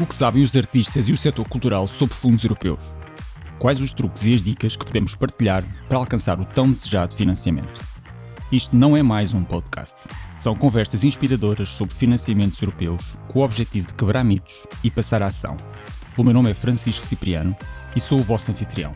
O 0.00 0.06
que 0.06 0.14
sabem 0.14 0.44
os 0.44 0.54
artistas 0.54 1.08
e 1.08 1.12
o 1.12 1.16
setor 1.16 1.48
cultural 1.48 1.84
sobre 1.88 2.14
fundos 2.14 2.44
europeus? 2.44 2.78
Quais 3.58 3.80
os 3.80 3.92
truques 3.92 4.26
e 4.26 4.34
as 4.34 4.40
dicas 4.40 4.76
que 4.76 4.86
podemos 4.86 5.16
partilhar 5.16 5.64
para 5.88 5.98
alcançar 5.98 6.38
o 6.38 6.44
tão 6.44 6.70
desejado 6.70 7.16
financiamento? 7.16 7.84
Isto 8.52 8.76
não 8.76 8.96
é 8.96 9.02
mais 9.02 9.34
um 9.34 9.42
podcast. 9.42 9.96
São 10.36 10.54
conversas 10.54 11.02
inspiradoras 11.02 11.70
sobre 11.70 11.96
financiamentos 11.96 12.62
europeus 12.62 13.16
com 13.26 13.40
o 13.40 13.42
objetivo 13.42 13.88
de 13.88 13.94
quebrar 13.94 14.22
mitos 14.22 14.54
e 14.84 14.90
passar 14.90 15.20
a 15.20 15.26
ação. 15.26 15.56
O 16.16 16.22
meu 16.22 16.32
nome 16.32 16.52
é 16.52 16.54
Francisco 16.54 17.04
Cipriano 17.04 17.56
e 17.96 18.00
sou 18.00 18.20
o 18.20 18.22
vosso 18.22 18.52
anfitrião. 18.52 18.94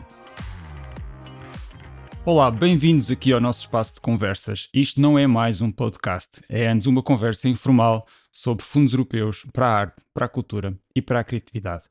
Olá, 2.23 2.49
bem-vindos 2.49 3.11
aqui 3.11 3.33
ao 3.33 3.41
nosso 3.41 3.59
espaço 3.59 3.95
de 3.95 3.99
conversas. 3.99 4.69
Isto 4.73 5.01
não 5.01 5.19
é 5.19 5.27
mais 5.27 5.59
um 5.59 5.69
podcast, 5.69 6.39
é 6.47 6.65
antes 6.65 6.87
uma 6.87 7.03
conversa 7.03 7.49
informal 7.49 8.07
sobre 8.33 8.65
fundos 8.65 8.93
europeus 8.93 9.45
para 9.53 9.67
a 9.67 9.79
arte, 9.79 10.03
para 10.11 10.25
a 10.25 10.29
cultura 10.29 10.75
e 10.95 11.01
para 11.01 11.19
a 11.19 11.23
criatividade. 11.23 11.83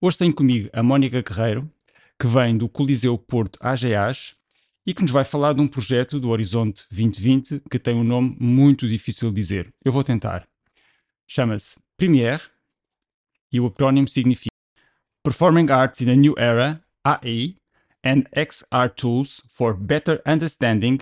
Hoje 0.00 0.18
tenho 0.18 0.34
comigo 0.34 0.70
a 0.72 0.82
Mónica 0.82 1.20
Guerreiro, 1.20 1.70
que 2.18 2.26
vem 2.26 2.56
do 2.56 2.68
Coliseu 2.68 3.18
Porto 3.18 3.58
AGAs 3.60 4.34
e 4.86 4.94
que 4.94 5.02
nos 5.02 5.10
vai 5.10 5.24
falar 5.24 5.52
de 5.52 5.60
um 5.60 5.68
projeto 5.68 6.18
do 6.18 6.30
Horizonte 6.30 6.86
2020 6.90 7.62
que 7.70 7.78
tem 7.78 7.94
um 7.94 8.02
nome 8.02 8.34
muito 8.40 8.88
difícil 8.88 9.28
de 9.28 9.36
dizer. 9.36 9.72
Eu 9.84 9.92
vou 9.92 10.02
tentar. 10.02 10.48
Chama-se 11.28 11.78
Premiere 11.96 12.42
e 13.52 13.60
o 13.60 13.66
acrónimo 13.66 14.08
significa 14.08 14.54
Performing 15.22 15.70
Arts 15.70 16.00
in 16.00 16.10
a 16.10 16.14
New 16.14 16.34
Era, 16.38 16.82
AI, 17.04 17.56
and 18.04 18.24
XR 18.34 18.88
tools 18.94 19.42
for 19.48 19.74
better 19.74 20.22
understanding, 20.26 20.98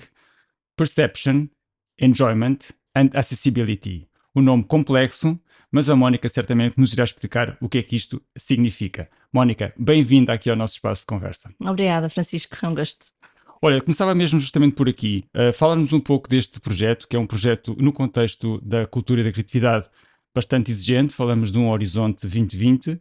perception, 0.76 1.50
enjoyment 1.98 2.70
and 2.94 3.10
accessibility. 3.14 4.11
Um 4.34 4.40
nome 4.40 4.64
complexo, 4.64 5.38
mas 5.70 5.90
a 5.90 5.96
Mónica 5.96 6.28
certamente 6.28 6.78
nos 6.78 6.92
irá 6.92 7.04
explicar 7.04 7.56
o 7.60 7.68
que 7.68 7.78
é 7.78 7.82
que 7.82 7.96
isto 7.96 8.20
significa. 8.36 9.08
Mónica, 9.32 9.74
bem-vinda 9.78 10.32
aqui 10.32 10.48
ao 10.48 10.56
nosso 10.56 10.74
espaço 10.74 11.02
de 11.02 11.06
conversa. 11.06 11.50
Obrigada, 11.60 12.08
Francisco, 12.08 12.56
é 12.62 12.68
um 12.68 12.74
gosto. 12.74 13.06
Olha, 13.60 13.80
começava 13.80 14.14
mesmo 14.14 14.40
justamente 14.40 14.74
por 14.74 14.88
aqui. 14.88 15.24
Uh, 15.36 15.52
Fala-nos 15.52 15.92
um 15.92 16.00
pouco 16.00 16.28
deste 16.28 16.58
projeto, 16.60 17.06
que 17.06 17.14
é 17.14 17.18
um 17.18 17.26
projeto 17.26 17.76
no 17.78 17.92
contexto 17.92 18.60
da 18.60 18.86
cultura 18.86 19.20
e 19.20 19.24
da 19.24 19.32
criatividade 19.32 19.86
bastante 20.34 20.70
exigente. 20.70 21.12
Falamos 21.12 21.52
de 21.52 21.58
um 21.58 21.70
horizonte 21.70 22.22
2020. 22.22 23.00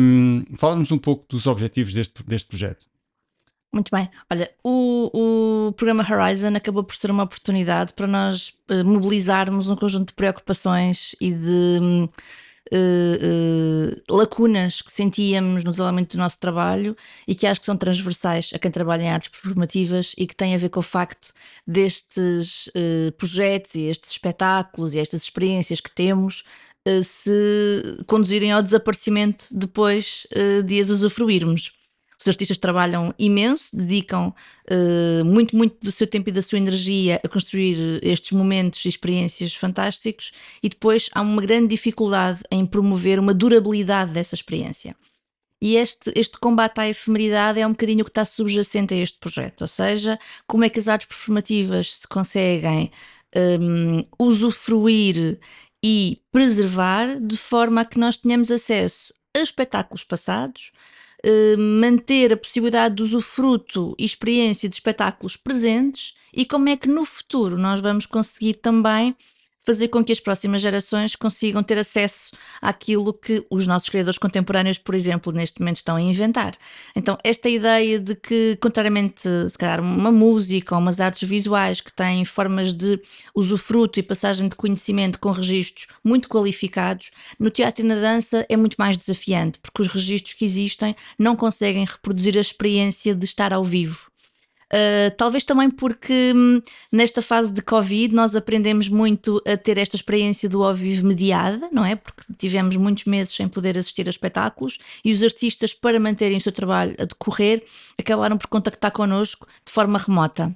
Um, 0.00 0.44
Fala-nos 0.56 0.90
um 0.90 0.98
pouco 0.98 1.26
dos 1.28 1.46
objetivos 1.46 1.92
deste, 1.92 2.22
deste 2.24 2.48
projeto. 2.48 2.86
Muito 3.72 3.90
bem. 3.94 4.08
Olha, 4.30 4.50
o, 4.64 5.68
o 5.68 5.72
programa 5.72 6.06
Horizon 6.08 6.54
acabou 6.56 6.82
por 6.82 6.96
ser 6.96 7.10
uma 7.10 7.24
oportunidade 7.24 7.92
para 7.92 8.06
nós 8.06 8.54
uh, 8.70 8.82
mobilizarmos 8.84 9.68
um 9.68 9.76
conjunto 9.76 10.08
de 10.08 10.14
preocupações 10.14 11.14
e 11.20 11.30
de 11.30 12.08
uh, 12.72 12.80
uh, 14.08 14.16
lacunas 14.16 14.80
que 14.80 14.90
sentíamos 14.90 15.64
no 15.64 15.70
desenvolvimento 15.70 16.12
do 16.12 16.18
nosso 16.18 16.40
trabalho 16.40 16.96
e 17.26 17.34
que 17.34 17.46
acho 17.46 17.60
que 17.60 17.66
são 17.66 17.76
transversais 17.76 18.52
a 18.54 18.58
quem 18.58 18.70
trabalha 18.70 19.02
em 19.02 19.10
artes 19.10 19.28
performativas 19.28 20.14
e 20.16 20.26
que 20.26 20.34
têm 20.34 20.54
a 20.54 20.58
ver 20.58 20.70
com 20.70 20.80
o 20.80 20.82
facto 20.82 21.34
destes 21.66 22.70
projetos 23.18 23.74
e 23.74 23.82
estes 23.82 24.12
espetáculos 24.12 24.94
e 24.94 24.98
estas 24.98 25.22
experiências 25.24 25.80
que 25.80 25.90
temos 25.90 26.42
se 27.04 27.82
conduzirem 28.06 28.50
ao 28.50 28.62
desaparecimento 28.62 29.46
depois 29.50 30.26
de 30.64 30.80
as 30.80 30.88
usufruirmos. 30.88 31.77
Os 32.20 32.26
artistas 32.26 32.58
trabalham 32.58 33.14
imenso, 33.18 33.68
dedicam 33.72 34.34
uh, 34.70 35.24
muito, 35.24 35.56
muito 35.56 35.76
do 35.80 35.92
seu 35.92 36.06
tempo 36.06 36.28
e 36.28 36.32
da 36.32 36.42
sua 36.42 36.58
energia 36.58 37.20
a 37.24 37.28
construir 37.28 38.00
estes 38.02 38.32
momentos 38.32 38.84
e 38.84 38.88
experiências 38.88 39.54
fantásticos 39.54 40.32
e 40.62 40.68
depois 40.68 41.08
há 41.14 41.20
uma 41.20 41.40
grande 41.40 41.68
dificuldade 41.68 42.40
em 42.50 42.66
promover 42.66 43.20
uma 43.20 43.32
durabilidade 43.32 44.12
dessa 44.12 44.34
experiência. 44.34 44.96
E 45.60 45.76
este, 45.76 46.12
este 46.14 46.38
combate 46.38 46.80
à 46.80 46.88
efemeridade 46.88 47.58
é 47.58 47.66
um 47.66 47.72
bocadinho 47.72 48.02
o 48.02 48.04
que 48.04 48.10
está 48.10 48.24
subjacente 48.24 48.94
a 48.94 48.96
este 48.96 49.18
projeto, 49.18 49.62
ou 49.62 49.68
seja, 49.68 50.18
como 50.46 50.64
é 50.64 50.68
que 50.68 50.78
as 50.78 50.86
artes 50.86 51.08
performativas 51.08 51.94
se 51.94 52.08
conseguem 52.08 52.92
um, 53.60 54.04
usufruir 54.18 55.38
e 55.84 56.20
preservar 56.30 57.20
de 57.20 57.36
forma 57.36 57.80
a 57.80 57.84
que 57.84 57.98
nós 57.98 58.16
tenhamos 58.16 58.50
acesso 58.50 59.12
a 59.36 59.40
espetáculos 59.40 60.04
passados, 60.04 60.72
manter 61.58 62.32
a 62.32 62.36
possibilidade 62.36 62.96
de 62.96 63.02
usufruto 63.02 63.94
e 63.98 64.04
experiência 64.04 64.68
de 64.68 64.76
espetáculos 64.76 65.36
presentes 65.36 66.14
e 66.32 66.44
como 66.44 66.68
é 66.68 66.76
que 66.76 66.88
no 66.88 67.04
futuro 67.04 67.58
nós 67.58 67.80
vamos 67.80 68.06
conseguir 68.06 68.54
também 68.54 69.16
fazer 69.68 69.88
com 69.88 70.02
que 70.02 70.10
as 70.10 70.18
próximas 70.18 70.62
gerações 70.62 71.14
consigam 71.14 71.62
ter 71.62 71.76
acesso 71.76 72.30
àquilo 72.62 73.12
que 73.12 73.44
os 73.50 73.66
nossos 73.66 73.90
criadores 73.90 74.16
contemporâneos, 74.16 74.78
por 74.78 74.94
exemplo, 74.94 75.30
neste 75.30 75.60
momento 75.60 75.76
estão 75.76 75.96
a 75.96 76.00
inventar. 76.00 76.56
Então, 76.96 77.18
esta 77.22 77.50
ideia 77.50 78.00
de 78.00 78.14
que, 78.14 78.56
contrariamente, 78.62 79.28
se 79.46 79.58
calhar, 79.58 79.82
uma 79.82 80.10
música 80.10 80.74
ou 80.74 80.80
umas 80.80 81.00
artes 81.00 81.28
visuais 81.28 81.82
que 81.82 81.92
têm 81.92 82.24
formas 82.24 82.72
de 82.72 82.98
usufruto 83.34 84.00
e 84.00 84.02
passagem 84.02 84.48
de 84.48 84.56
conhecimento 84.56 85.20
com 85.20 85.30
registros 85.32 85.86
muito 86.02 86.30
qualificados, 86.30 87.10
no 87.38 87.50
teatro 87.50 87.84
e 87.84 87.88
na 87.88 87.96
dança 87.96 88.46
é 88.48 88.56
muito 88.56 88.76
mais 88.78 88.96
desafiante, 88.96 89.58
porque 89.58 89.82
os 89.82 89.88
registros 89.88 90.32
que 90.32 90.46
existem 90.46 90.96
não 91.18 91.36
conseguem 91.36 91.84
reproduzir 91.84 92.38
a 92.38 92.40
experiência 92.40 93.14
de 93.14 93.26
estar 93.26 93.52
ao 93.52 93.62
vivo. 93.62 94.08
Uh, 94.72 95.10
talvez 95.16 95.44
também 95.46 95.70
porque 95.70 96.32
hum, 96.34 96.60
nesta 96.92 97.22
fase 97.22 97.52
de 97.52 97.62
Covid 97.62 98.14
nós 98.14 98.34
aprendemos 98.34 98.88
muito 98.88 99.42
a 99.46 99.56
ter 99.56 99.78
esta 99.78 99.96
experiência 99.96 100.48
do 100.48 100.62
ao 100.62 100.74
vivo 100.74 101.06
mediada, 101.06 101.68
não 101.72 101.84
é? 101.84 101.96
Porque 101.96 102.22
tivemos 102.36 102.76
muitos 102.76 103.04
meses 103.04 103.34
sem 103.34 103.48
poder 103.48 103.78
assistir 103.78 104.06
a 104.06 104.10
espetáculos 104.10 104.78
e 105.04 105.12
os 105.12 105.22
artistas, 105.22 105.72
para 105.72 105.98
manterem 105.98 106.36
o 106.36 106.40
seu 106.40 106.52
trabalho 106.52 106.94
a 106.98 107.04
decorrer, 107.04 107.64
acabaram 107.98 108.36
por 108.36 108.46
contactar 108.48 108.92
connosco 108.92 109.46
de 109.64 109.72
forma 109.72 109.98
remota 109.98 110.54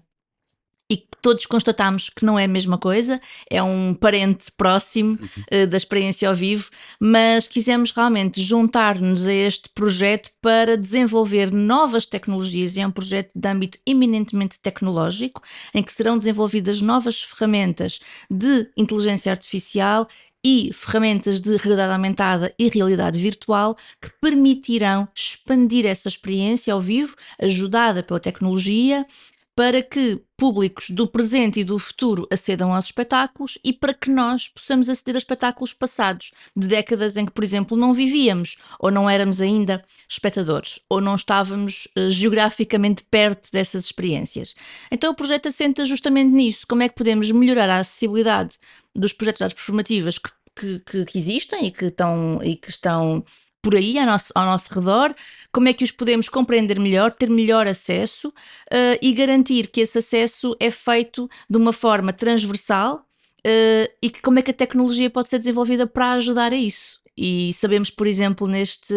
e 0.90 1.06
todos 1.22 1.46
constatamos 1.46 2.10
que 2.10 2.24
não 2.24 2.38
é 2.38 2.44
a 2.44 2.48
mesma 2.48 2.76
coisa, 2.76 3.20
é 3.48 3.62
um 3.62 3.94
parente 3.94 4.50
próximo 4.56 5.14
uh, 5.14 5.66
da 5.66 5.76
experiência 5.76 6.28
ao 6.28 6.34
vivo, 6.34 6.68
mas 7.00 7.46
quisemos 7.46 7.92
realmente 7.92 8.42
juntar-nos 8.42 9.26
a 9.26 9.32
este 9.32 9.68
projeto 9.70 10.30
para 10.40 10.76
desenvolver 10.76 11.52
novas 11.52 12.04
tecnologias. 12.04 12.76
É 12.76 12.86
um 12.86 12.90
projeto 12.90 13.30
de 13.34 13.48
âmbito 13.48 13.78
eminentemente 13.86 14.60
tecnológico, 14.60 15.42
em 15.72 15.82
que 15.82 15.92
serão 15.92 16.18
desenvolvidas 16.18 16.82
novas 16.82 17.22
ferramentas 17.22 18.00
de 18.30 18.68
inteligência 18.76 19.32
artificial 19.32 20.08
e 20.44 20.72
ferramentas 20.72 21.40
de 21.40 21.56
realidade 21.56 21.92
aumentada 21.92 22.52
e 22.58 22.68
realidade 22.68 23.20
virtual 23.20 23.76
que 24.00 24.10
permitirão 24.20 25.08
expandir 25.14 25.86
essa 25.86 26.08
experiência 26.08 26.74
ao 26.74 26.80
vivo, 26.80 27.14
ajudada 27.40 28.02
pela 28.02 28.18
tecnologia, 28.18 29.06
para 29.54 29.82
que 29.82 30.20
públicos 30.36 30.88
do 30.88 31.06
presente 31.06 31.60
e 31.60 31.64
do 31.64 31.78
futuro 31.78 32.26
acedam 32.30 32.74
aos 32.74 32.86
espetáculos 32.86 33.58
e 33.62 33.72
para 33.72 33.92
que 33.92 34.10
nós 34.10 34.48
possamos 34.48 34.88
aceder 34.88 35.14
a 35.14 35.18
espetáculos 35.18 35.72
passados, 35.72 36.32
de 36.56 36.66
décadas 36.66 37.16
em 37.16 37.26
que, 37.26 37.32
por 37.32 37.44
exemplo, 37.44 37.76
não 37.76 37.92
vivíamos 37.92 38.56
ou 38.78 38.90
não 38.90 39.08
éramos 39.08 39.40
ainda 39.40 39.84
espectadores 40.08 40.80
ou 40.88 41.00
não 41.00 41.14
estávamos 41.14 41.86
uh, 41.96 42.10
geograficamente 42.10 43.04
perto 43.04 43.50
dessas 43.52 43.84
experiências. 43.84 44.54
Então 44.90 45.12
o 45.12 45.16
projeto 45.16 45.48
assenta 45.48 45.84
justamente 45.84 46.30
nisso: 46.30 46.66
como 46.66 46.82
é 46.82 46.88
que 46.88 46.96
podemos 46.96 47.30
melhorar 47.30 47.68
a 47.68 47.78
acessibilidade 47.78 48.58
dos 48.94 49.12
projetos 49.12 49.38
de 49.38 49.44
artes 49.44 49.56
performativas 49.56 50.18
que, 50.18 50.80
que, 50.80 51.04
que 51.04 51.18
existem 51.18 51.66
e 51.66 51.70
que 51.70 51.86
estão, 51.86 52.40
e 52.42 52.56
que 52.56 52.70
estão 52.70 53.24
por 53.62 53.76
aí 53.76 53.96
ao 53.96 54.06
nosso, 54.06 54.32
ao 54.34 54.44
nosso 54.44 54.74
redor, 54.74 55.14
como 55.52 55.68
é 55.68 55.72
que 55.72 55.84
os 55.84 55.90
podemos 55.90 56.28
compreender 56.28 56.80
melhor, 56.80 57.12
ter 57.12 57.28
melhor 57.28 57.66
acesso 57.66 58.28
uh, 58.28 58.98
e 59.00 59.12
garantir 59.12 59.68
que 59.68 59.82
esse 59.82 59.98
acesso 59.98 60.56
é 60.58 60.70
feito 60.70 61.28
de 61.48 61.56
uma 61.58 61.72
forma 61.72 62.12
transversal 62.12 63.06
uh, 63.46 63.92
e 64.00 64.08
que 64.08 64.22
como 64.22 64.38
é 64.38 64.42
que 64.42 64.50
a 64.50 64.54
tecnologia 64.54 65.10
pode 65.10 65.28
ser 65.28 65.38
desenvolvida 65.38 65.86
para 65.86 66.12
ajudar 66.12 66.52
a 66.52 66.56
isso. 66.56 67.01
E 67.16 67.52
sabemos, 67.52 67.90
por 67.90 68.06
exemplo, 68.06 68.46
neste, 68.46 68.94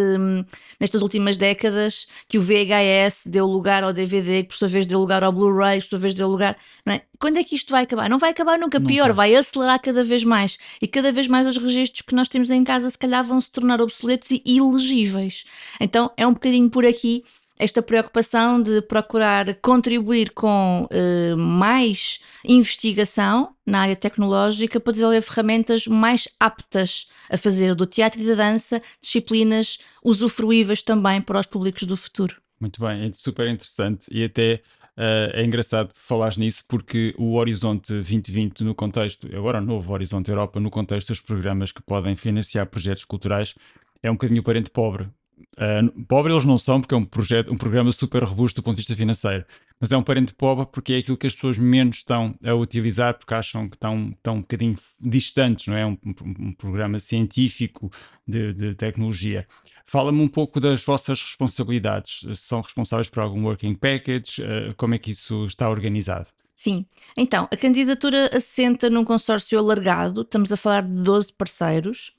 nestas 0.79 1.01
últimas 1.01 1.38
décadas, 1.38 2.07
que 2.29 2.38
o 2.38 2.41
VHS 2.41 3.23
deu 3.25 3.45
lugar 3.45 3.83
ao 3.83 3.91
DVD, 3.91 4.44
que 4.44 4.50
por 4.50 4.56
sua 4.56 4.67
vez 4.69 4.85
deu 4.85 5.00
lugar 5.00 5.23
ao 5.23 5.33
Blu-ray, 5.33 5.81
por 5.81 5.88
sua 5.88 6.00
vez 6.00 6.13
deu 6.13 6.27
lugar. 6.27 6.57
É? 6.88 7.01
Quando 7.19 7.38
é 7.38 7.44
que 7.44 7.56
isto 7.56 7.71
vai 7.71 7.83
acabar? 7.83 8.09
Não 8.09 8.17
vai 8.17 8.29
acabar 8.31 8.57
nunca. 8.57 8.79
nunca. 8.79 8.94
Pior, 8.94 9.12
vai 9.12 9.35
acelerar 9.35 9.81
cada 9.81 10.03
vez 10.03 10.23
mais. 10.23 10.57
E 10.81 10.88
cada 10.88 11.12
vez 11.12 11.27
mais 11.27 11.45
os 11.45 11.57
registros 11.57 12.01
que 12.01 12.15
nós 12.15 12.29
temos 12.29 12.50
em 12.50 12.63
casa, 12.63 12.89
se 12.89 12.97
calhar, 12.97 13.23
vão 13.23 13.41
se 13.41 13.51
tornar 13.51 13.81
obsoletos 13.81 14.31
e 14.31 14.41
ilegíveis. 14.45 15.44
Então 15.79 16.12
é 16.15 16.25
um 16.25 16.33
bocadinho 16.33 16.69
por 16.69 16.85
aqui 16.85 17.23
esta 17.57 17.81
preocupação 17.81 18.61
de 18.61 18.81
procurar 18.81 19.55
contribuir 19.55 20.31
com 20.31 20.87
uh, 20.91 21.37
mais 21.37 22.19
investigação 22.43 23.55
na 23.65 23.81
área 23.81 23.95
tecnológica 23.95 24.79
para 24.79 24.91
desenvolver 24.91 25.21
ferramentas 25.21 25.87
mais 25.87 26.27
aptas 26.39 27.09
a 27.29 27.37
fazer 27.37 27.73
do 27.75 27.85
teatro 27.85 28.21
e 28.21 28.27
da 28.27 28.35
dança 28.35 28.81
disciplinas 29.01 29.79
usufruíveis 30.03 30.83
também 30.83 31.21
para 31.21 31.39
os 31.39 31.45
públicos 31.45 31.83
do 31.83 31.95
futuro. 31.95 32.35
Muito 32.59 32.79
bem, 32.81 33.07
é 33.07 33.11
super 33.13 33.47
interessante 33.47 34.05
e 34.11 34.23
até 34.23 34.61
Uh, 34.97 35.27
é 35.33 35.43
engraçado 35.43 35.91
falar 35.93 36.37
nisso 36.37 36.63
porque 36.69 37.13
o 37.17 37.33
Horizonte 37.33 37.91
2020 37.91 38.63
no 38.63 38.73
contexto, 38.73 39.27
agora 39.35 39.59
o 39.59 39.61
novo 39.61 39.91
Horizonte 39.91 40.29
Europa, 40.31 40.57
no 40.57 40.69
contexto 40.69 41.09
dos 41.09 41.19
programas 41.19 41.73
que 41.73 41.83
podem 41.83 42.15
financiar 42.15 42.65
projetos 42.65 43.03
culturais, 43.03 43.53
é 44.01 44.09
um 44.09 44.13
bocadinho 44.13 44.41
parente 44.41 44.69
pobre. 44.69 45.09
Uh, 45.57 46.03
pobre 46.05 46.33
eles 46.33 46.45
não 46.45 46.57
são, 46.57 46.79
porque 46.79 46.93
é 46.93 46.97
um, 46.97 47.05
projeto, 47.05 47.51
um 47.51 47.57
programa 47.57 47.91
super 47.91 48.23
robusto 48.23 48.61
do 48.61 48.63
ponto 48.63 48.75
de 48.75 48.81
vista 48.81 48.95
financeiro, 48.95 49.45
mas 49.79 49.91
é 49.91 49.97
um 49.97 50.03
parente 50.03 50.33
pobre 50.33 50.65
porque 50.71 50.93
é 50.93 50.97
aquilo 50.97 51.17
que 51.17 51.27
as 51.27 51.35
pessoas 51.35 51.57
menos 51.57 51.97
estão 51.97 52.35
a 52.43 52.53
utilizar, 52.53 53.17
porque 53.17 53.33
acham 53.33 53.69
que 53.69 53.75
estão, 53.75 54.09
estão 54.09 54.35
um 54.35 54.41
bocadinho 54.41 54.75
distantes, 55.01 55.67
não 55.67 55.75
é? 55.75 55.85
Um, 55.85 55.97
um 56.39 56.53
programa 56.53 56.99
científico 56.99 57.91
de, 58.27 58.53
de 58.53 58.75
tecnologia. 58.75 59.47
Fala-me 59.85 60.21
um 60.21 60.27
pouco 60.27 60.59
das 60.59 60.83
vossas 60.83 61.21
responsabilidades. 61.21 62.25
São 62.39 62.61
responsáveis 62.61 63.07
por 63.07 63.21
algum 63.21 63.43
working 63.45 63.75
package? 63.75 64.41
Uh, 64.41 64.73
como 64.75 64.95
é 64.95 64.97
que 64.97 65.11
isso 65.11 65.45
está 65.45 65.69
organizado? 65.69 66.27
Sim. 66.55 66.85
Então, 67.17 67.47
a 67.51 67.57
candidatura 67.57 68.29
assenta 68.35 68.89
num 68.89 69.03
consórcio 69.03 69.59
alargado, 69.59 70.21
estamos 70.21 70.51
a 70.51 70.57
falar 70.57 70.81
de 70.81 71.03
12 71.03 71.33
parceiros, 71.33 72.13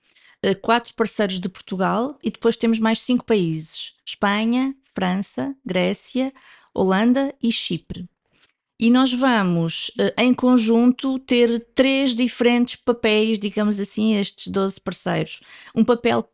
quatro 0.55 0.95
parceiros 0.95 1.41
de 1.41 1.49
Portugal 1.49 2.19
e 2.23 2.31
depois 2.31 2.57
temos 2.57 2.79
mais 2.79 3.01
cinco 3.01 3.25
países: 3.25 3.95
Espanha, 4.05 4.75
França, 4.95 5.55
Grécia, 5.65 6.33
Holanda 6.75 7.35
e 7.43 7.51
Chipre. 7.51 8.09
E 8.79 8.91
nós 8.91 9.11
vamos, 9.11 9.91
eh, 9.99 10.15
em 10.19 10.35
conjunto, 10.35 11.19
ter 11.21 11.67
três 11.75 12.15
diferentes 12.15 12.77
papéis, 12.77 13.39
digamos 13.39 13.81
assim, 13.81 14.17
estes 14.17 14.49
12 14.49 14.79
parceiros. 14.81 15.41
Um 15.75 15.83
papel 15.83 16.31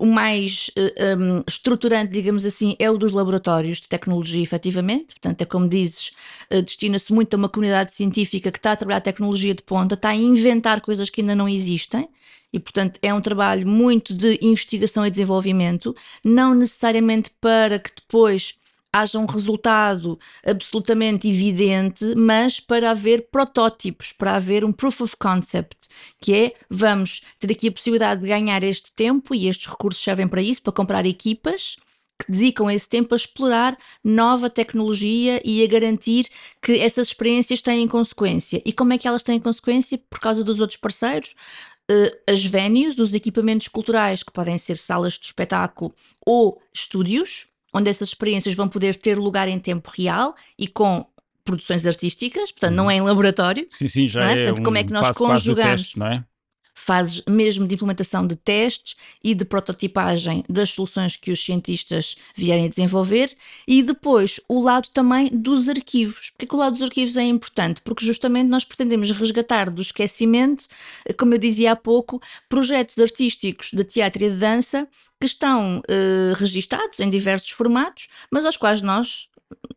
o 0.00 0.06
mais 0.06 0.70
um, 0.76 1.38
eh, 1.38 1.44
estruturante, 1.46 2.12
digamos 2.12 2.44
assim, 2.44 2.74
é 2.78 2.90
o 2.90 2.98
dos 2.98 3.12
laboratórios 3.12 3.80
de 3.80 3.88
tecnologia, 3.88 4.42
efetivamente. 4.42 5.14
Portanto, 5.14 5.42
é 5.42 5.44
como 5.44 5.68
dizes, 5.68 6.10
destina-se 6.50 7.12
muito 7.12 7.34
a 7.34 7.36
uma 7.36 7.48
comunidade 7.48 7.94
científica 7.94 8.50
que 8.50 8.58
está 8.58 8.72
a 8.72 8.76
trabalhar 8.76 9.00
tecnologia 9.00 9.54
de 9.54 9.62
ponta, 9.62 9.94
está 9.94 10.10
a 10.10 10.16
inventar 10.16 10.80
coisas 10.80 11.08
que 11.10 11.20
ainda 11.20 11.34
não 11.34 11.48
existem 11.48 12.08
e, 12.52 12.58
portanto, 12.58 12.98
é 13.02 13.12
um 13.12 13.20
trabalho 13.20 13.66
muito 13.66 14.14
de 14.14 14.38
investigação 14.40 15.06
e 15.06 15.10
desenvolvimento, 15.10 15.94
não 16.24 16.54
necessariamente 16.54 17.30
para 17.40 17.78
que 17.78 17.90
depois 17.94 18.58
haja 18.92 19.18
um 19.18 19.26
resultado 19.26 20.18
absolutamente 20.44 21.28
evidente, 21.28 22.14
mas 22.16 22.60
para 22.60 22.90
haver 22.90 23.28
protótipos, 23.30 24.12
para 24.12 24.36
haver 24.36 24.64
um 24.64 24.72
proof 24.72 25.02
of 25.02 25.16
concept, 25.16 25.88
que 26.20 26.34
é 26.34 26.54
vamos 26.70 27.22
ter 27.38 27.52
aqui 27.52 27.68
a 27.68 27.72
possibilidade 27.72 28.22
de 28.22 28.28
ganhar 28.28 28.62
este 28.62 28.92
tempo 28.92 29.34
e 29.34 29.48
estes 29.48 29.66
recursos 29.66 30.02
servem 30.02 30.26
para 30.26 30.42
isso, 30.42 30.62
para 30.62 30.72
comprar 30.72 31.04
equipas 31.04 31.76
que 32.18 32.32
dedicam 32.32 32.70
esse 32.70 32.88
tempo 32.88 33.14
a 33.14 33.16
explorar 33.16 33.76
nova 34.02 34.48
tecnologia 34.48 35.40
e 35.44 35.62
a 35.62 35.66
garantir 35.66 36.28
que 36.62 36.78
essas 36.78 37.08
experiências 37.08 37.60
têm 37.60 37.86
consequência. 37.86 38.62
E 38.64 38.72
como 38.72 38.92
é 38.92 38.98
que 38.98 39.06
elas 39.06 39.22
têm 39.22 39.38
consequência? 39.38 40.00
Por 40.08 40.18
causa 40.18 40.42
dos 40.42 40.60
outros 40.60 40.78
parceiros, 40.78 41.34
uh, 41.90 42.16
as 42.26 42.42
venues, 42.42 42.98
os 42.98 43.12
equipamentos 43.12 43.68
culturais, 43.68 44.22
que 44.22 44.32
podem 44.32 44.56
ser 44.56 44.76
salas 44.76 45.14
de 45.14 45.26
espetáculo 45.26 45.94
ou 46.24 46.60
estúdios, 46.72 47.48
onde 47.76 47.90
essas 47.90 48.08
experiências 48.08 48.54
vão 48.54 48.68
poder 48.68 48.96
ter 48.96 49.18
lugar 49.18 49.48
em 49.48 49.58
tempo 49.58 49.90
real 49.94 50.34
e 50.58 50.66
com 50.66 51.06
produções 51.44 51.86
artísticas, 51.86 52.50
portanto, 52.50 52.74
não 52.74 52.84
uhum. 52.84 52.90
é 52.90 52.96
em 52.96 53.00
laboratório. 53.00 53.66
Sim, 53.70 53.88
sim, 53.88 54.08
já 54.08 54.28
é? 54.28 54.32
é 54.32 54.36
portanto, 54.36 54.60
um 54.60 54.64
como 54.64 54.78
é 54.78 54.84
que 54.84 54.92
nós 54.92 55.10
conjugamos. 55.16 55.82
Teste, 55.82 55.98
não 55.98 56.06
é? 56.06 56.24
fases 56.76 57.22
mesmo 57.26 57.66
de 57.66 57.74
implementação 57.74 58.26
de 58.26 58.36
testes 58.36 58.96
e 59.24 59.34
de 59.34 59.46
prototipagem 59.46 60.44
das 60.46 60.70
soluções 60.70 61.16
que 61.16 61.32
os 61.32 61.42
cientistas 61.42 62.16
vierem 62.36 62.66
a 62.66 62.68
desenvolver 62.68 63.34
e 63.66 63.82
depois 63.82 64.38
o 64.46 64.60
lado 64.60 64.88
também 64.92 65.30
dos 65.32 65.70
arquivos. 65.70 66.30
Porque 66.36 66.54
o 66.54 66.58
lado 66.58 66.74
dos 66.74 66.82
arquivos 66.82 67.16
é 67.16 67.24
importante? 67.24 67.80
Porque 67.80 68.04
justamente 68.04 68.48
nós 68.48 68.62
pretendemos 68.62 69.10
resgatar 69.10 69.70
do 69.70 69.80
esquecimento, 69.80 70.66
como 71.18 71.32
eu 71.32 71.38
dizia 71.38 71.72
há 71.72 71.76
pouco, 71.76 72.20
projetos 72.46 72.98
artísticos 72.98 73.70
de 73.72 73.82
teatro 73.82 74.22
e 74.22 74.30
de 74.30 74.36
dança 74.36 74.86
que 75.20 75.26
estão 75.26 75.78
uh, 75.78 76.34
registados 76.34 77.00
em 77.00 77.08
diversos 77.08 77.50
formatos, 77.50 78.08
mas 78.30 78.44
aos 78.44 78.56
quais 78.56 78.82
nós 78.82 79.28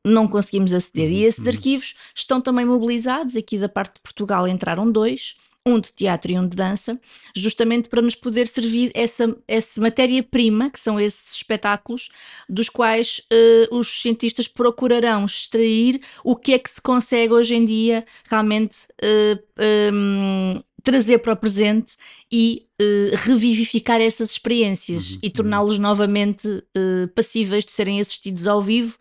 não 0.04 0.28
conseguimos 0.28 0.74
aceder. 0.74 1.12
E 1.12 1.24
esses 1.24 1.46
uhum. 1.46 1.52
arquivos 1.52 1.96
estão 2.16 2.42
também 2.42 2.66
mobilizados. 2.66 3.36
Aqui 3.36 3.58
da 3.58 3.70
parte 3.70 3.96
de 3.96 4.02
Portugal 4.02 4.48
entraram 4.48 4.92
dois 4.92 5.36
um 5.66 5.80
de 5.80 5.92
teatro 5.94 6.32
e 6.32 6.40
um 6.40 6.48
de 6.48 6.56
dança, 6.56 7.00
justamente 7.36 7.90
para 7.90 8.02
nos 8.02 8.16
poder 8.16 8.48
servir 8.48 8.92
essa, 8.94 9.36
essa 9.48 9.80
matéria-prima, 9.80 10.70
que 10.70 10.80
são 10.80 11.00
esses 11.00 11.34
espetáculos, 11.34 12.10
dos 12.48 12.70
quais 12.70 13.22
uh, 13.32 13.78
os 13.78 14.02
cientistas 14.02 14.48
procurarão 14.48 15.26
extrair 15.26 16.02
o 16.24 16.36
que 16.36 16.54
é 16.54 16.60
que 16.60 16.70
se 16.70 16.82
consegue 16.82 17.34
hoje 17.34 17.56
em 17.56 17.66
dia 17.66 18.06
realmente 18.30 18.86
uh, 19.04 19.40
eh, 19.58 19.92
um, 19.94 20.52
ehm, 20.54 20.64
trazer 20.84 21.20
para 21.20 21.34
o 21.34 21.38
presente 21.38 21.96
e 22.32 22.68
uh, 22.82 23.16
revivificar 23.16 24.02
essas 24.02 24.32
experiências 24.32 25.12
uhum, 25.12 25.20
e 25.24 25.28
uhum. 25.28 25.34
torná-los 25.34 25.76
uhum. 25.76 25.84
novamente 25.84 26.64
passíveis 27.16 27.66
de 27.66 27.72
serem 27.72 28.00
assistidos 28.00 28.48
ao 28.48 28.62
vivo 28.62 28.98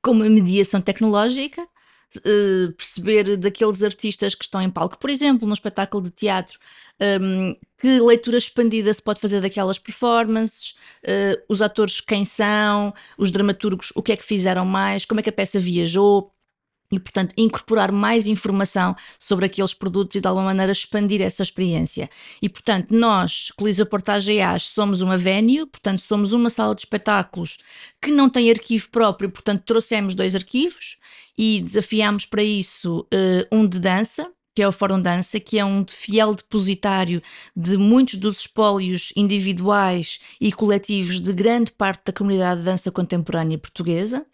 com 0.00 0.12
uma 0.12 0.28
mediação 0.28 0.80
tecnológica 0.80 1.66
uh, 2.18 2.72
perceber 2.72 3.36
daqueles 3.36 3.82
artistas 3.82 4.34
que 4.34 4.44
estão 4.44 4.60
em 4.60 4.70
palco. 4.70 4.98
Por 4.98 5.10
exemplo, 5.10 5.46
no 5.46 5.54
espetáculo 5.54 6.02
de 6.02 6.10
teatro, 6.10 6.58
um, 7.20 7.56
que 7.78 8.00
leitura 8.00 8.38
expandida 8.38 8.92
se 8.92 9.02
pode 9.02 9.20
fazer 9.20 9.40
daquelas 9.40 9.78
performances, 9.78 10.74
uh, 11.04 11.42
os 11.48 11.62
atores 11.62 12.00
quem 12.00 12.24
são, 12.24 12.94
os 13.16 13.30
dramaturgos 13.30 13.92
o 13.94 14.02
que 14.02 14.12
é 14.12 14.16
que 14.16 14.24
fizeram 14.24 14.64
mais, 14.64 15.04
como 15.04 15.20
é 15.20 15.22
que 15.22 15.30
a 15.30 15.32
peça 15.32 15.58
viajou 15.58 16.32
e, 16.92 17.00
portanto, 17.00 17.32
incorporar 17.36 17.90
mais 17.90 18.26
informação 18.26 18.94
sobre 19.18 19.46
aqueles 19.46 19.72
produtos 19.72 20.14
e, 20.14 20.20
de 20.20 20.28
alguma 20.28 20.44
maneira, 20.44 20.70
expandir 20.70 21.22
essa 21.22 21.42
experiência. 21.42 22.10
E, 22.40 22.48
portanto, 22.48 22.94
nós, 22.94 23.50
Coliseu 23.56 23.86
Portage 23.86 24.38
AS, 24.38 24.64
somos 24.64 25.00
uma 25.00 25.16
venue, 25.16 25.64
portanto, 25.64 26.00
somos 26.02 26.32
uma 26.32 26.50
sala 26.50 26.74
de 26.74 26.82
espetáculos 26.82 27.58
que 28.00 28.10
não 28.10 28.28
tem 28.28 28.50
arquivo 28.50 28.90
próprio, 28.90 29.30
portanto, 29.30 29.62
trouxemos 29.64 30.14
dois 30.14 30.36
arquivos 30.36 30.98
e 31.36 31.62
desafiámos 31.62 32.26
para 32.26 32.42
isso 32.42 33.00
uh, 33.12 33.56
um 33.56 33.66
de 33.66 33.80
dança, 33.80 34.30
que 34.54 34.62
é 34.62 34.68
o 34.68 34.72
Fórum 34.72 35.00
Dança, 35.00 35.40
que 35.40 35.58
é 35.58 35.64
um 35.64 35.84
fiel 35.88 36.34
depositário 36.34 37.22
de 37.56 37.78
muitos 37.78 38.16
dos 38.16 38.40
espólios 38.40 39.10
individuais 39.16 40.20
e 40.38 40.52
coletivos 40.52 41.20
de 41.20 41.32
grande 41.32 41.72
parte 41.72 42.02
da 42.04 42.12
comunidade 42.12 42.60
de 42.60 42.66
dança 42.66 42.90
contemporânea 42.90 43.56
portuguesa. 43.56 44.26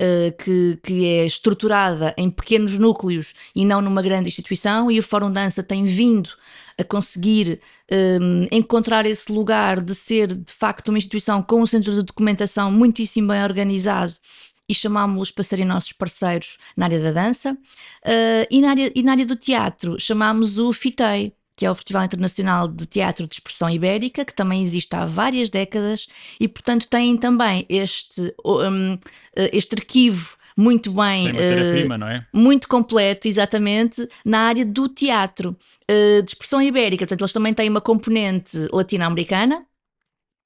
Uh, 0.00 0.32
que, 0.42 0.78
que, 0.82 1.04
é 1.04 1.26
estruturada 1.26 2.14
em 2.16 2.30
pequenos 2.30 2.78
núcleos 2.78 3.34
e 3.54 3.66
não 3.66 3.82
numa 3.82 4.00
grande 4.00 4.28
instituição, 4.28 4.90
e 4.90 4.98
o 4.98 5.02
Fórum 5.02 5.30
Dança 5.30 5.62
tem 5.62 5.84
vindo 5.84 6.30
a 6.78 6.84
conseguir 6.84 7.60
um, 7.92 8.44
eh, 8.44 8.48
encontrar 8.50 9.04
esse 9.04 9.30
lugar 9.30 9.78
de 9.78 9.94
ser 9.94 10.28
de 10.28 10.54
facto 10.54 10.88
uma 10.88 10.96
instituição 10.96 11.42
com 11.42 11.60
um 11.60 11.66
centro 11.66 11.92
de 11.92 12.02
documentação 12.02 12.72
muitíssimo 12.72 13.28
bem 13.28 13.42
organizado 13.42 14.14
e 14.70 14.74
chamámos-los 14.74 15.32
para 15.32 15.44
serem 15.44 15.66
nossos 15.66 15.92
parceiros 15.92 16.56
na 16.76 16.86
área 16.86 17.00
da 17.00 17.12
dança. 17.12 17.52
Uh, 17.52 18.46
e, 18.48 18.60
na 18.60 18.70
área, 18.70 18.92
e 18.94 19.02
na 19.02 19.12
área 19.12 19.26
do 19.26 19.36
teatro 19.36 19.98
chamámos 19.98 20.58
o 20.58 20.72
FITEI, 20.72 21.34
que 21.60 21.66
é 21.66 21.70
o 21.70 21.74
Festival 21.74 22.04
Internacional 22.04 22.66
de 22.66 22.86
Teatro 22.86 23.26
de 23.26 23.34
Expressão 23.34 23.68
Ibérica, 23.68 24.24
que 24.24 24.32
também 24.32 24.62
existe 24.62 24.96
há 24.96 25.04
várias 25.04 25.50
décadas 25.50 26.06
e, 26.40 26.48
portanto, 26.48 26.88
tem 26.88 27.14
também 27.18 27.66
este, 27.68 28.34
um, 28.42 28.96
este 29.36 29.74
arquivo 29.74 30.38
muito 30.56 30.90
bem, 30.90 31.32
uh, 31.32 31.98
não 31.98 32.08
é? 32.08 32.26
muito 32.32 32.66
completo, 32.66 33.28
exatamente, 33.28 34.08
na 34.24 34.40
área 34.40 34.64
do 34.64 34.88
teatro 34.88 35.50
uh, 35.50 36.22
de 36.22 36.30
expressão 36.30 36.62
ibérica. 36.62 37.04
Portanto, 37.04 37.20
eles 37.20 37.32
também 37.34 37.52
têm 37.52 37.68
uma 37.68 37.82
componente 37.82 38.56
latino-americana, 38.72 39.66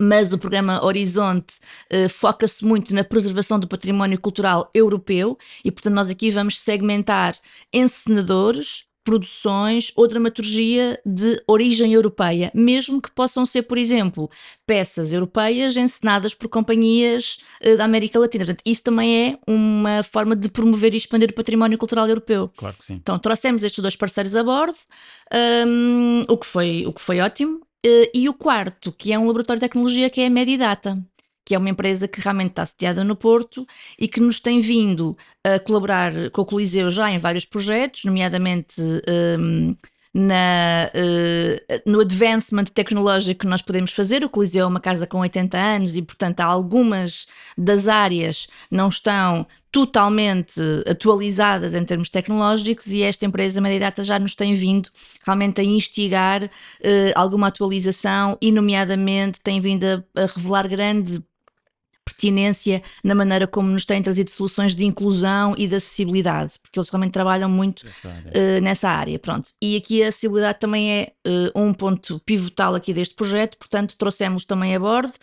mas 0.02 0.33
o 0.33 0.38
programa 0.38 0.85
Horizonte 0.85 1.61
uh, 1.92 2.09
foca-se 2.09 2.64
muito 2.64 2.92
na 2.92 3.04
preservação 3.04 3.56
do 3.56 3.68
património 3.68 4.21
cultural 4.21 4.68
europeu 4.75 5.38
e, 5.64 5.71
portanto, 5.71 5.94
nós 5.94 6.11
aqui 6.11 6.33
vamos 6.33 6.59
segmentar 6.59 7.37
encenadores, 7.73 8.85
produções 9.04 9.92
ou 9.94 10.08
dramaturgia 10.08 10.99
de 11.04 11.40
origem 11.46 11.92
europeia, 11.92 12.50
mesmo 12.54 13.00
que 13.00 13.11
possam 13.11 13.44
ser, 13.44 13.62
por 13.62 13.76
exemplo, 13.76 14.30
peças 14.66 15.12
europeias 15.12 15.76
encenadas 15.76 16.34
por 16.34 16.49
companhias 16.49 17.38
uh, 17.64 17.76
da 17.76 17.84
América 17.84 18.18
Latina. 18.18 18.46
Portanto, 18.46 18.62
isso 18.64 18.82
também 18.82 19.28
é 19.28 19.38
uma 19.46 20.02
forma 20.02 20.34
de 20.34 20.49
promover 20.49 20.94
e 20.94 20.96
expandir 20.96 21.30
o 21.30 21.34
património 21.34 21.76
cultural 21.76 22.08
europeu. 22.08 22.50
Claro 22.56 22.76
que 22.76 22.84
sim. 22.84 22.94
Então, 22.94 23.18
trouxemos 23.18 23.62
estes 23.62 23.82
dois 23.82 23.94
parceiros 23.94 24.34
a 24.34 24.42
bordo, 24.42 24.78
um, 25.66 26.25
o, 26.26 26.37
que 26.38 26.46
foi, 26.46 26.87
o 26.87 26.92
que 26.92 27.00
foi 27.00 27.20
ótimo. 27.20 27.61
Uh, 27.87 28.08
e 28.14 28.28
o 28.30 28.32
quarto, 28.32 28.90
que 28.90 29.12
é 29.12 29.18
um 29.18 29.26
laboratório 29.26 29.61
de 29.61 29.68
tecnologia, 29.68 30.08
que 30.08 30.23
é 30.23 30.26
a 30.26 30.30
Medidata 30.30 30.99
que 31.44 31.54
é 31.54 31.58
uma 31.58 31.68
empresa 31.68 32.08
que 32.08 32.20
realmente 32.20 32.50
está 32.50 32.64
sediada 32.64 33.04
no 33.04 33.14
Porto 33.14 33.66
e 33.98 34.08
que 34.08 34.20
nos 34.20 34.40
tem 34.40 34.60
vindo 34.60 35.16
a 35.42 35.58
colaborar 35.58 36.12
com 36.30 36.42
o 36.42 36.46
Coliseu 36.46 36.90
já 36.90 37.10
em 37.10 37.18
vários 37.18 37.44
projetos, 37.44 38.04
nomeadamente 38.04 38.80
um, 39.40 39.76
na, 40.14 40.90
uh, 40.94 41.90
no 41.90 42.00
advancement 42.00 42.66
tecnológico 42.66 43.40
que 43.40 43.46
nós 43.48 43.60
podemos 43.60 43.90
fazer. 43.90 44.24
O 44.24 44.28
Coliseu 44.28 44.64
é 44.64 44.68
uma 44.68 44.80
casa 44.80 45.06
com 45.06 45.18
80 45.18 45.58
anos 45.58 45.96
e, 45.96 46.02
portanto, 46.02 46.40
algumas 46.40 47.26
das 47.58 47.88
áreas 47.88 48.46
não 48.70 48.88
estão 48.88 49.44
totalmente 49.72 50.60
atualizadas 50.86 51.74
em 51.74 51.84
termos 51.84 52.08
tecnológicos 52.08 52.86
e 52.92 53.02
esta 53.02 53.26
empresa 53.26 53.60
Medidata 53.60 54.04
já 54.04 54.20
nos 54.20 54.36
tem 54.36 54.54
vindo 54.54 54.88
realmente 55.26 55.60
a 55.60 55.64
instigar 55.64 56.44
uh, 56.44 56.48
alguma 57.16 57.48
atualização 57.48 58.38
e, 58.40 58.52
nomeadamente, 58.52 59.40
tem 59.40 59.60
vindo 59.60 59.84
a, 59.84 60.22
a 60.22 60.26
revelar 60.26 60.68
grande 60.68 61.20
pertinência 62.04 62.82
na 63.02 63.14
maneira 63.14 63.46
como 63.46 63.68
nos 63.68 63.84
têm 63.84 64.02
trazido 64.02 64.30
soluções 64.30 64.75
de 64.75 64.84
inclusão 64.84 65.54
e 65.56 65.66
de 65.66 65.76
acessibilidade, 65.76 66.54
porque 66.62 66.78
eles 66.78 66.88
realmente 66.90 67.12
trabalham 67.12 67.49
muito 67.49 67.80
uh, 67.80 68.61
nessa 68.62 68.88
área. 68.88 69.18
Pronto. 69.18 69.50
E 69.61 69.76
aqui 69.76 70.02
a 70.02 70.08
acessibilidade 70.08 70.61
também 70.61 70.90
é 70.90 71.12
uh, 71.26 71.61
um 71.61 71.73
ponto 71.73 72.20
pivotal 72.20 72.75
aqui 72.75 72.92
deste 72.92 73.14
projeto, 73.14 73.56
portanto 73.58 73.96
trouxemos 73.96 74.44
também 74.44 74.75
a 74.75 74.80
bordo 74.80 75.14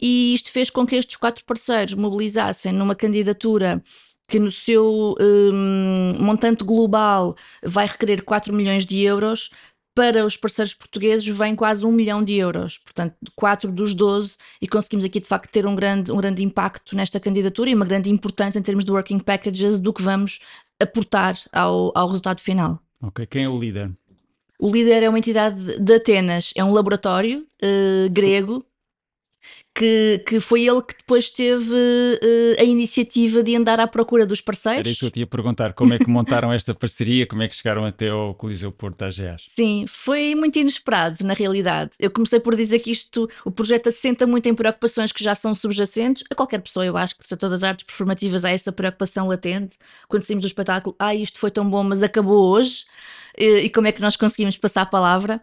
e 0.00 0.34
isto 0.34 0.52
fez 0.52 0.68
com 0.70 0.86
que 0.86 0.96
estes 0.96 1.16
quatro 1.16 1.44
parceiros 1.44 1.94
mobilizassem 1.94 2.72
numa 2.72 2.94
candidatura 2.94 3.82
que 4.28 4.38
no 4.38 4.50
seu 4.50 5.14
um, 5.20 6.12
montante 6.18 6.64
global 6.64 7.36
vai 7.62 7.86
requerer 7.86 8.22
4 8.24 8.52
milhões 8.52 8.84
de 8.84 9.00
euros, 9.00 9.50
para 9.96 10.26
os 10.26 10.36
parceiros 10.36 10.74
portugueses 10.74 11.26
vem 11.26 11.56
quase 11.56 11.86
um 11.86 11.90
milhão 11.90 12.22
de 12.22 12.34
euros, 12.34 12.76
portanto, 12.76 13.16
4 13.34 13.72
dos 13.72 13.94
12, 13.94 14.36
e 14.60 14.68
conseguimos 14.68 15.06
aqui 15.06 15.18
de 15.18 15.26
facto 15.26 15.50
ter 15.50 15.66
um 15.66 15.74
grande, 15.74 16.12
um 16.12 16.18
grande 16.18 16.44
impacto 16.44 16.94
nesta 16.94 17.18
candidatura 17.18 17.70
e 17.70 17.74
uma 17.74 17.86
grande 17.86 18.10
importância 18.10 18.58
em 18.58 18.62
termos 18.62 18.84
de 18.84 18.92
working 18.92 19.18
packages 19.18 19.80
do 19.80 19.94
que 19.94 20.02
vamos 20.02 20.40
aportar 20.78 21.38
ao, 21.50 21.92
ao 21.96 22.08
resultado 22.08 22.42
final. 22.42 22.78
Ok, 23.00 23.24
quem 23.24 23.44
é 23.44 23.48
o 23.48 23.58
líder? 23.58 23.90
O 24.58 24.70
líder 24.70 25.02
é 25.02 25.08
uma 25.08 25.18
entidade 25.18 25.78
de 25.78 25.94
Atenas, 25.94 26.52
é 26.54 26.62
um 26.62 26.74
laboratório 26.74 27.46
uh, 27.62 28.10
grego 28.10 28.62
que, 29.76 30.22
que 30.26 30.40
foi 30.40 30.66
ele 30.66 30.80
que 30.80 30.96
depois 30.96 31.30
teve 31.30 31.74
uh, 31.74 32.58
a 32.60 32.64
iniciativa 32.64 33.42
de 33.42 33.54
andar 33.54 33.78
à 33.78 33.86
procura 33.86 34.24
dos 34.24 34.40
parceiros. 34.40 34.80
Era 34.80 34.88
isso 34.88 35.00
que 35.00 35.06
eu 35.06 35.10
te 35.10 35.20
ia 35.20 35.26
perguntar, 35.26 35.74
como 35.74 35.92
é 35.92 35.98
que 35.98 36.08
montaram 36.08 36.50
esta 36.50 36.74
parceria, 36.74 37.26
como 37.26 37.42
é 37.42 37.48
que 37.48 37.54
chegaram 37.54 37.84
até 37.84 38.08
ao 38.08 38.34
Coliseu 38.34 38.72
Porto 38.72 39.02
AGEAS? 39.02 39.42
Sim, 39.46 39.84
foi 39.86 40.34
muito 40.34 40.58
inesperado, 40.58 41.22
na 41.22 41.34
realidade. 41.34 41.90
Eu 41.98 42.10
comecei 42.10 42.40
por 42.40 42.56
dizer 42.56 42.78
que 42.78 42.90
isto, 42.90 43.28
o 43.44 43.50
projeto 43.50 43.88
assenta 43.88 44.26
muito 44.26 44.48
em 44.48 44.54
preocupações 44.54 45.12
que 45.12 45.22
já 45.22 45.34
são 45.34 45.54
subjacentes 45.54 46.24
a 46.30 46.34
qualquer 46.34 46.60
pessoa, 46.62 46.86
eu 46.86 46.96
acho 46.96 47.14
que 47.18 47.34
a 47.34 47.36
todas 47.36 47.62
as 47.62 47.68
artes 47.68 47.84
performativas 47.84 48.46
há 48.46 48.50
essa 48.50 48.72
preocupação 48.72 49.28
latente, 49.28 49.76
quando 50.08 50.22
saímos 50.22 50.42
do 50.42 50.48
espetáculo, 50.48 50.96
ah, 50.98 51.14
isto 51.14 51.38
foi 51.38 51.50
tão 51.50 51.68
bom, 51.68 51.84
mas 51.84 52.02
acabou 52.02 52.48
hoje, 52.48 52.86
e, 53.36 53.60
e 53.60 53.70
como 53.70 53.86
é 53.86 53.92
que 53.92 54.00
nós 54.00 54.16
conseguimos 54.16 54.56
passar 54.56 54.82
a 54.82 54.86
palavra. 54.86 55.40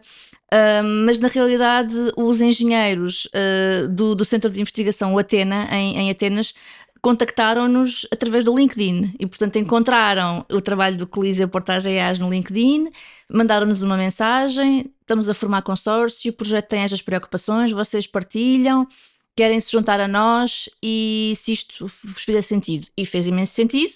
Uh, 0.52 0.84
mas 1.04 1.18
na 1.18 1.28
realidade, 1.28 1.96
os 2.16 2.40
engenheiros 2.40 3.26
uh, 3.26 3.88
do, 3.88 4.14
do, 4.14 4.24
Centro 4.24 4.50
de 4.50 4.60
Investigação 4.60 5.16
Atena, 5.18 5.66
em, 5.72 5.96
em 5.98 6.10
Atenas, 6.10 6.54
contactaram-nos 7.00 8.06
através 8.10 8.44
do 8.44 8.56
LinkedIn 8.56 9.14
e, 9.18 9.26
portanto, 9.26 9.58
encontraram 9.58 10.46
o 10.50 10.60
trabalho 10.60 10.96
do 10.96 11.06
Coliseu 11.06 11.48
Portagem 11.48 12.00
AS 12.00 12.18
no 12.18 12.30
LinkedIn, 12.30 12.88
mandaram-nos 13.28 13.82
uma 13.82 13.96
mensagem: 13.96 14.90
estamos 15.00 15.28
a 15.28 15.34
formar 15.34 15.62
consórcio, 15.62 16.30
o 16.30 16.34
projeto 16.34 16.68
tem 16.68 16.80
estas 16.80 17.02
preocupações, 17.02 17.72
vocês 17.72 18.06
partilham 18.06 18.86
querem 19.36 19.60
se 19.60 19.72
juntar 19.72 20.00
a 20.00 20.06
nós 20.06 20.68
e 20.82 21.32
se 21.36 21.52
isto 21.52 21.90
vos 22.02 22.22
fizer 22.22 22.42
sentido. 22.42 22.86
E 22.96 23.04
fez 23.04 23.26
imenso 23.26 23.52
sentido. 23.52 23.92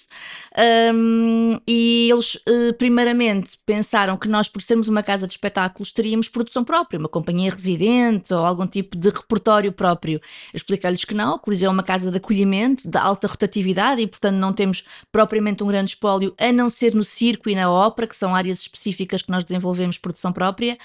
Um, 0.95 1.61
e 1.67 2.09
eles, 2.11 2.35
uh, 2.35 2.75
primeiramente, 2.77 3.57
pensaram 3.65 4.17
que 4.17 4.29
nós, 4.29 4.49
por 4.49 4.61
sermos 4.61 4.89
uma 4.89 5.03
casa 5.03 5.27
de 5.27 5.35
espetáculos, 5.35 5.93
teríamos 5.93 6.29
produção 6.29 6.65
própria, 6.65 6.99
uma 6.99 7.09
companhia 7.09 7.51
residente 7.51 8.35
ou 8.35 8.45
algum 8.45 8.67
tipo 8.67 8.97
de 8.97 9.11
repertório 9.11 9.71
próprio. 9.71 10.21
Explicar-lhes 10.53 11.05
que 11.05 11.15
não, 11.15 11.39
Coliseu 11.39 11.69
é 11.69 11.73
uma 11.73 11.85
casa 11.85 12.11
de 12.11 12.17
acolhimento, 12.17 12.91
de 12.91 12.99
alta 12.99 13.29
rotatividade 13.29 14.03
e, 14.03 14.07
portanto, 14.07 14.37
não 14.37 14.53
temos 14.53 14.83
propriamente 15.13 15.63
um 15.63 15.69
grande 15.69 15.93
espólio, 15.93 16.35
a 16.39 16.53
não 16.53 16.69
ser 16.69 16.95
no 16.95 17.05
circo 17.05 17.49
e 17.49 17.55
na 17.55 17.71
ópera, 17.71 18.09
que 18.09 18.17
são 18.17 18.35
áreas 18.35 18.59
específicas 18.61 19.23
que 19.23 19.31
nós 19.31 19.45
desenvolvemos 19.45 19.99
produção 19.99 20.33
própria. 20.33 20.77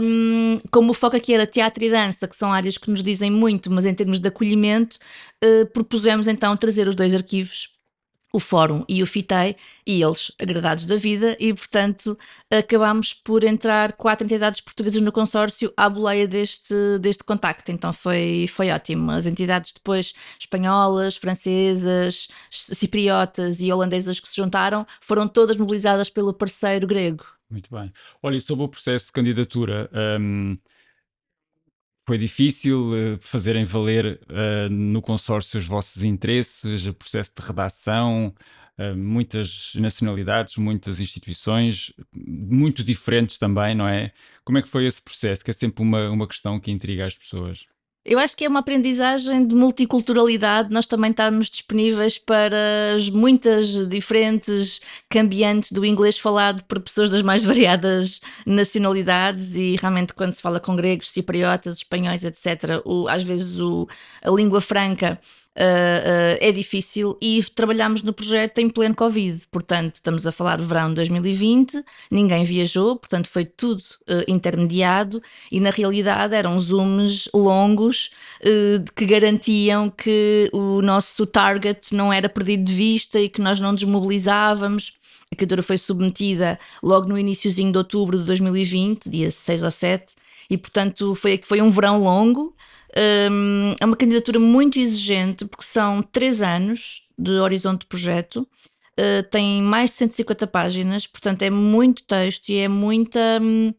Um, 0.00 0.58
como 0.70 0.90
o 0.90 0.94
foco 0.94 1.16
aqui 1.16 1.32
era 1.32 1.46
teatro 1.46 1.82
e 1.82 1.90
dança, 1.90 2.28
que 2.28 2.36
são 2.36 2.52
áreas 2.52 2.76
que 2.76 2.90
nos 2.90 3.02
dizem 3.02 3.30
muito, 3.30 3.70
mas 3.78 3.86
em 3.86 3.94
termos 3.94 4.18
de 4.18 4.26
acolhimento, 4.26 4.98
uh, 5.44 5.64
propusemos 5.72 6.26
então 6.26 6.56
trazer 6.56 6.88
os 6.88 6.96
dois 6.96 7.14
arquivos 7.14 7.68
o 8.32 8.38
Fórum 8.38 8.84
e 8.88 9.02
o 9.02 9.06
FITEI, 9.06 9.56
e 9.86 10.02
eles 10.02 10.30
agradados 10.38 10.84
da 10.84 10.96
vida, 10.96 11.36
e 11.40 11.52
portanto 11.54 12.18
acabámos 12.50 13.14
por 13.14 13.42
entrar 13.42 13.94
quatro 13.94 14.24
entidades 14.24 14.60
portuguesas 14.60 15.00
no 15.00 15.10
consórcio 15.10 15.72
à 15.76 15.88
boleia 15.88 16.28
deste, 16.28 16.74
deste 17.00 17.24
contacto, 17.24 17.72
então 17.72 17.92
foi, 17.92 18.46
foi 18.48 18.70
ótimo. 18.70 19.10
As 19.10 19.26
entidades 19.26 19.72
depois 19.72 20.12
espanholas, 20.38 21.16
francesas, 21.16 22.28
cipriotas 22.50 23.60
e 23.60 23.72
holandesas 23.72 24.20
que 24.20 24.28
se 24.28 24.36
juntaram 24.36 24.86
foram 25.00 25.26
todas 25.26 25.56
mobilizadas 25.56 26.10
pelo 26.10 26.34
parceiro 26.34 26.86
grego. 26.86 27.24
Muito 27.50 27.74
bem. 27.74 27.90
Olha, 28.22 28.38
sobre 28.42 28.64
o 28.64 28.68
processo 28.68 29.06
de 29.06 29.12
candidatura, 29.12 29.90
um 30.20 30.58
foi 32.08 32.16
difícil 32.16 32.90
uh, 32.90 33.18
fazerem 33.20 33.66
valer 33.66 34.18
uh, 34.30 34.70
no 34.70 35.02
consórcio 35.02 35.58
os 35.58 35.66
vossos 35.66 36.02
interesses, 36.02 36.86
o 36.86 36.94
processo 36.94 37.30
de 37.38 37.46
redação, 37.46 38.34
uh, 38.78 38.96
muitas 38.96 39.74
nacionalidades, 39.74 40.56
muitas 40.56 41.00
instituições, 41.00 41.92
muito 42.10 42.82
diferentes 42.82 43.36
também, 43.36 43.74
não 43.74 43.86
é? 43.86 44.10
Como 44.42 44.56
é 44.56 44.62
que 44.62 44.70
foi 44.70 44.86
esse 44.86 45.02
processo? 45.02 45.44
Que 45.44 45.50
é 45.50 45.52
sempre 45.52 45.82
uma, 45.82 46.08
uma 46.08 46.26
questão 46.26 46.58
que 46.58 46.70
intriga 46.70 47.04
as 47.04 47.14
pessoas. 47.14 47.66
Eu 48.04 48.18
acho 48.18 48.34
que 48.34 48.44
é 48.44 48.48
uma 48.48 48.60
aprendizagem 48.60 49.46
de 49.46 49.54
multiculturalidade. 49.54 50.72
Nós 50.72 50.86
também 50.86 51.10
estamos 51.10 51.50
disponíveis 51.50 52.16
para 52.18 52.94
as 52.96 53.10
muitas 53.10 53.86
diferentes 53.86 54.80
cambiantes 55.10 55.72
do 55.72 55.84
inglês 55.84 56.18
falado 56.18 56.64
por 56.64 56.80
pessoas 56.80 57.10
das 57.10 57.20
mais 57.20 57.44
variadas 57.44 58.20
nacionalidades 58.46 59.56
e 59.56 59.76
realmente 59.76 60.14
quando 60.14 60.32
se 60.32 60.40
fala 60.40 60.58
com 60.58 60.74
gregos, 60.74 61.10
cipriotas, 61.10 61.76
espanhóis, 61.76 62.24
etc., 62.24 62.80
o, 62.84 63.08
às 63.08 63.22
vezes 63.22 63.60
o, 63.60 63.86
a 64.22 64.30
língua 64.30 64.60
franca 64.62 65.20
uh, 65.58 66.38
é 66.40 66.52
difícil 66.52 67.18
e 67.20 67.42
trabalhámos 67.54 68.02
no 68.02 68.12
projeto 68.12 68.58
em 68.58 68.68
pleno 68.68 68.94
Covid, 68.94 69.44
portanto, 69.50 69.96
estamos 69.96 70.26
a 70.26 70.32
falar 70.32 70.58
de 70.58 70.64
verão 70.64 70.90
de 70.90 70.94
2020, 70.96 71.84
ninguém 72.10 72.44
viajou, 72.44 72.96
portanto, 72.96 73.28
foi 73.28 73.44
tudo 73.44 73.80
uh, 73.80 74.24
intermediado 74.28 75.20
e 75.50 75.58
na 75.58 75.70
realidade 75.70 76.34
eram 76.34 76.58
zooms 76.58 77.28
longos 77.34 78.10
que 78.94 79.04
garantiam 79.04 79.90
que 79.90 80.48
o 80.52 80.80
nosso 80.80 81.26
target 81.26 81.94
não 81.94 82.12
era 82.12 82.28
perdido 82.28 82.64
de 82.64 82.72
vista 82.72 83.18
e 83.18 83.28
que 83.28 83.40
nós 83.40 83.58
não 83.58 83.74
desmobilizávamos. 83.74 84.96
A 85.30 85.36
candidatura 85.36 85.62
foi 85.62 85.76
submetida 85.76 86.58
logo 86.82 87.08
no 87.08 87.18
iníciozinho 87.18 87.72
de 87.72 87.78
outubro 87.78 88.18
de 88.18 88.24
2020, 88.24 89.10
dia 89.10 89.30
6 89.30 89.62
ou 89.62 89.70
7, 89.70 90.14
e 90.48 90.56
portanto 90.56 91.14
foi, 91.14 91.40
foi 91.42 91.60
um 91.60 91.70
verão 91.70 92.02
longo, 92.02 92.54
um, 93.30 93.74
é 93.80 93.84
uma 93.84 93.96
candidatura 93.96 94.38
muito 94.38 94.78
exigente, 94.78 95.44
porque 95.44 95.64
são 95.64 96.02
três 96.02 96.42
anos 96.42 97.02
de 97.18 97.32
horizonte 97.32 97.80
de 97.80 97.86
projeto, 97.86 98.48
uh, 98.98 99.22
tem 99.30 99.62
mais 99.62 99.90
de 99.90 99.96
150 99.96 100.46
páginas, 100.46 101.06
portanto 101.06 101.42
é 101.42 101.50
muito 101.50 102.04
texto 102.04 102.48
e 102.48 102.58
é 102.58 102.68
muita 102.68 103.40
um, 103.40 103.74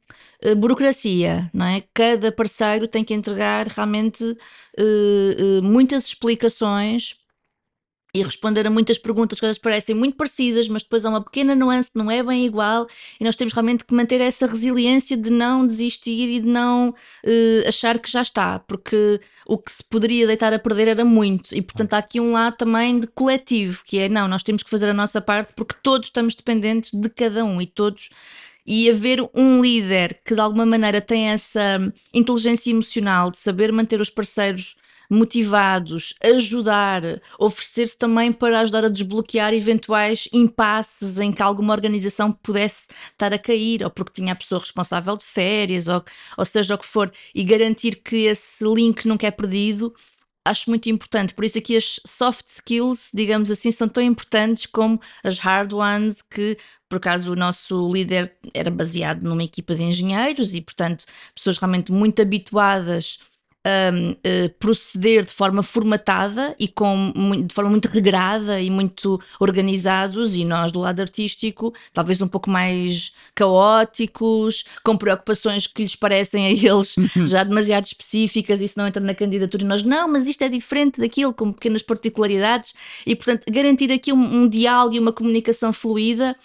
uh, 0.46 0.56
burocracia, 0.56 1.50
não 1.54 1.66
é? 1.66 1.84
Cada 1.94 2.32
parceiro 2.32 2.88
tem 2.88 3.04
que 3.04 3.14
entregar 3.14 3.68
realmente 3.68 4.24
uh, 4.24 5.64
muitas 5.64 6.06
explicações 6.06 7.16
e 8.14 8.24
responder 8.24 8.66
a 8.66 8.70
muitas 8.70 8.98
perguntas 8.98 9.40
que 9.40 9.46
às 9.46 9.50
vezes 9.50 9.62
parecem 9.62 9.96
muito 9.96 10.18
parecidas, 10.18 10.68
mas 10.68 10.82
depois 10.82 11.06
há 11.06 11.10
uma 11.10 11.24
pequena 11.24 11.56
nuance 11.56 11.92
que 11.92 11.98
não 11.98 12.10
é 12.10 12.24
bem 12.24 12.46
igual 12.46 12.88
e 13.20 13.24
nós 13.24 13.36
temos 13.36 13.54
realmente 13.54 13.86
que 13.86 13.94
manter 13.94 14.20
essa 14.20 14.48
resiliência 14.48 15.16
de 15.16 15.32
não 15.32 15.66
desistir 15.66 16.30
e 16.30 16.40
de 16.40 16.48
não 16.48 16.90
uh, 16.90 17.68
achar 17.68 18.00
que 18.00 18.10
já 18.10 18.22
está, 18.22 18.60
porque 18.60 19.22
o 19.46 19.58
que 19.58 19.72
se 19.72 19.84
poderia 19.84 20.26
deitar 20.26 20.54
a 20.54 20.60
perder 20.60 20.88
era 20.88 21.06
muito. 21.06 21.56
E 21.56 21.62
portanto 21.62 21.94
há 21.94 22.00
aqui 22.00 22.20
um 22.20 22.32
lado 22.32 22.58
também 22.58 23.00
de 23.00 23.08
coletivo, 23.08 23.84
que 23.86 24.00
é 24.00 24.10
não, 24.10 24.28
nós 24.28 24.44
temos 24.44 24.64
que 24.64 24.70
fazer 24.70 24.90
a 24.90 24.94
nossa 24.94 25.22
parte 25.22 25.54
porque 25.56 25.76
todos 25.84 26.08
estamos 26.08 26.34
dependentes 26.34 26.92
de 26.92 27.10
cada 27.10 27.46
um 27.46 27.62
e 27.62 27.68
todos 27.68 28.10
e 28.66 28.90
haver 28.90 29.20
um 29.34 29.62
líder 29.62 30.20
que 30.24 30.36
de 30.36 30.42
alguma 30.42 30.66
maneira 30.66 31.02
tem 31.02 31.30
essa 31.30 31.80
inteligência 32.14 32.70
emocional 32.70 33.32
de 33.32 33.40
saber 33.40 33.72
manter 33.72 34.00
os 34.00 34.10
parceiros 34.10 34.76
motivados, 35.10 36.14
ajudar, 36.24 37.02
oferecer-se 37.40 37.98
também 37.98 38.32
para 38.32 38.60
ajudar 38.60 38.86
a 38.86 38.90
desbloquear 38.90 39.54
eventuais 39.54 40.30
impasses 40.32 41.18
em 41.20 41.32
que 41.32 41.42
alguma 41.42 41.74
organização 41.74 42.32
pudesse 42.32 42.88
estar 43.12 43.34
a 43.34 43.40
cair, 43.40 43.84
ou 43.84 43.90
porque 43.90 44.22
tinha 44.22 44.34
a 44.34 44.36
pessoa 44.36 44.60
responsável 44.62 45.18
de 45.18 45.26
férias, 45.26 45.88
ou, 45.88 46.04
ou 46.38 46.46
seja 46.46 46.76
o 46.76 46.78
que 46.78 46.86
for, 46.86 47.12
e 47.34 47.44
garantir 47.44 47.96
que 48.04 48.26
esse 48.28 48.64
link 48.64 49.08
nunca 49.08 49.26
é 49.28 49.32
perdido, 49.32 49.94
acho 50.46 50.70
muito 50.70 50.90
importante. 50.90 51.34
Por 51.34 51.46
isso 51.46 51.58
aqui 51.58 51.76
as 51.76 52.00
soft 52.06 52.48
skills, 52.48 53.12
digamos 53.14 53.52
assim, 53.52 53.72
são 53.72 53.88
tão 53.88 54.04
importantes 54.04 54.66
como 54.66 55.00
as 55.24 55.38
hard 55.40 55.74
ones 55.74 56.22
que 56.22 56.58
por 56.90 56.98
acaso 56.98 57.32
o 57.32 57.36
nosso 57.36 57.92
líder 57.94 58.36
era 58.54 58.72
baseado 58.72 59.22
numa 59.22 59.44
equipa 59.44 59.76
de 59.76 59.84
engenheiros 59.84 60.56
e, 60.56 60.62
portanto, 60.62 61.06
pessoas 61.36 61.58
realmente 61.60 61.92
muito 61.92 62.20
habituadas 62.20 63.20
um, 63.66 64.12
uh, 64.12 64.18
eh, 64.24 64.50
proceder 64.58 65.26
de 65.26 65.32
forma 65.32 65.62
formatada 65.62 66.56
e 66.58 66.68
com, 66.68 67.12
de 67.46 67.54
forma 67.54 67.70
muito 67.70 67.88
regrada 67.88 68.60
e 68.62 68.70
muito 68.70 69.20
organizados, 69.40 70.36
e 70.36 70.46
nós 70.46 70.72
do 70.72 70.80
lado 70.80 71.02
artístico, 71.02 71.74
talvez 71.94 72.22
um 72.22 72.28
pouco 72.28 72.50
mais 72.50 73.14
caóticos, 73.36 74.64
com 74.84 74.98
preocupações 74.98 75.68
que 75.68 75.84
lhes 75.84 75.96
parecem 75.96 76.46
a 76.48 76.52
eles 76.52 76.96
uhum. 76.96 77.26
já 77.26 77.44
demasiado 77.44 77.86
específicas, 77.86 78.62
e 78.62 78.66
isso 78.66 78.80
não 78.80 78.88
entra 78.88 79.04
na 79.04 79.14
candidatura, 79.14 79.64
e 79.64 79.68
nós, 79.68 79.84
não, 79.84 80.08
mas 80.08 80.28
isto 80.28 80.42
é 80.42 80.50
diferente 80.50 81.00
daquilo, 81.00 81.34
com 81.34 81.52
pequenas 81.52 81.82
particularidades, 81.82 82.74
e 83.06 83.16
portanto, 83.16 83.44
garantir 83.52 83.92
aqui 83.92 84.14
um, 84.14 84.44
um 84.44 84.48
diálogo 84.48 84.96
e 84.96 85.00
uma 85.00 85.12
comunicação 85.12 85.74
fluida 85.74 86.36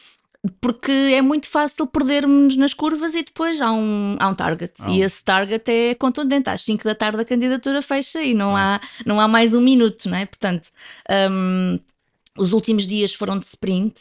porque 0.60 0.92
é 0.92 1.22
muito 1.22 1.48
fácil 1.48 1.86
perdermos 1.86 2.56
nas 2.56 2.74
curvas 2.74 3.14
e 3.14 3.22
depois 3.22 3.60
há 3.60 3.72
um, 3.72 4.16
há 4.18 4.28
um 4.28 4.34
target. 4.34 4.74
Oh. 4.80 4.90
E 4.90 5.02
esse 5.02 5.24
target 5.24 5.70
é 5.70 5.94
contundente. 5.94 6.50
Às 6.50 6.62
5 6.62 6.84
da 6.84 6.94
tarde 6.94 7.20
a 7.20 7.24
candidatura 7.24 7.80
fecha 7.80 8.22
e 8.22 8.34
não, 8.34 8.52
oh. 8.52 8.56
há, 8.56 8.80
não 9.06 9.20
há 9.20 9.26
mais 9.26 9.54
um 9.54 9.60
minuto, 9.60 10.08
não 10.08 10.16
é? 10.16 10.26
Portanto, 10.26 10.70
um, 11.30 11.78
os 12.36 12.52
últimos 12.52 12.86
dias 12.86 13.14
foram 13.14 13.38
de 13.38 13.46
sprint. 13.46 14.00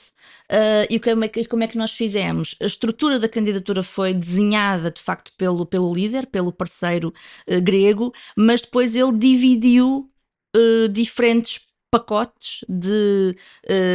Uh, 0.52 0.86
e 0.90 1.00
como 1.00 1.24
é, 1.24 1.28
que, 1.28 1.46
como 1.46 1.64
é 1.64 1.68
que 1.68 1.78
nós 1.78 1.92
fizemos? 1.92 2.56
A 2.62 2.66
estrutura 2.66 3.18
da 3.18 3.30
candidatura 3.30 3.82
foi 3.82 4.14
desenhada 4.14 4.92
de 4.92 5.02
facto 5.02 5.32
pelo, 5.38 5.66
pelo 5.66 5.94
líder, 5.94 6.28
pelo 6.28 6.52
parceiro 6.52 7.14
uh, 7.48 7.62
grego, 7.62 8.14
mas 8.36 8.62
depois 8.62 8.96
ele 8.96 9.14
dividiu 9.18 10.10
uh, 10.56 10.90
diferentes 10.90 11.62
pacotes 11.94 12.66
de 12.68 13.36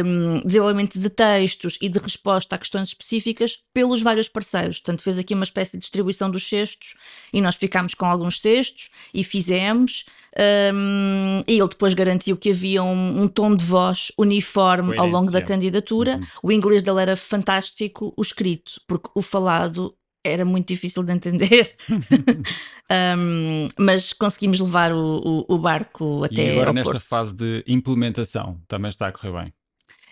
um, 0.05 0.39
desenvolvimento 0.45 0.97
de 0.97 1.09
textos 1.09 1.77
e 1.81 1.89
de 1.89 1.99
resposta 1.99 2.55
a 2.55 2.57
questões 2.57 2.87
específicas 2.87 3.61
pelos 3.73 4.01
vários 4.01 4.29
parceiros. 4.29 4.79
Portanto, 4.79 5.03
fez 5.03 5.19
aqui 5.19 5.33
uma 5.33 5.43
espécie 5.43 5.73
de 5.73 5.81
distribuição 5.81 6.31
dos 6.31 6.47
cestos 6.47 6.93
e 7.33 7.41
nós 7.41 7.57
ficámos 7.57 7.93
com 7.93 8.05
alguns 8.05 8.39
cestos 8.39 8.89
e 9.13 9.21
fizemos. 9.21 10.05
Um, 10.73 11.43
e 11.45 11.59
ele 11.59 11.67
depois 11.67 11.93
garantiu 11.93 12.37
que 12.37 12.51
havia 12.51 12.81
um, 12.81 13.23
um 13.23 13.27
tom 13.27 13.53
de 13.53 13.65
voz 13.65 14.13
uniforme 14.17 14.95
Coerência. 14.95 15.01
ao 15.01 15.09
longo 15.09 15.29
da 15.29 15.41
candidatura. 15.41 16.15
Uhum. 16.15 16.27
O 16.43 16.51
inglês 16.53 16.81
dele 16.81 17.01
era 17.01 17.17
fantástico, 17.17 18.13
o 18.15 18.21
escrito, 18.21 18.79
porque 18.87 19.09
o 19.13 19.21
falado 19.21 19.93
era 20.23 20.45
muito 20.45 20.67
difícil 20.67 21.03
de 21.03 21.13
entender, 21.13 21.75
um, 23.17 23.67
mas 23.77 24.13
conseguimos 24.13 24.59
levar 24.59 24.91
o, 24.93 25.45
o, 25.47 25.55
o 25.55 25.59
barco 25.59 26.23
até 26.23 26.41
E 26.41 26.49
agora 26.49 26.71
ao 26.71 26.73
nesta 26.73 26.99
porto. 26.99 27.01
fase 27.01 27.33
de 27.35 27.63
implementação 27.67 28.61
também 28.67 28.89
está 28.89 29.07
a 29.07 29.11
correr 29.11 29.31
bem? 29.43 29.53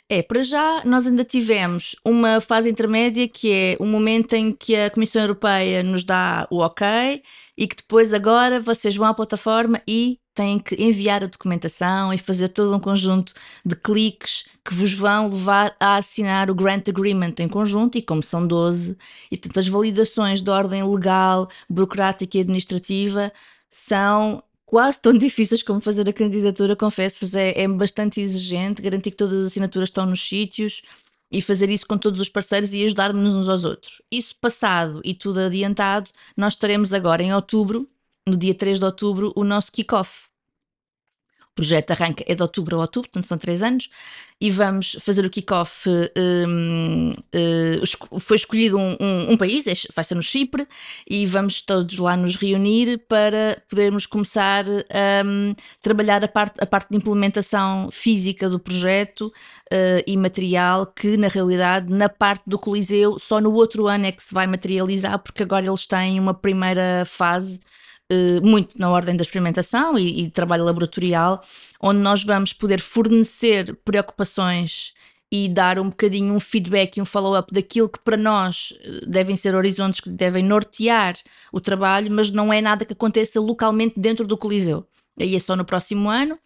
É, 0.09 0.21
para 0.23 0.41
já 0.41 0.85
nós 0.85 1.05
ainda 1.05 1.25
tivemos 1.25 1.95
uma 2.03 2.39
fase 2.39 2.69
intermédia 2.69 3.27
que 3.27 3.51
é 3.51 3.77
o 3.77 3.85
momento 3.85 4.33
em 4.33 4.53
que 4.53 4.73
a 4.73 4.89
Comissão 4.89 5.21
Europeia 5.21 5.83
nos 5.83 6.05
dá 6.05 6.47
o 6.49 6.59
ok 6.59 7.21
e 7.57 7.67
que 7.67 7.75
depois 7.75 8.13
agora 8.13 8.59
vocês 8.61 8.95
vão 8.95 9.07
à 9.07 9.13
plataforma 9.13 9.81
e 9.85 10.17
têm 10.33 10.59
que 10.59 10.75
enviar 10.81 11.23
a 11.23 11.27
documentação 11.27 12.13
e 12.13 12.17
fazer 12.17 12.49
todo 12.49 12.73
um 12.73 12.79
conjunto 12.79 13.33
de 13.65 13.75
cliques 13.75 14.45
que 14.63 14.73
vos 14.73 14.93
vão 14.93 15.29
levar 15.29 15.75
a 15.79 15.97
assinar 15.97 16.49
o 16.49 16.55
Grant 16.55 16.87
Agreement 16.87 17.33
em 17.39 17.49
conjunto, 17.49 17.97
e 17.97 18.01
como 18.01 18.21
são 18.21 18.45
12, 18.45 18.95
e 19.31 19.37
portanto 19.37 19.59
as 19.59 19.67
validações 19.67 20.41
de 20.41 20.49
ordem 20.51 20.83
legal, 20.83 21.49
burocrática 21.69 22.37
e 22.37 22.41
administrativa 22.41 23.33
são 23.69 24.43
quase 24.67 25.01
tão 25.01 25.13
difíceis 25.17 25.63
como 25.63 25.81
fazer 25.81 26.07
a 26.07 26.13
candidatura, 26.13 26.75
confesso-vos, 26.75 27.33
é, 27.33 27.59
é 27.59 27.67
bastante 27.67 28.21
exigente, 28.21 28.81
garantir 28.83 29.11
que 29.11 29.17
todas 29.17 29.39
as 29.39 29.47
assinaturas 29.47 29.89
estão 29.89 30.05
nos 30.05 30.21
sítios 30.27 30.83
e 31.31 31.41
fazer 31.41 31.69
isso 31.69 31.87
com 31.87 31.97
todos 31.97 32.19
os 32.19 32.29
parceiros 32.29 32.73
e 32.73 32.83
ajudar-nos 32.83 33.33
uns 33.33 33.49
aos 33.49 33.63
outros. 33.63 34.01
Isso 34.11 34.35
passado 34.39 35.01
e 35.03 35.15
tudo 35.15 35.39
adiantado, 35.39 36.11
nós 36.35 36.55
teremos 36.55 36.93
agora 36.93 37.23
em 37.23 37.33
outubro, 37.33 37.89
no 38.27 38.37
dia 38.37 38.53
3 38.53 38.79
de 38.79 38.85
outubro, 38.85 39.33
o 39.35 39.43
nosso 39.43 39.71
kick-off 39.71 40.26
projeto 41.57 41.91
arranca 41.91 42.23
é 42.27 42.35
de 42.35 42.41
outubro 42.41 42.77
a 42.77 42.81
outubro, 42.81 43.09
portanto 43.09 43.27
são 43.27 43.37
três 43.37 43.63
anos, 43.63 43.89
e 44.39 44.51
vamos 44.51 44.95
fazer 45.01 45.25
o 45.25 45.29
kick-off. 45.29 45.89
Um, 46.15 47.11
uh, 47.11 48.19
foi 48.19 48.37
escolhido 48.37 48.77
um, 48.77 49.31
um, 49.31 49.35
país, 49.35 49.65
é 49.65 49.73
vai 49.95 50.05
ser 50.05 50.13
no 50.13 50.21
Chipre, 50.21 50.67
e 51.09 51.25
vamos 51.25 51.61
todos 51.63 51.97
lá 51.97 52.15
nos 52.15 52.35
reunir 52.35 52.99
para 53.09 53.61
podermos 53.67 54.05
começar 54.05 54.65
a 54.67 55.25
um, 55.25 55.55
trabalhar 55.81 56.23
a 56.23 56.27
parte, 56.27 56.61
a 56.61 56.65
parte 56.67 56.89
de 56.91 56.97
implementação 56.97 57.89
física 57.91 58.47
do 58.47 58.59
projeto 58.59 59.33
uh, 59.71 60.03
e 60.05 60.15
material, 60.15 60.85
que 60.85 61.17
na 61.17 61.27
realidade, 61.27 61.91
na 61.91 62.07
parte 62.07 62.43
do 62.45 62.59
Coliseu, 62.59 63.17
só 63.17 63.41
no 63.41 63.51
outro 63.53 63.87
ano 63.87 64.05
é 64.05 64.11
que 64.11 64.23
se 64.23 64.33
vai 64.33 64.45
materializar, 64.45 65.17
porque 65.17 65.41
agora 65.41 65.65
eles 65.65 65.87
têm 65.87 66.19
uma 66.19 66.35
primeira 66.35 67.03
fase 67.05 67.59
eh, 67.59 67.77
muito 68.41 68.77
na 68.79 68.89
ordem 68.89 69.15
da 69.15 69.21
experimentação 69.21 69.97
e, 69.97 70.23
e 70.23 70.29
trabalho 70.29 70.63
laboratorial, 70.63 71.43
onde 71.81 71.99
nós 71.99 72.23
vamos 72.23 72.53
poder 72.53 72.79
fornecer 72.79 73.75
preocupações 73.83 74.93
e 75.31 75.49
dar 75.49 75.77
um 75.77 75.89
bocadinho 75.89 76.33
um 76.33 76.39
feedback 76.39 76.97
e 76.97 77.01
um 77.01 77.05
follow-up 77.05 77.53
daquilo 77.53 77.89
que 77.89 77.99
para 77.99 78.15
nós 78.15 78.73
eh, 78.81 79.01
devem 79.05 79.35
ser 79.35 79.55
horizontes 79.55 79.99
que 79.99 80.09
devem 80.09 80.43
nortear 80.43 81.17
o 81.51 81.59
trabalho, 81.59 82.09
mas 82.09 82.31
não 82.31 82.51
é 82.51 82.61
nada 82.61 82.85
que 82.85 82.93
aconteça 82.93 83.39
localmente 83.39 83.99
dentro 83.99 84.25
do 84.25 84.37
Coliseu. 84.37 84.85
Aí 85.19 85.35
é 85.35 85.39
só 85.39 85.55
no 85.55 85.65
próximo 85.65 86.09
ano. 86.09 86.39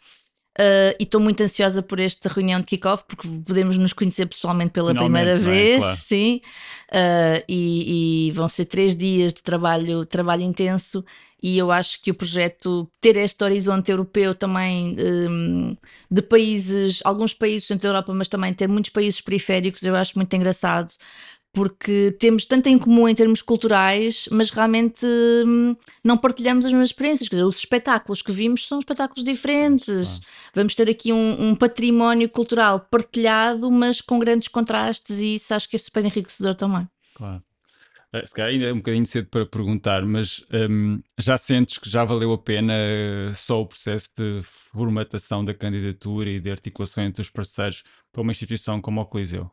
Uh, 0.59 0.91
e 0.99 1.03
estou 1.03 1.21
muito 1.21 1.41
ansiosa 1.41 1.81
por 1.81 1.97
esta 1.97 2.27
reunião 2.27 2.59
de 2.59 2.65
kickoff 2.65 3.05
porque 3.07 3.25
podemos 3.45 3.77
nos 3.77 3.93
conhecer 3.93 4.25
pessoalmente 4.25 4.71
pela 4.71 4.89
Finalmente, 4.89 5.13
primeira 5.13 5.39
é? 5.39 5.41
vez, 5.41 5.79
claro. 5.79 5.97
sim. 5.97 6.41
Uh, 6.89 7.41
e, 7.47 8.27
e, 8.27 8.31
vão 8.31 8.49
ser 8.49 8.65
três 8.65 8.93
dias 8.93 9.33
de 9.33 9.41
trabalho, 9.41 10.05
trabalho 10.05 10.41
intenso 10.41 11.05
e 11.41 11.57
eu 11.57 11.71
acho 11.71 12.01
que 12.01 12.11
o 12.11 12.13
projeto 12.13 12.89
ter 12.99 13.15
este 13.17 13.43
horizonte 13.43 13.91
europeu 13.91 14.35
também 14.35 14.95
um, 14.99 15.75
de 16.09 16.21
países, 16.21 16.99
alguns 17.03 17.33
países 17.33 17.67
dentro 17.67 17.83
da 17.83 17.89
Europa, 17.89 18.13
mas 18.13 18.27
também 18.27 18.53
ter 18.53 18.67
muitos 18.67 18.91
países 18.91 19.21
periféricos, 19.21 19.81
eu 19.83 19.95
acho 19.95 20.17
muito 20.17 20.33
engraçado 20.35 20.93
porque 21.53 22.15
temos 22.17 22.45
tanto 22.45 22.67
em 22.67 22.77
comum 22.77 23.09
em 23.09 23.15
termos 23.15 23.41
culturais, 23.41 24.27
mas 24.31 24.49
realmente 24.51 25.05
hum, 25.05 25.75
não 26.03 26.17
partilhamos 26.17 26.65
as 26.65 26.71
mesmas 26.71 26.89
experiências. 26.89 27.27
Quer 27.27 27.35
dizer, 27.35 27.47
os 27.47 27.57
espetáculos 27.57 28.21
que 28.21 28.31
vimos 28.31 28.65
são 28.65 28.79
espetáculos 28.79 29.23
diferentes. 29.23 30.21
Vamos 30.55 30.75
ter 30.75 30.89
aqui 30.89 31.11
um, 31.11 31.49
um, 31.49 31.55
património 31.55 32.29
cultural 32.29 32.79
partilhado, 32.79 33.69
mas 33.69 33.99
com 33.99 34.17
grandes 34.17 34.47
contrastes, 34.47 35.19
e 35.19 35.35
isso 35.35 35.53
acho 35.53 35.67
que 35.67 35.75
é 35.75 35.79
super 35.79 36.05
enriquecedor 36.05 36.55
também. 36.55 36.87
Claro. 37.15 37.43
Eh, 38.13 38.25
se 38.25 38.33
calhar 38.33 38.51
ainda 38.51 38.65
é 38.65 38.73
um 38.73 38.77
bocadinho 38.77 39.05
cedo 39.05 39.27
para 39.29 39.45
perguntar, 39.45 40.05
mas 40.05 40.45
um, 40.69 41.01
já 41.17 41.37
sentes 41.37 41.77
que 41.77 41.89
já 41.89 42.03
valeu 42.03 42.33
a 42.33 42.37
pena 42.37 42.73
uh, 42.73 43.33
só 43.35 43.61
o 43.61 43.65
processo 43.65 44.09
de 44.17 44.41
formatação 44.43 45.45
da 45.45 45.53
candidatura 45.53 46.29
e 46.29 46.39
de 46.39 46.51
articulação 46.51 47.03
entre 47.05 47.21
os 47.21 47.29
parceiros 47.29 47.83
para 48.11 48.21
uma 48.21 48.31
instituição 48.31 48.81
como 48.81 48.99
o 49.01 49.05
Coliseu? 49.05 49.49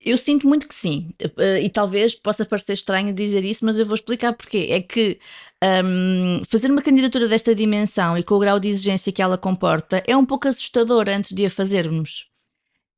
Eu 0.00 0.16
sinto 0.16 0.46
muito 0.46 0.68
que 0.68 0.74
sim, 0.74 1.12
uh, 1.22 1.56
e 1.60 1.68
talvez 1.70 2.14
possa 2.14 2.44
parecer 2.44 2.72
estranho 2.72 3.12
dizer 3.12 3.44
isso, 3.44 3.64
mas 3.64 3.78
eu 3.78 3.86
vou 3.86 3.94
explicar 3.94 4.32
porquê. 4.32 4.68
É 4.70 4.80
que 4.82 5.20
um, 5.84 6.42
fazer 6.48 6.70
uma 6.70 6.82
candidatura 6.82 7.28
desta 7.28 7.54
dimensão 7.54 8.16
e 8.18 8.22
com 8.24 8.34
o 8.34 8.38
grau 8.38 8.60
de 8.60 8.68
exigência 8.68 9.12
que 9.12 9.22
ela 9.22 9.38
comporta 9.38 10.02
é 10.06 10.16
um 10.16 10.26
pouco 10.26 10.48
assustador 10.48 11.08
antes 11.08 11.32
de 11.32 11.46
a 11.46 11.50
fazermos. 11.50 12.27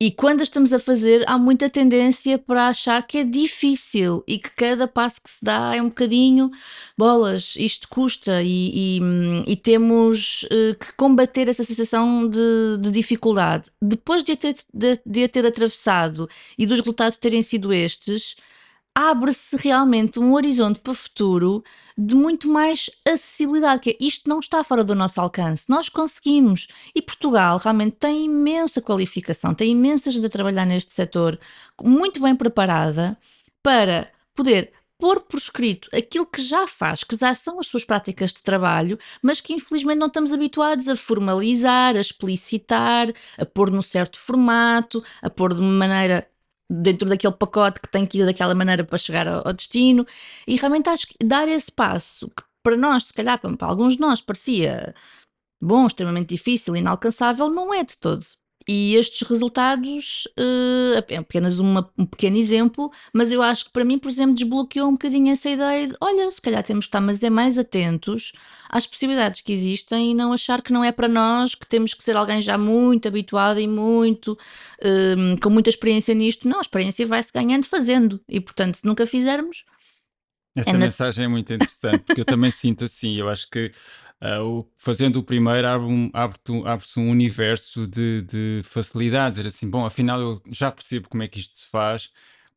E 0.02 0.10
quando 0.10 0.42
estamos 0.42 0.72
a 0.72 0.78
fazer, 0.78 1.22
há 1.28 1.36
muita 1.36 1.68
tendência 1.68 2.38
para 2.38 2.68
achar 2.68 3.06
que 3.06 3.18
é 3.18 3.24
difícil 3.24 4.24
e 4.26 4.38
que 4.38 4.48
cada 4.48 4.88
passo 4.88 5.20
que 5.20 5.28
se 5.28 5.44
dá 5.44 5.76
é 5.76 5.82
um 5.82 5.88
bocadinho 5.88 6.50
bolas, 6.96 7.54
isto 7.58 7.86
custa 7.86 8.42
e, 8.42 8.98
e, 8.98 9.00
e 9.46 9.56
temos 9.56 10.44
uh, 10.44 10.74
que 10.80 10.94
combater 10.94 11.50
essa 11.50 11.62
sensação 11.64 12.26
de, 12.26 12.78
de 12.80 12.90
dificuldade. 12.90 13.70
Depois 13.80 14.24
de 14.24 14.32
a, 14.32 14.36
ter, 14.38 14.56
de, 14.72 14.98
de 15.04 15.24
a 15.24 15.28
ter 15.28 15.44
atravessado 15.44 16.26
e 16.56 16.64
dos 16.64 16.78
resultados 16.78 17.18
terem 17.18 17.42
sido 17.42 17.70
estes, 17.70 18.36
abre-se 18.94 19.56
realmente 19.56 20.18
um 20.18 20.34
horizonte 20.34 20.80
para 20.80 20.92
o 20.92 20.94
futuro 20.94 21.62
de 21.96 22.14
muito 22.14 22.48
mais 22.48 22.90
acessibilidade, 23.06 23.82
que 23.82 23.90
é, 23.90 23.96
isto 24.00 24.28
não 24.28 24.40
está 24.40 24.64
fora 24.64 24.82
do 24.82 24.94
nosso 24.94 25.20
alcance, 25.20 25.68
nós 25.68 25.88
conseguimos. 25.88 26.66
E 26.94 27.02
Portugal 27.02 27.58
realmente 27.58 27.96
tem 27.96 28.24
imensa 28.24 28.80
qualificação, 28.80 29.54
tem 29.54 29.72
imensa 29.72 30.10
gente 30.10 30.26
a 30.26 30.30
trabalhar 30.30 30.66
neste 30.66 30.94
setor, 30.94 31.38
muito 31.82 32.20
bem 32.20 32.34
preparada 32.34 33.18
para 33.62 34.10
poder 34.34 34.72
pôr 34.98 35.20
por 35.20 35.38
escrito 35.38 35.88
aquilo 35.94 36.26
que 36.26 36.42
já 36.42 36.66
faz, 36.66 37.02
que 37.02 37.16
já 37.16 37.34
são 37.34 37.58
as 37.58 37.66
suas 37.66 37.84
práticas 37.84 38.32
de 38.32 38.42
trabalho, 38.42 38.98
mas 39.22 39.40
que 39.40 39.54
infelizmente 39.54 39.98
não 39.98 40.08
estamos 40.08 40.32
habituados 40.32 40.88
a 40.88 40.94
formalizar, 40.96 41.96
a 41.96 42.00
explicitar, 42.00 43.08
a 43.38 43.46
pôr 43.46 43.70
num 43.70 43.80
certo 43.80 44.18
formato, 44.18 45.02
a 45.22 45.30
pôr 45.30 45.54
de 45.54 45.60
uma 45.60 45.72
maneira 45.72 46.28
dentro 46.70 47.08
daquele 47.08 47.34
pacote 47.34 47.80
que 47.80 47.88
tem 47.88 48.06
que 48.06 48.20
ir 48.20 48.26
daquela 48.26 48.54
maneira 48.54 48.84
para 48.84 48.96
chegar 48.96 49.26
ao, 49.26 49.46
ao 49.48 49.52
destino. 49.52 50.06
E 50.46 50.56
realmente 50.56 50.88
acho 50.88 51.08
que 51.08 51.16
dar 51.24 51.48
esse 51.48 51.70
passo, 51.72 52.28
que 52.28 52.44
para 52.62 52.76
nós, 52.76 53.04
se 53.04 53.12
calhar, 53.14 53.38
para, 53.40 53.56
para 53.56 53.68
alguns 53.68 53.94
de 53.94 54.00
nós 54.00 54.20
parecia 54.20 54.94
bom, 55.60 55.86
extremamente 55.86 56.28
difícil, 56.30 56.76
inalcançável, 56.76 57.50
não 57.50 57.74
é 57.74 57.84
de 57.84 57.96
todo. 57.98 58.24
E 58.68 58.94
estes 58.94 59.26
resultados 59.26 60.28
uh, 60.38 61.02
é 61.08 61.16
apenas 61.16 61.58
uma, 61.58 61.90
um 61.96 62.04
pequeno 62.04 62.36
exemplo, 62.36 62.90
mas 63.12 63.32
eu 63.32 63.42
acho 63.42 63.64
que 63.64 63.72
para 63.72 63.84
mim, 63.84 63.98
por 63.98 64.08
exemplo, 64.08 64.34
desbloqueou 64.34 64.88
um 64.88 64.92
bocadinho 64.92 65.32
essa 65.32 65.48
ideia 65.48 65.88
de 65.88 65.94
olha, 66.00 66.30
se 66.30 66.40
calhar 66.40 66.62
temos 66.62 66.84
que 66.84 66.88
estar 66.88 67.00
mas 67.00 67.22
é 67.22 67.30
mais 67.30 67.58
atentos 67.58 68.32
às 68.68 68.86
possibilidades 68.86 69.40
que 69.40 69.52
existem 69.52 70.10
e 70.12 70.14
não 70.14 70.32
achar 70.32 70.62
que 70.62 70.72
não 70.72 70.84
é 70.84 70.92
para 70.92 71.08
nós, 71.08 71.54
que 71.54 71.66
temos 71.66 71.94
que 71.94 72.04
ser 72.04 72.16
alguém 72.16 72.40
já 72.40 72.56
muito 72.56 73.08
habituado 73.08 73.58
e 73.58 73.66
muito 73.66 74.38
um, 74.82 75.36
com 75.36 75.50
muita 75.50 75.70
experiência 75.70 76.14
nisto. 76.14 76.48
Não, 76.48 76.58
a 76.58 76.62
experiência 76.62 77.06
vai-se 77.06 77.32
ganhando 77.32 77.66
fazendo 77.66 78.20
e, 78.28 78.40
portanto, 78.40 78.76
se 78.76 78.86
nunca 78.86 79.06
fizermos. 79.06 79.64
Essa 80.54 80.70
é 80.70 80.74
mensagem 80.74 81.24
é 81.24 81.28
muito 81.28 81.52
interessante, 81.52 82.04
porque 82.04 82.20
eu 82.20 82.24
também 82.24 82.50
sinto 82.50 82.84
assim. 82.84 83.16
Eu 83.16 83.28
acho 83.28 83.48
que 83.48 83.72
Uh, 84.22 84.68
fazendo 84.76 85.16
o 85.16 85.22
primeiro 85.22 85.66
abre 85.66 86.10
abre-se 86.12 86.52
abre 86.66 86.84
um 86.98 87.10
universo 87.10 87.86
de, 87.86 88.20
de 88.22 88.60
facilidades, 88.64 89.38
dizer 89.38 89.48
assim, 89.48 89.68
bom, 89.68 89.86
afinal 89.86 90.20
eu 90.20 90.42
já 90.50 90.70
percebo 90.70 91.08
como 91.08 91.22
é 91.22 91.28
que 91.28 91.40
isto 91.40 91.56
se 91.56 91.66
faz, 91.70 92.10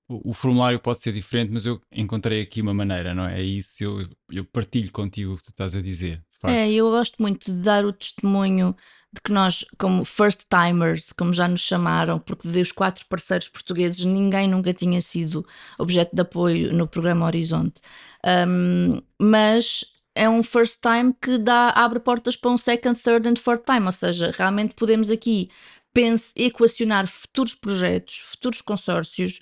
o, 0.07 0.31
o, 0.31 0.33
formulário 0.33 0.77
pode 0.77 0.99
ser 0.99 1.13
diferente, 1.13 1.51
mas 1.51 1.65
eu 1.65 1.81
encontrei 1.91 2.41
aqui 2.41 2.61
uma 2.61 2.73
maneira, 2.73 3.13
não 3.13 3.25
é? 3.25 3.39
É 3.39 3.43
isso, 3.43 3.81
eu, 3.81 4.09
eu 4.29 4.43
partilho 4.43 4.91
contigo 4.91 5.33
o 5.33 5.37
que 5.37 5.43
tu 5.43 5.49
estás 5.51 5.73
a 5.73 5.81
dizer. 5.81 6.21
É, 6.43 6.69
eu 6.69 6.89
gosto 6.89 7.21
muito 7.21 7.51
de 7.51 7.57
dar 7.61 7.85
o 7.85 7.93
testemunho 7.93 8.75
de 9.13 9.21
que 9.21 9.31
nós, 9.31 9.63
como 9.77 10.03
first 10.03 10.45
timers, 10.49 11.13
como 11.13 11.31
já 11.31 11.47
nos 11.47 11.61
chamaram, 11.61 12.19
porque 12.19 12.47
dos 12.47 12.71
quatro 12.71 13.05
parceiros 13.07 13.47
portugueses, 13.47 14.03
ninguém 14.03 14.49
nunca 14.49 14.73
tinha 14.73 15.01
sido 15.01 15.45
objeto 15.77 16.15
de 16.15 16.21
apoio 16.21 16.73
no 16.73 16.87
programa 16.87 17.27
Horizonte. 17.27 17.79
Um, 18.25 19.01
mas 19.19 19.85
é 20.15 20.29
um 20.29 20.43
first 20.43 20.79
time 20.81 21.13
que 21.21 21.37
dá, 21.37 21.69
abre 21.71 21.99
portas 21.99 22.35
para 22.35 22.51
um 22.51 22.57
second, 22.57 22.99
third 23.01 23.27
and 23.27 23.35
fourth 23.37 23.63
time, 23.65 23.85
ou 23.85 23.91
seja, 23.91 24.31
realmente 24.31 24.73
podemos 24.75 25.09
aqui 25.09 25.49
pense, 25.93 26.33
equacionar 26.35 27.07
futuros 27.07 27.53
projetos, 27.53 28.17
futuros 28.19 28.61
consórcios, 28.61 29.39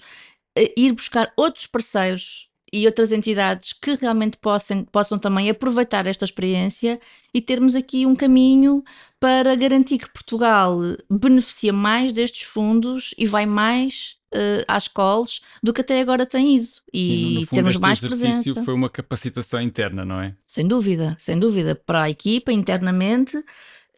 eh, 0.56 0.74
ir 0.78 0.94
buscar 0.94 1.32
outros 1.38 1.66
parceiros 1.66 2.51
e 2.72 2.86
outras 2.86 3.12
entidades 3.12 3.74
que 3.74 3.96
realmente 3.96 4.38
possam, 4.38 4.86
possam 4.86 5.20
também 5.20 5.50
aproveitar 5.50 6.08
esta 6.08 6.24
experiência 6.24 7.00
e 7.34 7.42
termos 7.42 7.76
aqui 7.76 8.06
um 8.06 8.16
caminho 8.16 8.84
para 9.20 9.54
garantir 9.56 9.98
que 9.98 10.10
Portugal 10.10 10.80
beneficia 11.10 11.74
mais 11.74 12.12
destes 12.14 12.44
fundos 12.44 13.14
e 13.18 13.26
vai 13.26 13.46
mais 13.46 14.16
uh, 14.34 14.64
às 14.68 14.84
escolas 14.84 15.42
do 15.62 15.74
que 15.74 15.82
até 15.82 16.00
agora 16.02 16.26
tem 16.26 16.56
ido 16.56 16.68
e 16.94 17.40
Sim, 17.42 17.56
termos 17.56 17.76
mais 17.76 18.00
presença. 18.00 18.64
foi 18.64 18.74
uma 18.74 18.90
capacitação 18.90 19.62
interna, 19.62 20.06
não 20.06 20.22
é? 20.22 20.34
Sem 20.48 20.68
dúvida, 20.68 21.16
sem 21.20 21.38
dúvida, 21.38 21.76
para 21.76 22.04
a 22.04 22.10
equipa 22.10 22.52
internamente, 22.52 23.44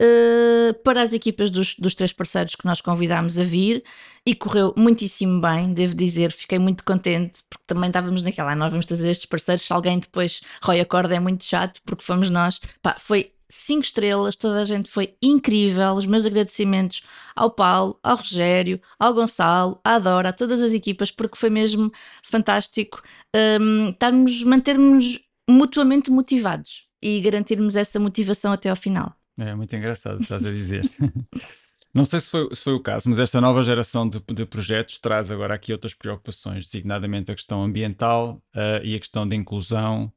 uh, 0.01 0.73
para 0.83 1.01
as 1.01 1.13
equipas 1.13 1.49
dos, 1.49 1.75
dos 1.75 1.95
três 1.95 2.13
parceiros 2.13 2.55
que 2.55 2.65
nós 2.65 2.81
convidámos 2.81 3.37
a 3.37 3.43
vir 3.43 3.83
e 4.25 4.33
correu 4.35 4.73
muitíssimo 4.77 5.41
bem, 5.41 5.73
devo 5.73 5.95
dizer, 5.95 6.31
fiquei 6.31 6.59
muito 6.59 6.83
contente 6.83 7.41
porque 7.49 7.63
também 7.67 7.89
estávamos 7.89 8.23
naquela, 8.23 8.51
ah, 8.51 8.55
nós 8.55 8.71
vamos 8.71 8.85
trazer 8.85 9.09
estes 9.09 9.25
parceiros, 9.25 9.63
se 9.63 9.73
alguém 9.73 9.99
depois 9.99 10.41
rói 10.61 10.79
a 10.79 10.85
corda 10.85 11.15
é 11.15 11.19
muito 11.19 11.43
chato 11.43 11.81
porque 11.85 12.03
fomos 12.03 12.29
nós, 12.29 12.59
pá, 12.81 12.95
foi 12.99 13.33
cinco 13.53 13.83
estrelas, 13.83 14.35
toda 14.35 14.61
a 14.61 14.63
gente 14.63 14.89
foi 14.89 15.15
incrível. 15.21 15.93
Os 15.93 16.05
meus 16.05 16.25
agradecimentos 16.25 17.03
ao 17.35 17.51
Paulo, 17.51 17.99
ao 18.01 18.17
Rogério, 18.17 18.81
ao 18.99 19.13
Gonçalo, 19.13 19.79
à 19.83 19.99
Dora, 19.99 20.29
a 20.29 20.33
todas 20.33 20.61
as 20.61 20.73
equipas, 20.73 21.11
porque 21.11 21.37
foi 21.37 21.49
mesmo 21.49 21.91
fantástico 22.23 23.01
um, 23.61 23.89
estarmos, 23.89 24.43
mantermos 24.43 25.19
mutuamente 25.49 26.09
motivados 26.09 26.87
e 27.01 27.19
garantirmos 27.21 27.75
essa 27.75 27.99
motivação 27.99 28.51
até 28.51 28.69
ao 28.69 28.75
final. 28.75 29.15
É 29.37 29.55
muito 29.55 29.75
engraçado, 29.75 30.21
estás 30.21 30.45
a 30.45 30.51
dizer. 30.51 30.83
Não 31.93 32.03
sei 32.03 32.19
se 32.19 32.29
foi, 32.29 32.55
se 32.55 32.63
foi, 32.63 32.73
o 32.73 32.79
caso, 32.79 33.07
mas 33.07 33.19
esta 33.19 33.39
nova 33.39 33.61
geração 33.61 34.09
de, 34.09 34.19
de, 34.19 34.45
projetos 34.47 34.97
traz 34.97 35.29
agora 35.29 35.53
aqui 35.53 35.71
outras 35.71 35.93
preocupações, 35.93 36.65
designadamente 36.65 37.31
a 37.31 37.35
questão 37.35 37.63
ambiental 37.63 38.41
uh, 38.55 38.83
e 38.83 38.95
a 38.95 38.99
questão 38.99 39.27
da 39.27 39.35
inclusão 39.35 40.11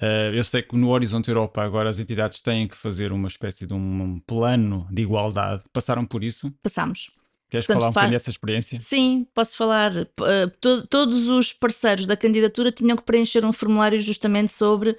Uh, 0.00 0.30
eu 0.32 0.44
sei 0.44 0.62
que 0.62 0.76
no 0.76 0.90
Horizonte 0.90 1.28
Europa 1.28 1.60
agora 1.60 1.90
as 1.90 1.98
entidades 1.98 2.40
têm 2.40 2.68
que 2.68 2.76
fazer 2.76 3.10
uma 3.10 3.26
espécie 3.26 3.66
de 3.66 3.74
um, 3.74 4.02
um 4.02 4.20
plano 4.20 4.86
de 4.92 5.02
igualdade. 5.02 5.64
Passaram 5.72 6.06
por 6.06 6.22
isso? 6.22 6.52
Passamos. 6.62 7.10
Queres 7.48 7.66
Portanto, 7.66 7.80
falar 7.80 7.90
um 7.90 7.92
bocadinho 7.92 8.12
dessa 8.12 8.30
experiência? 8.30 8.78
Sim, 8.78 9.26
posso 9.34 9.56
falar. 9.56 9.92
Uh, 9.96 10.50
to 10.60 10.86
todos 10.86 11.28
os 11.28 11.52
parceiros 11.52 12.04
da 12.04 12.16
candidatura 12.16 12.70
tinham 12.70 12.96
que 12.96 13.02
preencher 13.02 13.44
um 13.44 13.52
formulário 13.52 13.98
justamente 14.00 14.52
sobre 14.52 14.96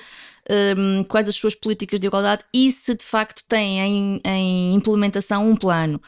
um, 0.77 1.03
quais 1.03 1.29
as 1.29 1.35
suas 1.35 1.53
políticas 1.53 1.99
de 1.99 2.07
igualdade 2.07 2.43
e 2.51 2.71
se 2.71 2.95
de 2.95 3.05
facto 3.05 3.43
têm 3.47 3.79
em, 3.79 4.21
em 4.25 4.73
implementação 4.73 5.47
um 5.47 5.55
plano 5.55 6.01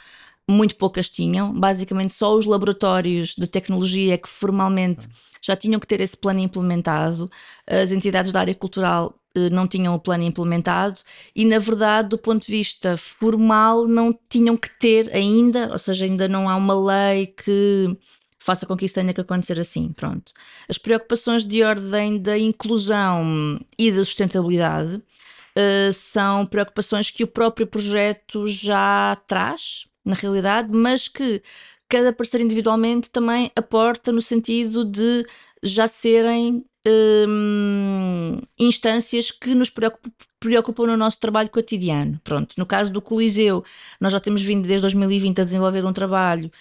muito 0.50 0.76
poucas 0.76 1.10
tinham. 1.10 1.54
Basicamente, 1.58 2.14
só 2.14 2.36
os 2.36 2.46
laboratórios 2.46 3.36
de 3.38 3.48
tecnologia 3.48 4.14
é 4.16 4.18
que 4.18 4.30
formalmente 4.30 5.08
já 5.42 5.56
tinham 5.56 5.80
que 5.80 5.88
ter 5.88 6.02
esse 6.02 6.16
plano 6.16 6.40
implementado. 6.40 7.30
As 7.66 7.92
entidades 7.92 8.32
da 8.32 8.40
área 8.42 8.54
cultural 8.56 9.20
eh, 9.36 9.50
não 9.50 9.68
tinham 9.68 9.96
o 9.96 10.00
plano 10.00 10.24
implementado 10.24 11.00
e, 11.36 11.46
na 11.46 11.58
verdade, 11.58 12.10
do 12.10 12.18
ponto 12.18 12.46
de 12.46 12.52
vista 12.52 12.98
formal, 12.98 13.88
não 13.88 14.18
tinham 14.30 14.58
que 14.58 14.70
ter 14.80 15.14
ainda, 15.14 15.72
ou 15.72 15.80
seja, 15.80 16.06
ainda 16.06 16.28
não 16.28 16.50
há 16.50 16.56
uma 16.56 16.76
lei 16.76 17.28
que 17.28 17.98
faça 18.40 18.66
com 18.66 18.76
que 18.76 18.86
isso 18.86 18.96
tenha 18.96 19.14
que 19.14 19.22
acontecer 19.22 19.60
assim. 19.60 19.92
Pronto. 19.94 20.34
As 20.68 20.78
preocupações 20.78 21.46
de 21.46 21.64
ordem 21.64 22.18
da 22.20 22.38
inclusão 22.38 23.60
e 23.78 23.92
da 23.92 24.04
sustentabilidade 24.04 24.96
uh, 24.96 25.94
são 25.94 26.46
preocupações 26.46 27.10
que 27.10 27.24
o 27.24 27.28
próprio 27.28 27.68
projeto 27.68 28.48
já 28.48 29.18
traz 29.28 29.86
na 30.06 30.16
realidade, 30.16 30.70
mas 30.72 31.08
que 31.08 31.42
cada 31.90 32.14
parceiro 32.14 32.46
individualmente 32.46 33.10
também 33.10 33.52
aporta 33.56 34.12
no 34.12 34.22
sentido 34.22 34.86
de 34.86 35.26
já 35.62 35.88
serem 35.88 36.66
hum, 36.88 38.40
instâncias 38.58 39.30
que 39.32 39.54
nos 39.54 39.70
preocupam, 39.70 40.12
preocupam 40.40 40.88
no 40.88 40.98
nosso 40.98 41.20
trabalho 41.20 41.50
cotidiano. 41.50 42.20
Pronto, 42.24 42.56
no 42.58 42.66
caso 42.66 42.92
do 42.92 43.02
Coliseu, 43.02 43.64
nós 44.00 44.14
já 44.14 44.20
temos 44.20 44.42
vindo 44.42 44.68
desde 44.68 44.82
2020 44.82 45.42
a 45.42 45.44
desenvolver 45.44 45.86
um 45.86 45.94
trabalho 45.94 46.52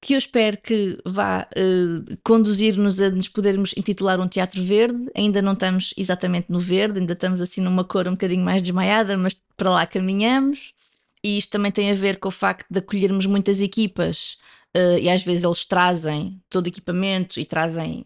que 0.00 0.14
eu 0.14 0.18
espero 0.18 0.58
que 0.58 0.98
vá 1.04 1.48
uh, 1.56 2.16
conduzir-nos 2.22 3.00
a 3.00 3.10
nos 3.10 3.28
podermos 3.28 3.74
intitular 3.76 4.20
um 4.20 4.28
teatro 4.28 4.62
verde. 4.62 5.10
Ainda 5.16 5.40
não 5.42 5.54
estamos 5.54 5.94
exatamente 5.96 6.50
no 6.50 6.60
verde, 6.60 7.00
ainda 7.00 7.14
estamos 7.14 7.40
assim 7.40 7.60
numa 7.60 7.84
cor 7.84 8.06
um 8.06 8.12
bocadinho 8.12 8.44
mais 8.44 8.62
desmaiada, 8.62 9.16
mas 9.16 9.34
para 9.56 9.70
lá 9.70 9.86
caminhamos 9.86 10.74
e 11.26 11.38
isto 11.38 11.50
também 11.50 11.72
tem 11.72 11.90
a 11.90 11.94
ver 11.94 12.20
com 12.20 12.28
o 12.28 12.30
facto 12.30 12.68
de 12.70 12.78
acolhermos 12.78 13.26
muitas 13.26 13.60
equipas 13.60 14.38
uh, 14.76 14.96
e 14.96 15.10
às 15.10 15.22
vezes 15.22 15.44
eles 15.44 15.64
trazem 15.64 16.40
todo 16.48 16.66
o 16.66 16.68
equipamento 16.68 17.40
e 17.40 17.44
trazem 17.44 18.04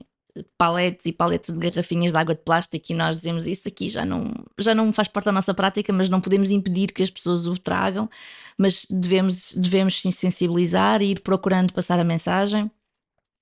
paletes 0.57 1.05
e 1.05 1.13
paletes 1.13 1.53
de 1.53 1.59
garrafinhas 1.59 2.13
de 2.13 2.17
água 2.17 2.35
de 2.35 2.41
plástico 2.41 2.87
e 2.89 2.95
nós 2.95 3.15
dizemos 3.17 3.47
isso 3.47 3.69
aqui 3.69 3.91
já 3.91 4.07
não, 4.07 4.33
já 4.59 4.75
não 4.75 4.91
faz 4.91 5.07
parte 5.07 5.27
da 5.27 5.33
nossa 5.33 5.53
prática, 5.53 5.93
mas 5.93 6.09
não 6.09 6.19
podemos 6.19 6.51
impedir 6.51 6.93
que 6.93 7.03
as 7.03 7.11
pessoas 7.11 7.47
o 7.47 7.59
tragam, 7.59 8.09
mas 8.57 8.87
devemos, 8.89 9.53
devemos 9.55 10.01
sensibilizar 10.01 11.03
e 11.03 11.11
ir 11.11 11.21
procurando 11.21 11.75
passar 11.75 12.01
a 12.01 12.05
mensagem. 12.05 12.71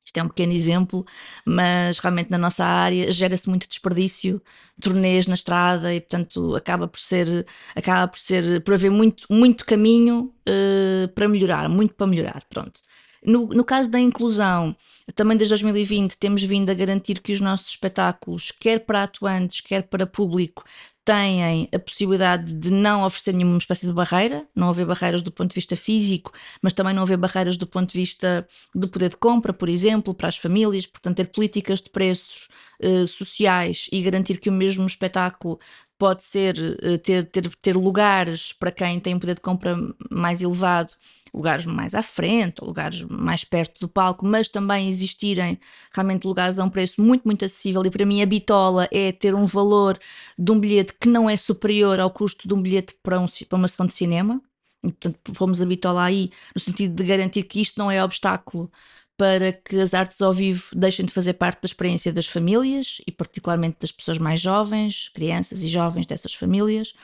Isto 0.08 0.20
é 0.20 0.22
um 0.22 0.28
pequeno 0.28 0.54
exemplo, 0.54 1.04
mas 1.44 1.98
realmente 1.98 2.30
na 2.30 2.38
nossa 2.38 2.64
área 2.64 3.12
gera-se 3.12 3.46
muito 3.46 3.68
desperdício, 3.68 4.40
turnês 4.80 5.26
na 5.26 5.34
estrada 5.34 5.94
e 5.94 6.00
portanto 6.00 6.56
acaba 6.56 6.88
por 6.88 6.98
ser, 6.98 7.46
acaba 7.76 8.08
por 8.08 8.18
ser, 8.18 8.62
por 8.62 8.72
haver 8.72 8.90
muito, 8.90 9.26
muito 9.30 9.66
caminho 9.66 10.32
uh, 10.48 11.08
para 11.08 11.28
melhorar, 11.28 11.68
muito 11.68 11.94
para 11.94 12.06
melhorar, 12.06 12.42
pronto. 12.48 12.80
No, 13.22 13.48
no 13.48 13.64
caso 13.64 13.90
da 13.90 14.00
inclusão, 14.00 14.74
também 15.14 15.36
desde 15.36 15.52
2020 15.52 16.16
temos 16.16 16.42
vindo 16.42 16.70
a 16.70 16.74
garantir 16.74 17.20
que 17.20 17.32
os 17.32 17.40
nossos 17.40 17.68
espetáculos, 17.68 18.50
quer 18.50 18.78
para 18.86 19.02
atuantes, 19.02 19.60
quer 19.60 19.82
para 19.82 20.06
público, 20.06 20.64
têm 21.08 21.66
a 21.74 21.78
possibilidade 21.78 22.52
de 22.52 22.70
não 22.70 23.02
oferecer 23.02 23.32
nenhuma 23.32 23.56
espécie 23.56 23.86
de 23.86 23.92
barreira, 23.94 24.46
não 24.54 24.68
haver 24.68 24.84
barreiras 24.84 25.22
do 25.22 25.32
ponto 25.32 25.48
de 25.48 25.54
vista 25.54 25.74
físico, 25.74 26.30
mas 26.60 26.74
também 26.74 26.92
não 26.92 27.02
haver 27.02 27.16
barreiras 27.16 27.56
do 27.56 27.66
ponto 27.66 27.90
de 27.90 27.98
vista 27.98 28.46
do 28.74 28.86
poder 28.86 29.08
de 29.08 29.16
compra, 29.16 29.54
por 29.54 29.70
exemplo, 29.70 30.12
para 30.12 30.28
as 30.28 30.36
famílias, 30.36 30.86
portanto, 30.86 31.16
ter 31.16 31.28
políticas 31.28 31.80
de 31.80 31.88
preços 31.88 32.48
eh, 32.78 33.06
sociais 33.06 33.88
e 33.90 34.02
garantir 34.02 34.38
que 34.38 34.50
o 34.50 34.52
mesmo 34.52 34.84
espetáculo 34.84 35.58
pode 35.98 36.22
ser 36.22 36.78
eh, 36.82 36.98
ter, 36.98 37.24
ter, 37.24 37.48
ter 37.56 37.74
lugares 37.74 38.52
para 38.52 38.70
quem 38.70 39.00
tem 39.00 39.14
um 39.14 39.18
poder 39.18 39.36
de 39.36 39.40
compra 39.40 39.78
mais 40.10 40.42
elevado 40.42 40.92
lugares 41.32 41.66
mais 41.66 41.94
à 41.94 42.02
frente, 42.02 42.60
lugares 42.62 43.02
mais 43.04 43.44
perto 43.44 43.80
do 43.80 43.88
palco, 43.88 44.24
mas 44.24 44.48
também 44.48 44.88
existirem 44.88 45.58
realmente 45.92 46.26
lugares 46.26 46.58
a 46.58 46.64
um 46.64 46.70
preço 46.70 47.00
muito, 47.00 47.24
muito 47.24 47.44
acessível. 47.44 47.84
E 47.84 47.90
para 47.90 48.06
mim, 48.06 48.22
a 48.22 48.26
bitola 48.26 48.88
é 48.92 49.12
ter 49.12 49.34
um 49.34 49.44
valor 49.44 49.98
de 50.38 50.52
um 50.52 50.58
bilhete 50.58 50.94
que 51.00 51.08
não 51.08 51.28
é 51.28 51.36
superior 51.36 52.00
ao 52.00 52.10
custo 52.10 52.46
de 52.46 52.54
um 52.54 52.62
bilhete 52.62 52.94
para, 53.02 53.18
um, 53.20 53.26
para 53.48 53.56
uma 53.56 53.68
sessão 53.68 53.86
de 53.86 53.92
cinema. 53.92 54.40
E, 54.82 54.88
portanto, 54.88 55.18
fomos 55.34 55.60
a 55.60 55.66
bitola 55.66 56.04
aí 56.04 56.30
no 56.54 56.60
sentido 56.60 56.94
de 56.94 57.04
garantir 57.04 57.42
que 57.44 57.60
isto 57.60 57.78
não 57.78 57.90
é 57.90 58.02
obstáculo 58.02 58.70
para 59.16 59.52
que 59.52 59.76
as 59.80 59.94
artes 59.94 60.22
ao 60.22 60.32
vivo 60.32 60.68
deixem 60.72 61.04
de 61.04 61.12
fazer 61.12 61.34
parte 61.34 61.60
da 61.60 61.66
experiência 61.66 62.12
das 62.12 62.28
famílias 62.28 63.00
e, 63.04 63.10
particularmente, 63.10 63.78
das 63.80 63.90
pessoas 63.90 64.16
mais 64.16 64.40
jovens, 64.40 65.08
crianças 65.08 65.62
e 65.64 65.68
jovens 65.68 66.06
dessas 66.06 66.32
famílias. 66.32 66.94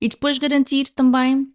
E 0.00 0.08
depois 0.08 0.38
garantir 0.38 0.88
também 0.90 1.52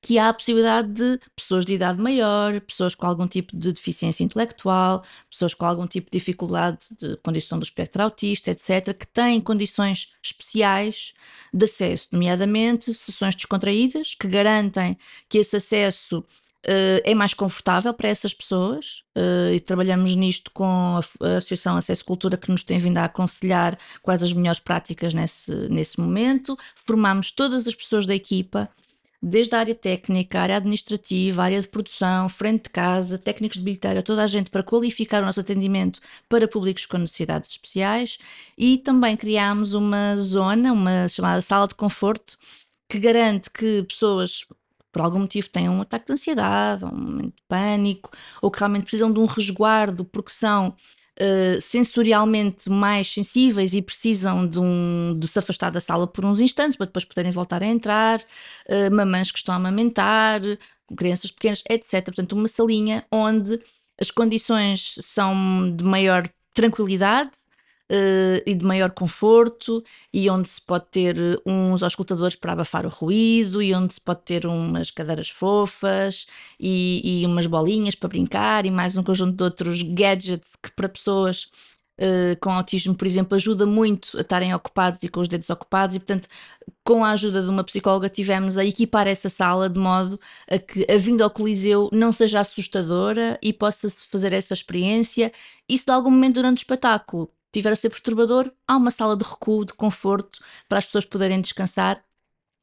que 0.00 0.18
há 0.18 0.28
a 0.28 0.34
possibilidade 0.34 0.92
de 0.92 1.20
pessoas 1.34 1.64
de 1.64 1.74
idade 1.74 2.00
maior, 2.00 2.60
pessoas 2.60 2.94
com 2.94 3.06
algum 3.06 3.26
tipo 3.26 3.56
de 3.56 3.72
deficiência 3.72 4.22
intelectual, 4.22 5.04
pessoas 5.30 5.54
com 5.54 5.66
algum 5.66 5.86
tipo 5.86 6.10
de 6.10 6.18
dificuldade 6.18 6.78
de 6.98 7.16
condição 7.18 7.58
do 7.58 7.64
espectro 7.64 8.02
autista, 8.02 8.50
etc., 8.50 8.94
que 8.96 9.06
têm 9.06 9.40
condições 9.40 10.12
especiais 10.22 11.12
de 11.52 11.64
acesso, 11.64 12.08
nomeadamente 12.12 12.94
sessões 12.94 13.34
descontraídas, 13.34 14.14
que 14.14 14.28
garantem 14.28 14.96
que 15.28 15.38
esse 15.38 15.56
acesso 15.56 16.24
Uh, 16.64 16.98
é 17.04 17.14
mais 17.14 17.32
confortável 17.32 17.94
para 17.94 18.08
essas 18.08 18.34
pessoas 18.34 19.04
uh, 19.16 19.52
e 19.54 19.60
trabalhamos 19.60 20.16
nisto 20.16 20.50
com 20.50 20.64
a, 20.64 21.24
a, 21.24 21.36
Associação 21.36 21.76
Acesso 21.76 22.04
Cultura 22.04 22.36
que 22.36 22.50
nos 22.50 22.64
tem 22.64 22.76
vindo 22.76 22.98
a 22.98 23.04
aconselhar 23.04 23.78
quais 24.02 24.20
as 24.20 24.32
melhores 24.32 24.58
práticas 24.58 25.14
nesse, 25.14 25.52
nesse 25.68 26.00
momento. 26.00 26.58
Formamos 26.84 27.30
todas 27.30 27.68
as 27.68 27.74
pessoas 27.74 28.04
da 28.04 28.16
equipa 28.16 28.68
desde 29.28 29.56
a 29.56 29.58
área 29.58 29.74
técnica, 29.74 30.38
a 30.38 30.42
área 30.42 30.56
administrativa, 30.58 31.42
a 31.42 31.44
área 31.46 31.60
de 31.60 31.66
produção, 31.66 32.28
frente 32.28 32.64
de 32.64 32.70
casa, 32.70 33.18
técnicos 33.18 33.58
de 33.58 33.64
bilheteira, 33.64 34.00
toda 34.00 34.22
a 34.22 34.26
gente 34.28 34.50
para 34.50 34.62
qualificar 34.62 35.20
o 35.20 35.26
nosso 35.26 35.40
atendimento 35.40 36.00
para 36.28 36.46
públicos 36.46 36.86
com 36.86 36.96
necessidades 36.96 37.50
especiais. 37.50 38.18
E 38.56 38.78
também 38.78 39.16
criámos 39.16 39.74
uma 39.74 40.16
zona, 40.16 40.72
uma 40.72 41.08
chamada 41.08 41.40
sala 41.42 41.66
de 41.66 41.74
conforto, 41.74 42.38
que 42.88 43.00
garante 43.00 43.50
que 43.50 43.82
pessoas 43.82 44.46
por 44.92 45.02
algum 45.02 45.18
motivo 45.20 45.48
têm 45.50 45.68
um 45.68 45.82
ataque 45.82 46.06
de 46.06 46.12
ansiedade, 46.12 46.84
um 46.84 46.96
momento 46.96 47.34
de 47.36 47.42
pânico, 47.48 48.10
ou 48.40 48.50
que 48.50 48.60
realmente 48.60 48.84
precisam 48.84 49.12
de 49.12 49.18
um 49.18 49.26
resguardo 49.26 50.04
porque 50.04 50.30
são 50.30 50.74
uh, 51.20 51.60
sensorialmente 51.60 52.68
mais 52.70 53.12
sensíveis 53.12 53.74
e 53.74 53.82
precisam 53.82 54.46
de, 54.46 54.60
um, 54.60 55.16
de 55.18 55.26
se 55.28 55.38
afastar 55.38 55.70
da 55.70 55.80
sala 55.80 56.06
por 56.06 56.24
uns 56.24 56.40
instantes 56.40 56.76
para 56.76 56.86
depois 56.86 57.04
poderem 57.04 57.32
voltar 57.32 57.62
a 57.62 57.66
entrar, 57.66 58.20
uh, 58.20 58.94
mamães 58.94 59.30
que 59.30 59.38
estão 59.38 59.54
a 59.54 59.56
amamentar, 59.56 60.40
crianças 60.96 61.30
pequenas, 61.30 61.62
etc. 61.68 62.04
Portanto, 62.04 62.32
uma 62.32 62.48
salinha 62.48 63.04
onde 63.10 63.60
as 64.00 64.10
condições 64.10 64.96
são 65.00 65.74
de 65.74 65.82
maior 65.82 66.28
tranquilidade 66.54 67.30
uh, 67.90 68.42
e 68.46 68.54
de 68.54 68.64
maior 68.64 68.90
conforto, 68.90 69.82
e 70.12 70.28
onde 70.30 70.48
se 70.48 70.60
pode 70.60 70.86
ter 70.90 71.16
eh, 71.18 71.38
uns 71.46 71.82
auscultadores 71.82 72.36
para 72.36 72.52
abafar 72.52 72.86
o 72.86 72.88
ruído, 72.88 73.62
e 73.62 73.74
onde 73.74 73.94
se 73.94 74.00
pode 74.00 74.22
ter 74.22 74.46
umas 74.46 74.90
cadeiras 74.90 75.30
fofas 75.30 76.26
e, 76.58 77.22
e 77.22 77.26
umas 77.26 77.46
bolinhas 77.46 77.94
para 77.94 78.08
brincar, 78.08 78.66
e 78.66 78.70
mais 78.70 78.96
um 78.96 79.02
conjunto 79.02 79.36
de 79.36 79.42
outros 79.44 79.82
gadgets 79.82 80.56
que 80.56 80.70
para 80.72 80.88
pessoas 80.88 81.50
Uh, 81.98 82.38
com 82.42 82.50
autismo, 82.50 82.94
por 82.94 83.06
exemplo, 83.06 83.34
ajuda 83.34 83.64
muito 83.64 84.18
a 84.18 84.20
estarem 84.20 84.52
ocupados 84.52 85.02
e 85.02 85.08
com 85.08 85.20
os 85.20 85.28
dedos 85.28 85.48
ocupados, 85.48 85.96
e 85.96 85.98
portanto, 85.98 86.28
com 86.84 87.02
a 87.02 87.12
ajuda 87.12 87.42
de 87.42 87.48
uma 87.48 87.64
psicóloga, 87.64 88.10
tivemos 88.10 88.58
a 88.58 88.66
equipar 88.66 89.06
essa 89.06 89.30
sala 89.30 89.66
de 89.70 89.78
modo 89.80 90.20
a 90.46 90.58
que 90.58 90.86
a 90.92 90.98
vinda 90.98 91.24
ao 91.24 91.30
Coliseu 91.30 91.88
não 91.92 92.12
seja 92.12 92.40
assustadora 92.40 93.38
e 93.42 93.50
possa-se 93.50 94.04
fazer 94.04 94.34
essa 94.34 94.52
experiência. 94.52 95.32
Isso 95.66 95.86
de 95.86 95.92
algum 95.92 96.10
momento 96.10 96.34
durante 96.34 96.58
o 96.58 96.60
espetáculo 96.60 97.30
tiver 97.52 97.72
a 97.72 97.76
ser 97.76 97.90
perturbador, 97.90 98.52
há 98.66 98.76
uma 98.76 98.90
sala 98.90 99.16
de 99.16 99.24
recuo, 99.24 99.64
de 99.64 99.74
conforto, 99.74 100.40
para 100.68 100.78
as 100.78 100.86
pessoas 100.86 101.04
poderem 101.04 101.40
descansar 101.40 102.05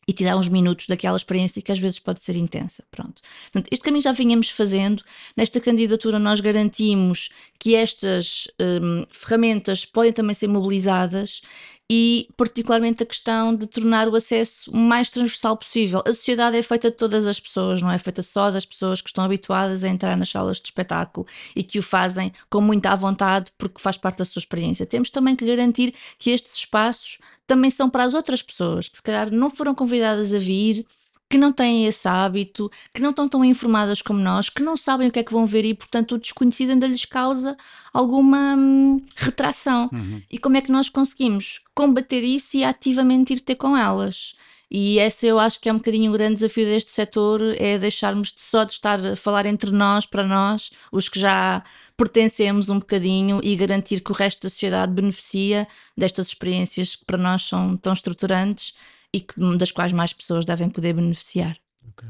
e 0.08 0.14
tirar 0.14 0.38
uns 0.38 0.48
minutos 0.48 0.88
daquela 0.88 1.18
experiência 1.18 1.62
que 1.62 1.72
às 1.72 1.80
vezes 1.80 2.00
pode 2.00 2.22
ser 2.22 2.36
intensa. 2.36 2.84
Pronto. 2.92 3.22
Portanto, 3.52 3.72
este 3.72 3.84
caminho 3.84 4.02
já 4.02 4.12
vinhamos 4.12 4.50
fazendo. 4.50 5.04
Nesta 5.36 5.60
candidatura 5.60 6.20
nós 6.20 6.40
garantimos 6.40 7.30
que 7.60 7.76
estas 7.76 8.48
um, 8.60 9.06
ferramentas 9.10 9.86
podem 9.86 10.12
também 10.12 10.34
ser 10.34 10.48
mobilizadas 10.48 11.42
e 11.90 12.30
particularmente 12.38 13.04
a 13.04 13.06
questão 13.06 13.54
de 13.56 13.68
tornar 13.68 14.08
o 14.08 14.16
acesso 14.16 14.72
o 14.72 14.78
mais 14.78 15.10
transversal 15.10 15.58
possível. 15.58 16.02
A 16.06 16.14
sociedade 16.14 16.58
é 16.58 16.64
feita 16.64 16.90
de 16.90 16.98
todas 16.98 17.28
as 17.28 17.40
pessoas, 17.40 17.82
não 17.82 17.92
é 17.92 17.98
feita 17.98 18.24
só 18.24 18.50
das 18.50 18.66
pessoas 18.66 19.02
que 19.02 19.10
estão 19.10 19.24
habituadas 19.24 19.84
a 19.84 19.90
entrar 19.90 20.16
nas 20.18 20.30
salas 20.30 20.58
de 20.58 20.64
espetáculo 20.68 21.28
e 21.56 21.64
que 21.64 21.80
o 21.80 21.84
fazem 21.84 22.32
com 22.50 22.62
muita 22.62 22.96
vontade 22.96 23.52
porque 23.58 23.82
faz 23.82 23.98
parte 23.98 24.20
da 24.20 24.26
sua 24.26 24.40
experiência. 24.40 24.86
Temos 24.86 25.10
também 25.10 25.36
que 25.36 25.46
garantir 25.46 25.94
que 26.18 26.32
estes 26.32 26.56
espaços 26.56 27.20
também 27.46 27.70
são 27.70 27.90
para 27.90 28.04
as 28.04 28.14
outras 28.14 28.42
pessoas 28.42 28.88
que 28.88 28.98
se 28.98 29.04
calhar 29.04 29.32
não 29.32 29.50
foram 29.50 29.76
convidadas 29.76 30.34
a 30.34 30.38
vir 30.38 30.86
que 31.34 31.38
não 31.38 31.52
têm 31.52 31.88
esse 31.88 32.08
hábito, 32.08 32.70
que 32.94 33.02
não 33.02 33.10
estão 33.10 33.28
tão 33.28 33.44
informadas 33.44 34.04
como 34.04 34.20
nós, 34.20 34.50
que 34.50 34.62
não 34.62 34.78
sabem 34.78 35.08
o 35.08 35.12
que 35.12 35.18
é 35.18 35.24
que 35.24 35.34
vão 35.34 35.48
ver 35.48 35.66
e, 35.66 35.74
portanto, 35.74 36.14
o 36.14 36.20
desconhecido 36.20 36.70
ainda 36.70 36.86
lhes 36.86 37.06
causa 37.06 37.58
alguma 37.92 38.56
hum, 38.56 39.02
retração. 39.16 39.90
Uhum. 39.92 40.22
E 40.30 40.38
como 40.38 40.58
é 40.58 40.62
que 40.62 40.72
nós 40.72 40.90
conseguimos 40.90 41.60
combater 41.74 42.22
isso 42.22 42.58
e 42.58 42.64
ativamente 42.64 43.34
ir 43.34 43.40
ter 43.40 43.56
com 43.56 43.76
elas? 43.76 44.36
E 44.76 44.98
essa 44.98 45.28
eu 45.28 45.38
acho 45.38 45.60
que 45.62 45.70
é 45.70 45.72
um 45.72 45.78
bocadinho 45.78 46.10
o 46.10 46.14
grande 46.14 46.34
desafio 46.34 46.66
deste 46.66 46.90
setor, 46.90 47.40
é 47.60 47.78
deixarmos 47.78 48.34
de 48.34 48.42
só 48.42 48.64
de 48.64 48.74
estar 48.74 49.00
a 49.06 49.16
falar 49.16 49.46
entre 49.46 49.70
nós, 49.70 50.08
para 50.08 50.26
nós, 50.26 50.72
os 50.92 51.08
que 51.08 51.20
já 51.20 51.64
pertencemos 51.96 52.70
um 52.70 52.80
bocadinho 52.80 53.40
e 53.44 53.56
garantir 53.56 54.02
que 54.02 54.12
o 54.12 54.16
resto 54.16 54.42
da 54.42 54.50
sociedade 54.50 54.92
beneficia 54.92 55.68
destas 55.96 56.30
experiências 56.30 56.96
que 56.96 57.06
para 57.06 57.20
nós 57.20 57.44
são 57.44 57.78
tão 57.78 57.94
estruturantes 57.94 58.74
e 59.14 59.20
que, 59.20 59.36
das 59.58 59.72
quais 59.72 59.94
mais 59.94 60.12
pessoas 60.12 60.44
devem 60.44 60.72
poder 60.72 60.94
beneficiar. 60.94 61.56
Okay. 61.90 62.10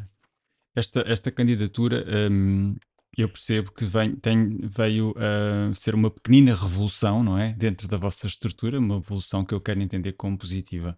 Esta, 0.73 1.04
esta 1.06 1.30
candidatura, 1.32 2.06
um, 2.32 2.78
eu 3.17 3.28
percebo 3.28 3.73
que 3.73 3.84
vem, 3.84 4.15
tem, 4.15 4.58
veio 4.63 5.13
a 5.17 5.73
ser 5.73 5.93
uma 5.95 6.10
pequenina 6.10 6.56
revolução, 6.56 7.21
não 7.21 7.38
é? 7.38 7.52
Dentro 7.52 7.89
da 7.89 7.97
vossa 7.97 8.26
estrutura, 8.26 8.80
uma 8.80 8.99
revolução 8.99 9.43
que 9.43 9.54
eu 9.54 9.60
quero 9.60 9.82
entender 9.82 10.13
como 10.13 10.38
positiva. 10.38 10.97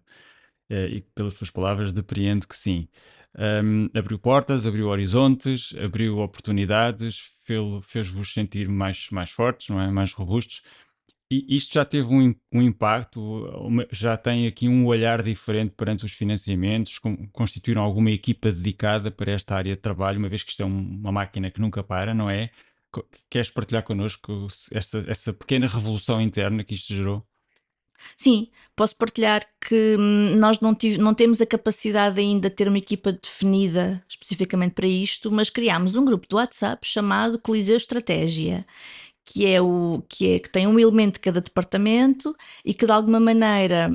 Uh, 0.70 0.86
e 0.96 1.00
pelas 1.14 1.34
suas 1.34 1.50
palavras, 1.50 1.92
depreendo 1.92 2.46
que 2.46 2.56
sim. 2.58 2.88
Um, 3.38 3.88
abriu 3.94 4.18
portas, 4.18 4.66
abriu 4.66 4.88
horizontes, 4.88 5.74
abriu 5.76 6.18
oportunidades, 6.18 7.20
fez-vos 7.82 8.32
sentir 8.32 8.68
mais, 8.68 9.08
mais 9.10 9.30
fortes, 9.30 9.68
não 9.68 9.80
é? 9.80 9.90
mais 9.90 10.12
robustos. 10.12 10.62
E 11.30 11.56
isto 11.56 11.74
já 11.74 11.84
teve 11.84 12.06
um, 12.08 12.34
um 12.52 12.62
impacto, 12.62 13.20
uma- 13.58 13.86
já 13.90 14.16
tem 14.16 14.46
aqui 14.46 14.68
um 14.68 14.86
olhar 14.86 15.22
diferente 15.22 15.74
perante 15.76 16.04
os 16.04 16.12
financiamentos, 16.12 17.00
constituíram 17.32 17.82
alguma 17.82 18.10
equipa 18.12 18.52
dedicada 18.52 19.10
para 19.10 19.32
esta 19.32 19.56
área 19.56 19.74
de 19.74 19.82
trabalho, 19.82 20.18
uma 20.18 20.28
vez 20.28 20.42
que 20.44 20.52
isto 20.52 20.62
é 20.62 20.66
um- 20.66 20.98
uma 21.00 21.10
máquina 21.12 21.50
que 21.50 21.60
nunca 21.60 21.82
para, 21.82 22.14
não 22.14 22.30
é? 22.30 22.50
Queres 23.28 23.50
partilhar 23.50 23.82
connosco 23.82 24.46
esta, 24.72 25.32
pequena 25.34 25.66
revolução 25.66 26.20
interna 26.20 26.64
que 26.64 26.74
isto 26.74 26.94
gerou? 26.94 27.26
Sim, 28.16 28.48
posso 28.74 28.96
partilhar 28.96 29.42
que 29.60 29.96
hum, 29.98 30.36
nós 30.36 30.60
não, 30.60 30.74
tive- 30.74 30.98
não 30.98 31.14
temos 31.14 31.40
a 31.40 31.46
capacidade 31.46 32.20
ainda 32.20 32.48
de 32.50 32.56
ter 32.56 32.68
uma 32.68 32.78
equipa 32.78 33.12
definida 33.12 34.02
especificamente 34.08 34.74
para 34.74 34.86
isto, 34.86 35.30
mas 35.30 35.50
criámos 35.50 35.96
um 35.96 36.04
grupo 36.04 36.26
do 36.28 36.36
WhatsApp 36.36 36.86
chamado 36.86 37.38
Coliseu 37.38 37.76
Estratégia 37.76 38.66
que 39.24 39.46
é 39.46 39.60
o 39.60 40.02
que, 40.08 40.34
é, 40.34 40.38
que 40.38 40.50
tem 40.50 40.66
um 40.66 40.78
elemento 40.78 41.14
de 41.14 41.20
cada 41.20 41.40
departamento 41.40 42.34
e 42.64 42.74
que 42.74 42.86
de 42.86 42.92
alguma 42.92 43.20
maneira 43.20 43.90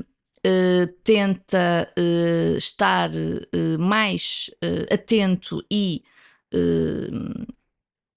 uh, 0.46 0.88
tenta 1.04 1.92
uh, 1.98 2.58
estar 2.58 3.10
uh, 3.12 3.80
mais 3.80 4.50
atento 4.92 5.64
e 5.72 6.04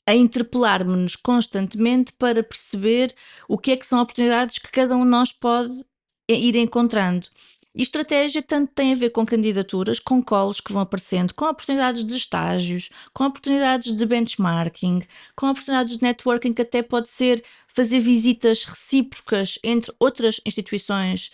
a 0.07 0.15
interpelar-nos 0.15 1.17
constantemente 1.17 2.13
para 2.13 2.43
perceber 2.43 3.15
o 3.49 3.57
que 3.59 3.73
é 3.73 3.77
que 3.77 3.87
são 3.87 4.01
oportunidades 4.01 4.59
que 4.59 4.71
cada 4.71 4.97
um 4.97 5.05
de 5.05 5.11
nós 5.11 5.33
pode 5.33 5.85
ir 6.29 6.57
encontrando. 6.57 7.29
E 7.75 7.83
estratégia 7.83 8.41
tanto 8.41 8.73
tem 8.73 8.93
a 8.93 8.97
ver 8.97 9.11
com 9.11 9.27
candidaturas, 9.27 9.99
com 9.99 10.23
colos 10.23 10.61
que 10.61 10.73
vão 10.73 10.83
aparecendo, 10.83 11.35
com 11.35 11.45
oportunidades 11.47 12.05
de 12.05 12.17
estágios, 12.17 12.89
com 13.13 13.25
oportunidades 13.25 13.97
de 13.97 14.07
benchmarking, 14.07 15.03
com 15.35 15.51
oportunidades 15.51 15.97
de 15.97 16.03
networking, 16.05 16.53
que 16.53 16.63
até 16.63 16.83
pode 16.83 17.11
ser 17.11 17.43
fazer 17.75 17.99
visitas 17.99 18.65
recíprocas 18.65 19.59
entre 19.65 19.93
outras 19.99 20.41
instituições 20.47 21.31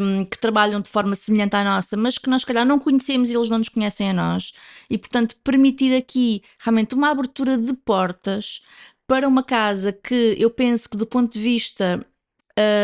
um, 0.00 0.24
que 0.26 0.38
trabalham 0.38 0.80
de 0.80 0.90
forma 0.90 1.14
semelhante 1.14 1.56
à 1.56 1.64
nossa, 1.64 1.96
mas 1.96 2.18
que 2.18 2.28
nós, 2.28 2.42
se 2.42 2.46
calhar, 2.46 2.66
não 2.66 2.78
conhecemos 2.78 3.30
e 3.30 3.34
eles 3.34 3.48
não 3.48 3.58
nos 3.58 3.70
conhecem 3.70 4.10
a 4.10 4.12
nós. 4.12 4.52
E, 4.90 4.98
portanto, 4.98 5.36
permitir 5.42 5.96
aqui 5.96 6.42
realmente 6.58 6.94
uma 6.94 7.10
abertura 7.10 7.56
de 7.56 7.72
portas 7.72 8.60
para 9.06 9.26
uma 9.26 9.42
casa 9.42 9.92
que 9.92 10.36
eu 10.38 10.50
penso 10.50 10.88
que, 10.88 10.96
do 10.96 11.06
ponto 11.06 11.32
de 11.32 11.40
vista 11.40 12.06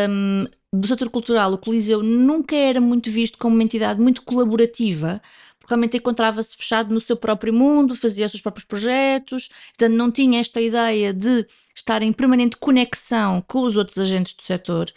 um, 0.09 0.45
do 0.73 0.87
setor 0.87 1.09
cultural, 1.09 1.53
o 1.53 1.57
Coliseu 1.57 2.01
nunca 2.01 2.55
era 2.55 2.81
muito 2.81 3.09
visto 3.11 3.37
como 3.37 3.55
uma 3.55 3.63
entidade 3.63 4.01
muito 4.01 4.23
colaborativa, 4.23 5.21
realmente 5.67 5.97
encontrava-se 5.97 6.55
fechado 6.55 6.93
no 6.93 6.99
seu 6.99 7.17
próprio 7.17 7.53
mundo, 7.53 7.95
fazia 7.95 8.25
os 8.25 8.31
seus 8.31 8.41
próprios 8.41 8.65
projetos, 8.65 9.49
portanto 9.77 9.95
não 9.95 10.09
tinha 10.09 10.39
esta 10.39 10.61
ideia 10.61 11.13
de 11.13 11.45
estar 11.75 12.01
em 12.01 12.11
permanente 12.11 12.57
conexão 12.57 13.43
com 13.47 13.61
os 13.61 13.77
outros 13.77 13.97
agentes 13.97 14.33
do 14.33 14.41
setor. 14.41 14.91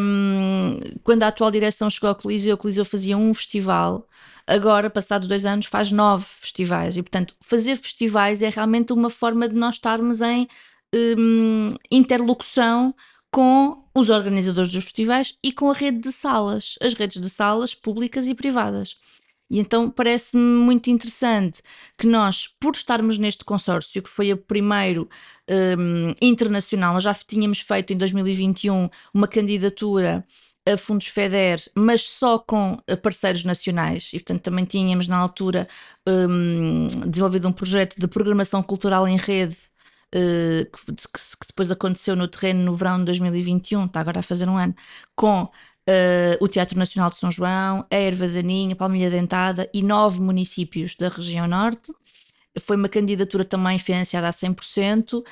Um, 0.00 0.80
quando 1.04 1.22
a 1.22 1.28
atual 1.28 1.50
direção 1.50 1.88
chegou 1.88 2.08
ao 2.08 2.16
Coliseu, 2.16 2.54
o 2.54 2.58
Coliseu 2.58 2.84
fazia 2.84 3.16
um 3.16 3.32
festival, 3.32 4.08
agora, 4.46 4.90
passados 4.90 5.28
dois 5.28 5.44
anos, 5.44 5.66
faz 5.66 5.92
nove 5.92 6.24
festivais, 6.40 6.96
e 6.96 7.02
portanto 7.02 7.34
fazer 7.40 7.76
festivais 7.76 8.42
é 8.42 8.48
realmente 8.48 8.92
uma 8.92 9.10
forma 9.10 9.48
de 9.48 9.54
nós 9.54 9.76
estarmos 9.76 10.20
em 10.20 10.48
um, 10.94 11.76
interlocução 11.90 12.94
com 13.30 13.84
os 13.94 14.08
organizadores 14.08 14.72
dos 14.72 14.84
festivais 14.84 15.36
e 15.42 15.52
com 15.52 15.70
a 15.70 15.74
rede 15.74 15.98
de 15.98 16.12
salas, 16.12 16.76
as 16.80 16.94
redes 16.94 17.20
de 17.20 17.28
salas 17.28 17.74
públicas 17.74 18.26
e 18.26 18.34
privadas. 18.34 18.96
E 19.50 19.58
então 19.58 19.90
parece-me 19.90 20.42
muito 20.42 20.90
interessante 20.90 21.62
que 21.96 22.06
nós, 22.06 22.46
por 22.60 22.74
estarmos 22.74 23.18
neste 23.18 23.44
consórcio, 23.44 24.02
que 24.02 24.10
foi 24.10 24.32
o 24.32 24.36
primeiro 24.36 25.08
um, 25.78 26.14
internacional, 26.20 26.94
nós 26.94 27.04
já 27.04 27.14
tínhamos 27.14 27.60
feito 27.60 27.92
em 27.92 27.96
2021 27.96 28.90
uma 29.14 29.26
candidatura 29.26 30.26
a 30.66 30.76
fundos 30.76 31.06
FEDER, 31.08 31.60
mas 31.74 32.02
só 32.02 32.38
com 32.38 32.78
eh, 32.86 32.96
parceiros 32.96 33.42
nacionais, 33.42 34.10
e 34.12 34.18
portanto 34.18 34.42
também 34.42 34.64
tínhamos 34.66 35.08
na 35.08 35.16
altura 35.16 35.66
um, 36.06 36.86
desenvolvido 37.08 37.48
um 37.48 37.52
projeto 37.52 37.98
de 37.98 38.06
programação 38.06 38.62
cultural 38.62 39.08
em 39.08 39.16
rede. 39.16 39.56
Que, 40.10 40.64
que, 40.94 41.46
depois 41.48 41.70
aconteceu 41.70 42.16
no 42.16 42.26
terreno 42.26 42.64
no 42.64 42.74
verão 42.74 42.98
de 42.98 43.04
2021, 43.04 43.84
está 43.84 44.00
agora 44.00 44.20
a 44.20 44.22
fazer 44.22 44.48
um 44.48 44.56
ano, 44.56 44.74
com 45.14 45.50
Uh, 45.88 46.36
o 46.38 46.48
Teatro 46.48 46.78
Nacional 46.78 47.08
de 47.08 47.16
São 47.16 47.30
João, 47.30 47.86
a 47.90 47.96
Erva 47.96 48.28
Daninha, 48.28 48.76
Palmilha 48.76 49.08
Dentada 49.08 49.70
e 49.72 49.82
nove 49.82 50.20
municípios 50.20 50.94
da 50.94 51.08
região 51.08 51.48
norte. 51.48 51.90
Foi 52.60 52.76
uma 52.76 52.90
candidatura 52.90 53.42
também 53.42 53.78
financiada 53.78 54.28
a 54.28 54.30
100% 54.30 55.24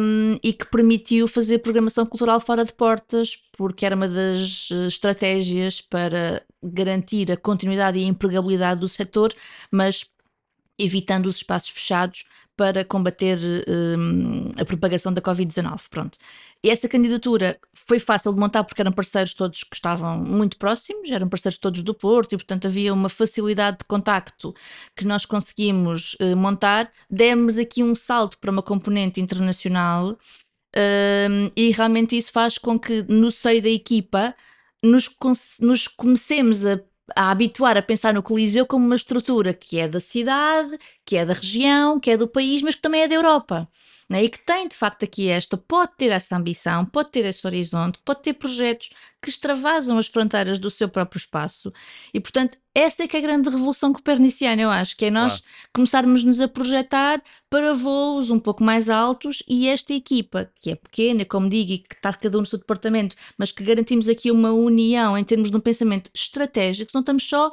um, 0.00 0.38
e 0.40 0.52
que 0.52 0.66
permitiu 0.66 1.26
fazer 1.26 1.58
programação 1.58 2.06
cultural 2.06 2.40
fora 2.40 2.64
de 2.64 2.72
portas, 2.72 3.36
porque 3.56 3.84
era 3.84 3.96
uma 3.96 4.06
das 4.06 4.68
eh, 4.70 4.86
estratégias 4.86 5.80
para 5.80 6.42
garantir 6.62 7.32
a 7.32 7.36
continuidade 7.36 7.98
e 7.98 8.04
a 8.04 8.08
empregabilidade 8.08 8.80
do 8.80 8.88
setor, 8.88 9.32
mas 9.70 10.04
evitando 10.78 11.26
os 11.26 11.36
espaços 11.36 11.70
fechados 11.70 12.24
para 12.58 12.84
combater 12.84 13.38
um, 13.68 14.50
a 14.60 14.64
propagação 14.64 15.12
da 15.12 15.22
Covid-19. 15.22 15.82
Pronto. 15.88 16.18
E 16.60 16.68
essa 16.68 16.88
candidatura 16.88 17.56
foi 17.72 18.00
fácil 18.00 18.32
de 18.32 18.40
montar 18.40 18.64
porque 18.64 18.82
eram 18.82 18.90
parceiros 18.90 19.32
todos 19.32 19.62
que 19.62 19.76
estavam 19.76 20.18
muito 20.18 20.58
próximos, 20.58 21.08
eram 21.08 21.28
parceiros 21.28 21.56
todos 21.56 21.84
do 21.84 21.94
Porto 21.94 22.32
e, 22.32 22.36
portanto, 22.36 22.66
havia 22.66 22.92
uma 22.92 23.08
facilidade 23.08 23.78
de 23.78 23.84
contacto 23.84 24.52
que 24.96 25.04
nós 25.04 25.24
conseguimos 25.24 26.14
uh, 26.14 26.36
montar. 26.36 26.90
Demos 27.08 27.58
aqui 27.58 27.84
um 27.84 27.94
salto 27.94 28.36
para 28.38 28.50
uma 28.50 28.62
componente 28.62 29.20
internacional 29.20 30.18
um, 30.76 31.52
e 31.54 31.70
realmente 31.70 32.18
isso 32.18 32.32
faz 32.32 32.58
com 32.58 32.76
que, 32.76 33.04
no 33.04 33.30
seio 33.30 33.62
da 33.62 33.70
equipa, 33.70 34.34
nos, 34.82 35.08
nos 35.60 35.86
comecemos 35.86 36.66
a 36.66 36.80
a 37.16 37.30
habituar 37.30 37.76
a 37.76 37.82
pensar 37.82 38.12
no 38.14 38.22
Coliseu 38.22 38.66
como 38.66 38.84
uma 38.84 38.96
estrutura 38.96 39.54
que 39.54 39.78
é 39.78 39.88
da 39.88 40.00
cidade, 40.00 40.78
que 41.08 41.16
é 41.16 41.24
da 41.24 41.32
região, 41.32 41.98
que 41.98 42.10
é 42.10 42.18
do 42.18 42.28
país, 42.28 42.60
mas 42.60 42.74
que 42.74 42.82
também 42.82 43.00
é 43.00 43.08
da 43.08 43.14
Europa. 43.14 43.66
Né? 44.06 44.24
E 44.24 44.28
que 44.28 44.38
tem 44.44 44.68
de 44.68 44.76
facto 44.76 45.04
aqui 45.04 45.26
esta, 45.26 45.56
pode 45.56 45.92
ter 45.96 46.10
essa 46.10 46.36
ambição, 46.36 46.84
pode 46.84 47.10
ter 47.10 47.24
esse 47.24 47.46
horizonte, 47.46 47.98
pode 48.04 48.20
ter 48.20 48.34
projetos 48.34 48.90
que 49.22 49.30
extravasam 49.30 49.96
as 49.96 50.06
fronteiras 50.06 50.58
do 50.58 50.68
seu 50.68 50.86
próprio 50.86 51.18
espaço. 51.18 51.72
E 52.12 52.20
portanto, 52.20 52.58
essa 52.74 53.04
é 53.04 53.08
que 53.08 53.16
é 53.16 53.20
a 53.20 53.22
grande 53.22 53.48
revolução 53.48 53.90
coperniciana, 53.90 54.60
eu 54.60 54.70
acho, 54.70 54.94
que 54.98 55.06
é 55.06 55.10
nós 55.10 55.40
claro. 55.40 55.44
começarmos-nos 55.72 56.42
a 56.42 56.48
projetar 56.48 57.22
para 57.48 57.72
voos 57.72 58.30
um 58.30 58.38
pouco 58.38 58.62
mais 58.62 58.90
altos 58.90 59.42
e 59.48 59.66
esta 59.66 59.94
equipa, 59.94 60.50
que 60.60 60.72
é 60.72 60.74
pequena, 60.74 61.24
como 61.24 61.48
digo, 61.48 61.72
e 61.72 61.78
que 61.78 61.94
está 61.94 62.12
cada 62.12 62.36
um 62.36 62.42
no 62.42 62.46
seu 62.46 62.58
departamento, 62.58 63.16
mas 63.38 63.50
que 63.50 63.64
garantimos 63.64 64.08
aqui 64.08 64.30
uma 64.30 64.52
união 64.52 65.16
em 65.16 65.24
termos 65.24 65.50
de 65.50 65.56
um 65.56 65.60
pensamento 65.60 66.10
estratégico, 66.12 66.90
não 66.92 67.00
estamos 67.00 67.26
só 67.26 67.50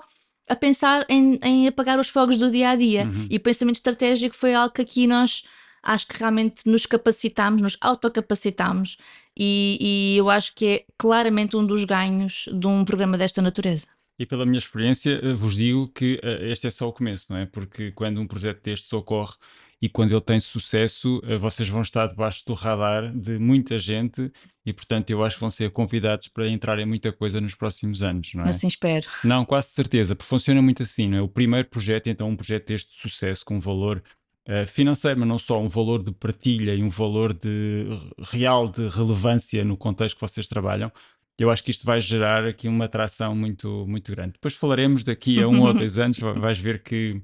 a 0.47 0.55
pensar 0.55 1.05
em, 1.09 1.39
em 1.41 1.67
apagar 1.67 1.99
os 1.99 2.09
fogos 2.09 2.37
do 2.37 2.51
dia 2.51 2.69
a 2.69 2.75
dia. 2.75 3.05
Uhum. 3.05 3.27
E 3.29 3.37
o 3.37 3.39
pensamento 3.39 3.75
estratégico 3.75 4.35
foi 4.35 4.53
algo 4.53 4.73
que 4.73 4.81
aqui 4.81 5.07
nós 5.07 5.43
acho 5.81 6.07
que 6.07 6.17
realmente 6.17 6.67
nos 6.67 6.85
capacitamos, 6.85 7.61
nos 7.61 7.77
autocapacitamos 7.79 8.97
e, 9.37 9.77
e 9.79 10.17
eu 10.17 10.29
acho 10.29 10.53
que 10.55 10.65
é 10.65 10.85
claramente 10.97 11.55
um 11.55 11.65
dos 11.65 11.85
ganhos 11.85 12.49
de 12.51 12.67
um 12.67 12.83
programa 12.83 13.17
desta 13.17 13.41
natureza. 13.41 13.87
E 14.17 14.25
pela 14.25 14.45
minha 14.45 14.57
experiência, 14.57 15.19
eh, 15.21 15.33
vos 15.33 15.55
digo 15.55 15.89
que 15.89 16.19
uh, 16.23 16.45
este 16.45 16.67
é 16.67 16.69
só 16.69 16.87
o 16.87 16.93
começo, 16.93 17.31
não 17.31 17.37
é? 17.37 17.45
Porque 17.45 17.91
quando 17.91 18.19
um 18.19 18.25
projeto 18.25 18.63
destes 18.63 18.91
ocorre 18.93 19.35
e 19.81 19.89
quando 19.89 20.11
ele 20.11 20.21
tem 20.21 20.39
sucesso, 20.39 21.19
uh, 21.19 21.37
vocês 21.39 21.67
vão 21.69 21.81
estar 21.81 22.07
debaixo 22.07 22.43
do 22.45 22.53
radar 22.53 23.11
de 23.11 23.37
muita 23.37 23.77
gente 23.77 24.31
e, 24.65 24.73
portanto, 24.73 25.09
eu 25.09 25.23
acho 25.23 25.35
que 25.35 25.41
vão 25.41 25.51
ser 25.51 25.69
convidados 25.71 26.27
para 26.27 26.47
entrar 26.47 26.79
em 26.79 26.85
muita 26.85 27.11
coisa 27.11 27.39
nos 27.39 27.53
próximos 27.53 28.01
anos, 28.01 28.33
não 28.33 28.45
é? 28.45 28.49
Assim 28.49 28.67
espero. 28.67 29.07
Não, 29.23 29.45
quase 29.45 29.69
certeza, 29.69 30.15
porque 30.15 30.29
funciona 30.29 30.61
muito 30.61 30.81
assim, 30.81 31.09
não 31.09 31.17
é? 31.17 31.21
O 31.21 31.27
primeiro 31.27 31.67
projeto, 31.67 32.07
então, 32.07 32.29
um 32.29 32.35
projeto 32.35 32.67
deste 32.67 32.93
sucesso 32.93 33.45
com 33.45 33.59
valor 33.59 34.01
uh, 34.47 34.65
financeiro, 34.65 35.19
mas 35.19 35.29
não 35.29 35.37
só, 35.37 35.61
um 35.61 35.67
valor 35.67 36.01
de 36.01 36.11
partilha 36.11 36.73
e 36.73 36.81
um 36.81 36.89
valor 36.89 37.33
de 37.33 37.85
real 38.31 38.67
de 38.69 38.87
relevância 38.87 39.63
no 39.63 39.77
contexto 39.77 40.15
que 40.15 40.21
vocês 40.21 40.47
trabalham, 40.47 40.91
eu 41.37 41.51
acho 41.51 41.63
que 41.63 41.71
isto 41.71 41.85
vai 41.85 41.99
gerar 41.99 42.45
aqui 42.45 42.67
uma 42.67 42.85
atração 42.85 43.35
muito, 43.35 43.85
muito 43.87 44.11
grande. 44.11 44.33
Depois 44.33 44.53
falaremos 44.53 45.03
daqui 45.03 45.41
a 45.41 45.47
um 45.47 45.61
ou 45.63 45.73
dois 45.75 45.97
anos, 45.97 46.17
vais 46.17 46.57
ver 46.57 46.81
que, 46.81 47.21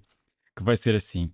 que 0.56 0.64
vai 0.64 0.76
ser 0.76 0.96
assim. 0.96 1.32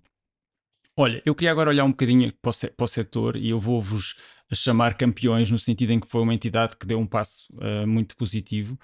Olha, 1.00 1.22
eu 1.24 1.32
queria 1.32 1.52
agora 1.52 1.70
olhar 1.70 1.84
um 1.84 1.92
bocadinho 1.92 2.32
para 2.42 2.50
o, 2.50 2.70
para 2.76 2.84
o 2.84 2.88
setor 2.88 3.36
e 3.36 3.50
eu 3.50 3.60
vou-vos 3.60 4.16
chamar 4.52 4.94
campeões 4.94 5.48
no 5.48 5.56
sentido 5.56 5.92
em 5.92 6.00
que 6.00 6.08
foi 6.08 6.20
uma 6.22 6.34
entidade 6.34 6.76
que 6.76 6.84
deu 6.84 6.98
um 6.98 7.06
passo 7.06 7.46
uh, 7.54 7.86
muito 7.86 8.16
positivo. 8.16 8.76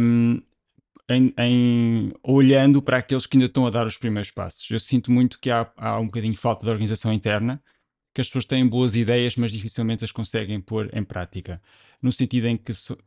Um, 0.00 0.42
em, 1.08 1.32
em, 1.38 2.12
olhando 2.24 2.82
para 2.82 2.98
aqueles 2.98 3.24
que 3.24 3.36
ainda 3.36 3.46
estão 3.46 3.64
a 3.64 3.70
dar 3.70 3.86
os 3.86 3.96
primeiros 3.96 4.32
passos. 4.32 4.68
Eu 4.68 4.80
sinto 4.80 5.12
muito 5.12 5.38
que 5.38 5.48
há, 5.48 5.70
há 5.76 6.00
um 6.00 6.06
bocadinho 6.06 6.32
de 6.32 6.40
falta 6.40 6.64
de 6.64 6.70
organização 6.70 7.12
interna, 7.12 7.62
que 8.12 8.20
as 8.20 8.26
pessoas 8.26 8.44
têm 8.44 8.66
boas 8.66 8.96
ideias, 8.96 9.36
mas 9.36 9.52
dificilmente 9.52 10.02
as 10.04 10.10
conseguem 10.10 10.60
pôr 10.60 10.90
em 10.92 11.04
prática. 11.04 11.62
No 12.02 12.10
sentido 12.10 12.48
em 12.48 12.56
que 12.56 12.72
uh, 12.72 12.98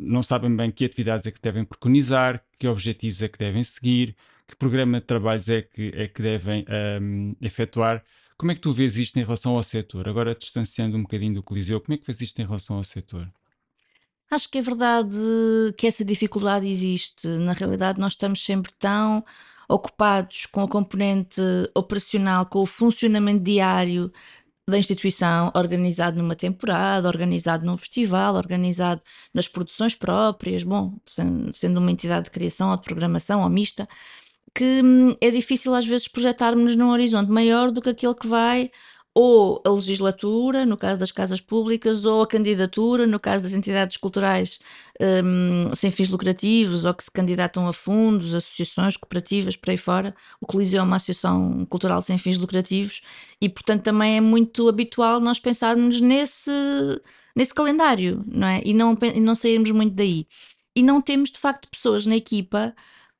não 0.00 0.22
sabem 0.22 0.56
bem 0.56 0.70
que 0.70 0.86
atividades 0.86 1.26
é 1.26 1.30
que 1.30 1.42
devem 1.42 1.66
preconizar, 1.66 2.42
que 2.58 2.66
objetivos 2.66 3.22
é 3.22 3.28
que 3.28 3.38
devem 3.38 3.62
seguir, 3.62 4.16
que 4.46 4.56
programa 4.56 5.00
de 5.00 5.06
trabalhos 5.06 5.48
é 5.48 5.62
que, 5.62 5.92
é 5.94 6.08
que 6.08 6.22
devem 6.22 6.64
um, 7.00 7.34
efetuar. 7.40 8.04
Como 8.36 8.52
é 8.52 8.54
que 8.54 8.60
tu 8.60 8.72
vês 8.72 8.96
isto 8.96 9.18
em 9.18 9.22
relação 9.22 9.56
ao 9.56 9.62
setor? 9.62 10.08
Agora, 10.08 10.34
distanciando 10.34 10.96
um 10.96 11.02
bocadinho 11.02 11.34
do 11.34 11.42
Coliseu, 11.42 11.80
como 11.80 11.94
é 11.94 11.98
que 11.98 12.06
vês 12.06 12.20
isto 12.20 12.40
em 12.40 12.44
relação 12.44 12.76
ao 12.76 12.84
setor? 12.84 13.30
Acho 14.30 14.50
que 14.50 14.58
é 14.58 14.62
verdade 14.62 15.16
que 15.76 15.86
essa 15.86 16.04
dificuldade 16.04 16.66
existe. 16.66 17.26
Na 17.28 17.52
realidade, 17.52 18.00
nós 18.00 18.14
estamos 18.14 18.44
sempre 18.44 18.72
tão 18.78 19.24
ocupados 19.68 20.46
com 20.46 20.62
a 20.62 20.68
componente 20.68 21.40
operacional, 21.74 22.46
com 22.46 22.60
o 22.60 22.66
funcionamento 22.66 23.42
diário 23.44 24.12
da 24.66 24.78
instituição, 24.78 25.52
organizado 25.54 26.16
numa 26.16 26.34
temporada, 26.34 27.06
organizado 27.06 27.66
num 27.66 27.76
festival, 27.76 28.34
organizado 28.34 29.02
nas 29.32 29.46
produções 29.46 29.94
próprias, 29.94 30.62
bom, 30.62 30.98
sendo 31.52 31.78
uma 31.78 31.90
entidade 31.92 32.24
de 32.24 32.30
criação 32.30 32.70
ou 32.70 32.76
de 32.76 32.82
programação 32.82 33.42
ou 33.42 33.48
mista, 33.48 33.86
que 34.54 34.82
hum, 34.82 35.16
é 35.20 35.30
difícil 35.30 35.74
às 35.74 35.84
vezes 35.86 36.08
projetarmos 36.08 36.76
num 36.76 36.90
horizonte 36.90 37.30
maior 37.30 37.70
do 37.70 37.82
que 37.82 37.90
aquele 37.90 38.14
que 38.14 38.26
vai 38.26 38.70
ou 39.14 39.62
a 39.64 39.70
legislatura, 39.70 40.66
no 40.66 40.76
caso 40.76 40.98
das 40.98 41.12
casas 41.12 41.40
públicas, 41.40 42.04
ou 42.04 42.22
a 42.22 42.26
candidatura, 42.26 43.06
no 43.06 43.20
caso 43.20 43.44
das 43.44 43.54
entidades 43.54 43.96
culturais 43.96 44.58
um, 45.00 45.72
sem 45.74 45.90
fins 45.92 46.08
lucrativos, 46.08 46.84
ou 46.84 46.92
que 46.92 47.04
se 47.04 47.10
candidatam 47.12 47.68
a 47.68 47.72
fundos, 47.72 48.34
associações, 48.34 48.96
cooperativas, 48.96 49.56
por 49.56 49.70
aí 49.70 49.76
fora. 49.76 50.14
O 50.40 50.46
Coliseu 50.46 50.80
é 50.80 50.82
uma 50.82 50.96
associação 50.96 51.64
cultural 51.66 52.02
sem 52.02 52.18
fins 52.18 52.38
lucrativos 52.38 53.02
e, 53.40 53.48
portanto, 53.48 53.84
também 53.84 54.16
é 54.16 54.20
muito 54.20 54.68
habitual 54.68 55.20
nós 55.20 55.38
pensarmos 55.38 56.00
nesse, 56.00 56.50
nesse 57.36 57.54
calendário, 57.54 58.24
não 58.26 58.48
é? 58.48 58.62
E 58.64 58.74
não, 58.74 58.98
e 59.00 59.20
não 59.20 59.34
sairmos 59.36 59.70
muito 59.70 59.94
daí. 59.94 60.26
E 60.74 60.82
não 60.82 61.00
temos, 61.00 61.30
de 61.30 61.38
facto, 61.38 61.68
pessoas 61.70 62.04
na 62.04 62.16
equipa 62.16 62.74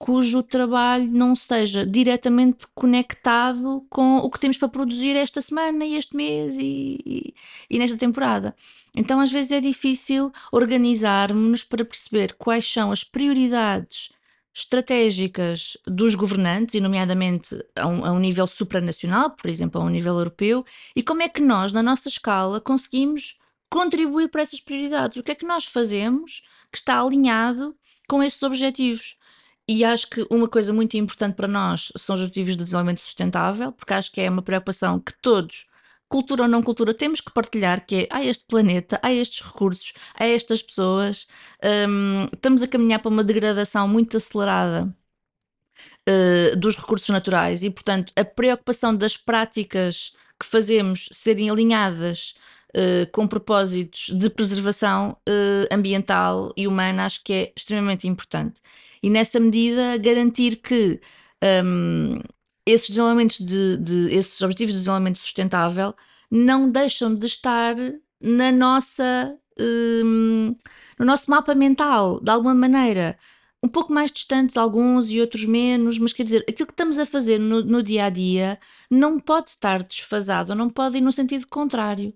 cujo 0.04 0.42
trabalho 0.42 1.10
não 1.10 1.34
seja 1.34 1.86
diretamente 1.86 2.66
conectado 2.74 3.86
com 3.88 4.18
o 4.18 4.28
que 4.28 4.38
temos 4.38 4.58
para 4.58 4.68
produzir 4.68 5.16
esta 5.16 5.40
semana 5.40 5.82
e 5.82 5.96
este 5.96 6.14
mês 6.14 6.58
e, 6.58 6.98
e, 7.06 7.34
e 7.70 7.78
nesta 7.78 7.96
temporada. 7.96 8.54
Então, 8.94 9.18
às 9.18 9.32
vezes, 9.32 9.50
é 9.50 9.62
difícil 9.62 10.30
organizarmos-nos 10.52 11.64
para 11.64 11.86
perceber 11.86 12.34
quais 12.34 12.70
são 12.70 12.92
as 12.92 13.02
prioridades 13.02 14.10
estratégicas 14.52 15.74
dos 15.86 16.14
governantes, 16.14 16.74
e 16.74 16.80
nomeadamente 16.82 17.58
a 17.74 17.86
um, 17.86 18.04
a 18.04 18.12
um, 18.12 18.18
nível 18.18 18.46
supranacional, 18.46 19.30
por 19.30 19.48
exemplo, 19.48 19.80
a 19.80 19.84
um 19.84 19.88
nível 19.88 20.18
europeu, 20.18 20.66
e 20.94 21.02
como 21.02 21.22
é 21.22 21.30
que 21.30 21.40
nós, 21.40 21.72
na 21.72 21.82
nossa 21.82 22.10
escala, 22.10 22.60
conseguimos 22.60 23.38
contribuir 23.70 24.28
para 24.28 24.42
essas 24.42 24.60
prioridades. 24.60 25.16
O 25.16 25.22
que 25.22 25.32
é 25.32 25.34
que 25.34 25.46
nós 25.46 25.64
fazemos 25.64 26.42
que 26.70 26.76
está 26.76 27.00
alinhado 27.00 27.74
com 28.06 28.22
esses 28.22 28.42
objetivos? 28.42 29.16
E 29.68 29.82
acho 29.84 30.08
que 30.10 30.26
uma 30.30 30.48
coisa 30.48 30.72
muito 30.74 30.96
importante 30.96 31.34
para 31.36 31.48
nós 31.48 31.90
são 31.96 32.14
os 32.14 32.20
objetivos 32.20 32.56
de 32.56 32.64
desenvolvimento 32.64 33.00
sustentável, 33.00 33.72
porque 33.72 33.94
acho 33.94 34.12
que 34.12 34.20
é 34.20 34.28
uma 34.28 34.42
preocupação 34.42 35.00
que 35.00 35.12
todos, 35.22 35.66
cultura 36.08 36.42
ou 36.42 36.48
não 36.48 36.62
cultura, 36.62 36.92
temos 36.92 37.20
que 37.20 37.32
partilhar, 37.32 37.86
que 37.86 37.96
é 37.96 38.08
há 38.10 38.22
este 38.22 38.44
planeta, 38.46 39.00
há 39.02 39.12
estes 39.12 39.40
recursos, 39.40 39.94
há 40.14 40.26
estas 40.26 40.62
pessoas, 40.62 41.26
um, 41.88 42.28
estamos 42.34 42.62
a 42.62 42.68
caminhar 42.68 43.00
para 43.00 43.08
uma 43.10 43.24
degradação 43.24 43.88
muito 43.88 44.16
acelerada 44.18 44.94
uh, 46.08 46.56
dos 46.56 46.76
recursos 46.76 47.08
naturais 47.08 47.62
e, 47.62 47.70
portanto, 47.70 48.12
a 48.16 48.24
preocupação 48.24 48.94
das 48.94 49.16
práticas 49.16 50.12
que 50.38 50.46
fazemos 50.46 51.08
serem 51.12 51.50
alinhadas 51.50 52.34
uh, 52.76 53.10
com 53.12 53.26
propósitos 53.26 54.10
de 54.10 54.28
preservação 54.30 55.16
uh, 55.28 55.74
ambiental 55.74 56.52
e 56.56 56.66
humana, 56.66 57.06
acho 57.06 57.22
que 57.24 57.32
é 57.32 57.52
extremamente 57.56 58.06
importante. 58.06 58.60
E 59.04 59.10
nessa 59.10 59.38
medida, 59.38 59.98
garantir 59.98 60.56
que 60.56 60.98
um, 61.62 62.20
esses 62.64 62.88
desenvolvimentos 62.88 63.38
de, 63.38 63.76
de, 63.76 64.14
esses 64.14 64.40
objetivos 64.40 64.72
de 64.72 64.78
desenvolvimento 64.80 65.18
sustentável 65.18 65.94
não 66.30 66.70
deixam 66.70 67.14
de 67.14 67.26
estar 67.26 67.76
na 68.18 68.50
nossa 68.50 69.38
um, 69.60 70.56
no 70.98 71.04
nosso 71.04 71.30
mapa 71.30 71.54
mental, 71.54 72.18
de 72.18 72.30
alguma 72.30 72.54
maneira 72.54 73.18
um 73.62 73.68
pouco 73.68 73.92
mais 73.92 74.10
distantes 74.10 74.56
alguns 74.56 75.10
e 75.10 75.20
outros 75.20 75.44
menos, 75.44 75.98
mas 75.98 76.14
quer 76.14 76.24
dizer, 76.24 76.42
aquilo 76.48 76.66
que 76.66 76.72
estamos 76.72 76.98
a 76.98 77.04
fazer 77.04 77.38
no, 77.38 77.62
no 77.62 77.82
dia 77.82 78.06
a 78.06 78.10
dia 78.10 78.58
não 78.90 79.20
pode 79.20 79.50
estar 79.50 79.82
desfasado, 79.82 80.54
não 80.54 80.70
pode 80.70 80.96
ir 80.96 81.02
no 81.02 81.12
sentido 81.12 81.46
contrário. 81.46 82.14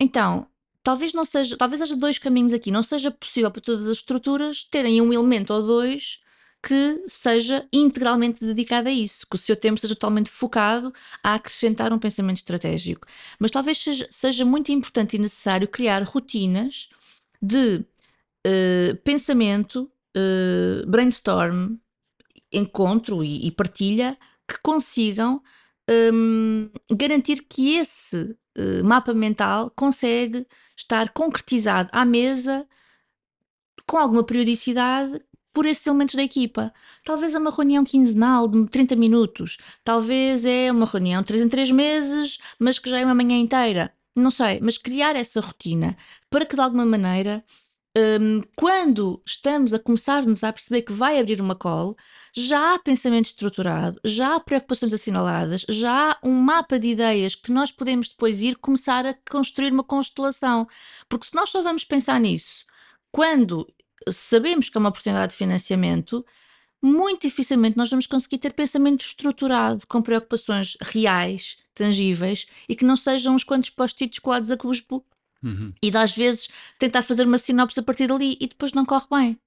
Então, 0.00 0.46
talvez 0.82 1.12
não 1.12 1.24
seja, 1.24 1.56
talvez 1.56 1.82
haja 1.82 1.96
dois 1.96 2.18
caminhos 2.18 2.52
aqui, 2.52 2.70
não 2.70 2.82
seja 2.82 3.10
possível 3.10 3.50
para 3.50 3.62
todas 3.62 3.86
as 3.86 3.96
estruturas 3.96 4.64
terem 4.64 5.00
um 5.00 5.12
elemento 5.12 5.52
ou 5.52 5.62
dois 5.62 6.20
que 6.62 7.04
seja 7.08 7.66
integralmente 7.72 8.44
dedicado 8.44 8.88
a 8.88 8.92
isso, 8.92 9.26
que 9.28 9.36
o 9.36 9.38
seu 9.38 9.56
tempo 9.56 9.80
seja 9.80 9.94
totalmente 9.94 10.30
focado 10.30 10.92
a 11.22 11.34
acrescentar 11.34 11.92
um 11.92 11.98
pensamento 11.98 12.38
estratégico. 12.38 13.06
Mas 13.38 13.50
talvez 13.50 13.78
seja, 13.78 14.08
seja 14.10 14.44
muito 14.44 14.72
importante 14.72 15.16
e 15.16 15.18
necessário 15.20 15.68
criar 15.68 16.02
rotinas 16.02 16.88
de 17.40 17.84
uh, 18.46 18.96
pensamento 19.04 19.90
uh, 20.16 20.86
brainstorm, 20.86 21.76
encontro 22.52 23.22
e, 23.22 23.46
e, 23.46 23.52
partilha 23.52 24.18
que 24.48 24.58
consigam 24.62 25.42
um, 26.12 26.70
garantir 26.90 27.44
que 27.48 27.76
esse 27.76 28.36
uh, 28.56 28.84
mapa 28.84 29.14
mental 29.14 29.70
consegue 29.76 30.46
estar 30.78 31.12
concretizado 31.12 31.90
à 31.92 32.04
mesa 32.04 32.66
com 33.86 33.98
alguma 33.98 34.24
periodicidade 34.24 35.20
por 35.52 35.66
esses 35.66 35.86
elementos 35.86 36.14
da 36.14 36.22
equipa. 36.22 36.72
Talvez 37.04 37.34
é 37.34 37.38
uma 37.38 37.50
reunião 37.50 37.84
quinzenal 37.84 38.46
de 38.46 38.66
30 38.68 38.94
minutos, 38.94 39.56
talvez 39.82 40.44
é 40.44 40.70
uma 40.70 40.86
reunião 40.86 41.20
de 41.22 41.28
3 41.28 41.42
em 41.42 41.48
3 41.48 41.70
meses, 41.72 42.38
mas 42.58 42.78
que 42.78 42.88
já 42.88 42.98
é 42.98 43.04
uma 43.04 43.14
manhã 43.14 43.36
inteira. 43.38 43.92
Não 44.14 44.30
sei, 44.30 44.60
mas 44.60 44.78
criar 44.78 45.16
essa 45.16 45.40
rotina 45.40 45.96
para 46.30 46.46
que 46.46 46.54
de 46.54 46.60
alguma 46.60 46.86
maneira 46.86 47.44
um, 47.96 48.42
quando 48.56 49.22
estamos 49.26 49.74
a 49.74 49.78
começar-nos 49.78 50.44
a 50.44 50.52
perceber 50.52 50.82
que 50.82 50.92
vai 50.92 51.18
abrir 51.18 51.40
uma 51.40 51.56
call, 51.56 51.96
já 52.34 52.74
há 52.74 52.78
pensamento 52.78 53.26
estruturado, 53.26 54.00
já 54.04 54.36
há 54.36 54.40
preocupações 54.40 54.92
assinaladas, 54.92 55.64
já 55.68 56.12
há 56.12 56.18
um 56.22 56.32
mapa 56.32 56.78
de 56.78 56.88
ideias 56.88 57.34
que 57.34 57.50
nós 57.50 57.72
podemos 57.72 58.08
depois 58.08 58.42
ir 58.42 58.56
começar 58.56 59.06
a 59.06 59.14
construir 59.30 59.72
uma 59.72 59.84
constelação. 59.84 60.66
Porque 61.08 61.26
se 61.26 61.34
nós 61.34 61.50
só 61.50 61.62
vamos 61.62 61.84
pensar 61.84 62.20
nisso 62.20 62.68
quando 63.10 63.66
sabemos 64.10 64.68
que 64.68 64.78
é 64.78 64.80
uma 64.80 64.90
oportunidade 64.90 65.32
de 65.32 65.38
financiamento, 65.38 66.24
muito 66.80 67.22
dificilmente 67.22 67.76
nós 67.76 67.90
vamos 67.90 68.06
conseguir 68.06 68.38
ter 68.38 68.52
pensamento 68.52 69.04
estruturado, 69.04 69.86
com 69.86 70.02
preocupações 70.02 70.76
reais, 70.80 71.56
tangíveis 71.74 72.46
e 72.68 72.76
que 72.76 72.84
não 72.84 72.96
sejam 72.96 73.34
uns 73.34 73.44
quantos 73.44 73.70
post-its 73.70 74.18
colados 74.18 74.50
a 74.50 74.56
cuspo 74.56 75.04
Uhum. 75.42 75.72
E 75.82 75.96
às 75.96 76.12
vezes 76.12 76.48
tentar 76.78 77.02
fazer 77.02 77.26
uma 77.26 77.38
sinopse 77.38 77.78
a 77.78 77.82
partir 77.82 78.06
dali 78.08 78.36
e 78.40 78.46
depois 78.46 78.72
não 78.72 78.84
corre 78.84 79.06
bem. 79.10 79.40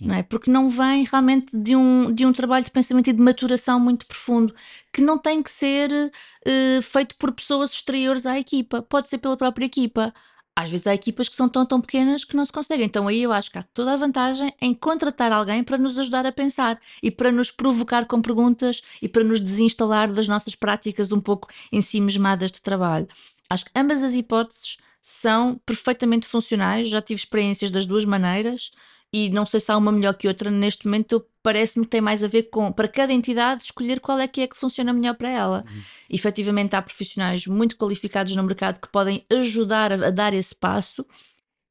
Não 0.00 0.14
é? 0.14 0.22
Porque 0.22 0.50
não 0.50 0.70
vem 0.70 1.04
realmente 1.04 1.56
de 1.56 1.76
um, 1.76 2.12
de 2.14 2.24
um 2.24 2.32
trabalho 2.32 2.64
de 2.64 2.70
pensamento 2.70 3.10
e 3.10 3.12
de 3.12 3.20
maturação 3.20 3.78
muito 3.78 4.06
profundo, 4.06 4.54
que 4.92 5.02
não 5.02 5.18
tem 5.18 5.42
que 5.42 5.50
ser 5.50 5.92
uh, 5.92 6.82
feito 6.82 7.16
por 7.16 7.32
pessoas 7.32 7.72
exteriores 7.72 8.24
à 8.24 8.38
equipa, 8.38 8.80
pode 8.82 9.08
ser 9.08 9.18
pela 9.18 9.36
própria 9.36 9.66
equipa. 9.66 10.14
Às 10.54 10.70
vezes 10.70 10.86
há 10.86 10.94
equipas 10.94 11.28
que 11.28 11.36
são 11.36 11.48
tão, 11.48 11.64
tão 11.64 11.80
pequenas 11.80 12.24
que 12.24 12.36
não 12.36 12.44
se 12.44 12.52
conseguem. 12.52 12.86
Então 12.86 13.08
aí 13.08 13.22
eu 13.22 13.32
acho 13.32 13.50
que 13.50 13.58
há 13.58 13.62
toda 13.74 13.92
a 13.92 13.96
vantagem 13.96 14.54
em 14.60 14.74
contratar 14.74 15.32
alguém 15.32 15.64
para 15.64 15.78
nos 15.78 15.98
ajudar 15.98 16.26
a 16.26 16.32
pensar 16.32 16.80
e 17.02 17.10
para 17.10 17.32
nos 17.32 17.50
provocar 17.50 18.06
com 18.06 18.20
perguntas 18.20 18.82
e 19.00 19.08
para 19.08 19.24
nos 19.24 19.40
desinstalar 19.40 20.12
das 20.12 20.28
nossas 20.28 20.54
práticas 20.54 21.10
um 21.10 21.20
pouco 21.20 21.48
ensimismadas 21.70 22.50
de 22.52 22.60
trabalho. 22.60 23.08
Acho 23.48 23.64
que 23.64 23.70
ambas 23.74 24.02
as 24.02 24.14
hipóteses 24.14 24.78
são 25.02 25.60
perfeitamente 25.66 26.26
funcionais. 26.26 26.88
Já 26.88 27.02
tive 27.02 27.18
experiências 27.18 27.70
das 27.70 27.84
duas 27.84 28.04
maneiras 28.04 28.70
e 29.12 29.28
não 29.28 29.44
sei 29.44 29.60
se 29.60 29.70
há 29.70 29.76
uma 29.76 29.90
melhor 29.90 30.14
que 30.14 30.28
outra. 30.28 30.50
Neste 30.50 30.86
momento, 30.86 31.26
parece-me 31.42 31.84
que 31.84 31.90
tem 31.90 32.00
mais 32.00 32.22
a 32.22 32.28
ver 32.28 32.44
com, 32.44 32.72
para 32.72 32.86
cada 32.86 33.12
entidade, 33.12 33.64
escolher 33.64 34.00
qual 34.00 34.18
é 34.20 34.28
que 34.28 34.40
é 34.40 34.46
que 34.46 34.56
funciona 34.56 34.92
melhor 34.92 35.14
para 35.16 35.28
ela. 35.28 35.64
Uhum. 35.68 35.82
Efetivamente, 36.08 36.76
há 36.76 36.80
profissionais 36.80 37.46
muito 37.46 37.76
qualificados 37.76 38.34
no 38.36 38.42
mercado 38.44 38.80
que 38.80 38.88
podem 38.88 39.26
ajudar 39.28 39.92
a, 39.92 40.06
a 40.06 40.10
dar 40.10 40.32
esse 40.32 40.54
passo 40.54 41.04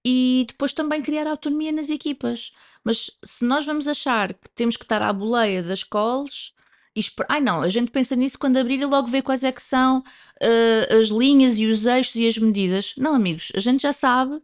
e 0.06 0.46
depois 0.48 0.74
também 0.74 1.02
criar 1.02 1.26
autonomia 1.26 1.72
nas 1.72 1.90
equipas. 1.90 2.52
Mas 2.84 3.10
se 3.24 3.46
nós 3.46 3.66
vamos 3.66 3.88
achar 3.88 4.34
que 4.34 4.50
temos 4.54 4.76
que 4.76 4.84
estar 4.84 5.02
à 5.02 5.14
boleia 5.14 5.64
das 5.64 5.84
calls 5.84 6.54
e 6.96 7.02
Ai 7.30 7.40
não, 7.40 7.62
a 7.62 7.70
gente 7.70 7.92
pensa 7.92 8.16
nisso 8.16 8.38
quando 8.38 8.58
abrir 8.58 8.80
e 8.82 8.86
logo 8.86 9.08
vê 9.08 9.22
quais 9.22 9.44
é 9.44 9.52
que 9.52 9.62
são 9.62 10.00
uh, 10.00 11.00
as 11.00 11.08
linhas 11.08 11.58
e 11.60 11.66
os 11.66 11.86
eixos 11.86 12.16
e 12.16 12.28
as 12.28 12.38
medidas. 12.38 12.94
Não, 12.98 13.16
amigos, 13.16 13.52
a 13.56 13.60
gente 13.60 13.82
já 13.84 13.94
sabe, 13.94 14.42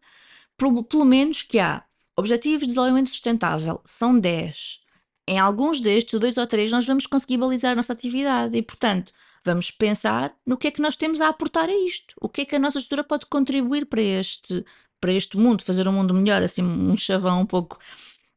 pelo, 0.57 0.83
pelo 0.83 1.05
menos, 1.05 1.41
que 1.41 1.59
há 1.59 1.83
objetivos 2.15 2.61
de 2.61 2.67
desenvolvimento 2.67 3.09
sustentável, 3.09 3.81
são 3.85 4.17
10. 4.17 4.79
Em 5.27 5.37
alguns 5.39 5.81
destes, 5.81 6.19
dois 6.19 6.37
ou 6.37 6.47
três, 6.47 6.71
nós 6.71 6.85
vamos 6.85 7.05
conseguir 7.05 7.37
balizar 7.37 7.73
a 7.73 7.75
nossa 7.75 7.91
atividade 7.93 8.57
e, 8.57 8.61
portanto, 8.61 9.11
vamos 9.43 9.69
pensar 9.69 10.33
no 10.45 10.57
que 10.57 10.67
é 10.67 10.71
que 10.71 10.81
nós 10.81 10.95
temos 10.95 11.19
a 11.19 11.27
aportar 11.27 11.69
a 11.69 11.75
isto. 11.85 12.15
O 12.21 12.29
que 12.29 12.41
é 12.41 12.45
que 12.45 12.55
a 12.55 12.59
nossa 12.59 12.79
estrutura 12.79 13.03
pode 13.03 13.25
contribuir 13.25 13.85
para 13.87 14.01
este, 14.01 14.65
para 15.01 15.11
este 15.13 15.37
mundo, 15.37 15.63
fazer 15.63 15.87
um 15.87 15.91
mundo 15.93 16.13
melhor, 16.13 16.41
assim, 16.41 16.63
um 16.63 16.97
chavão 16.97 17.41
um 17.41 17.45
pouco, 17.45 17.77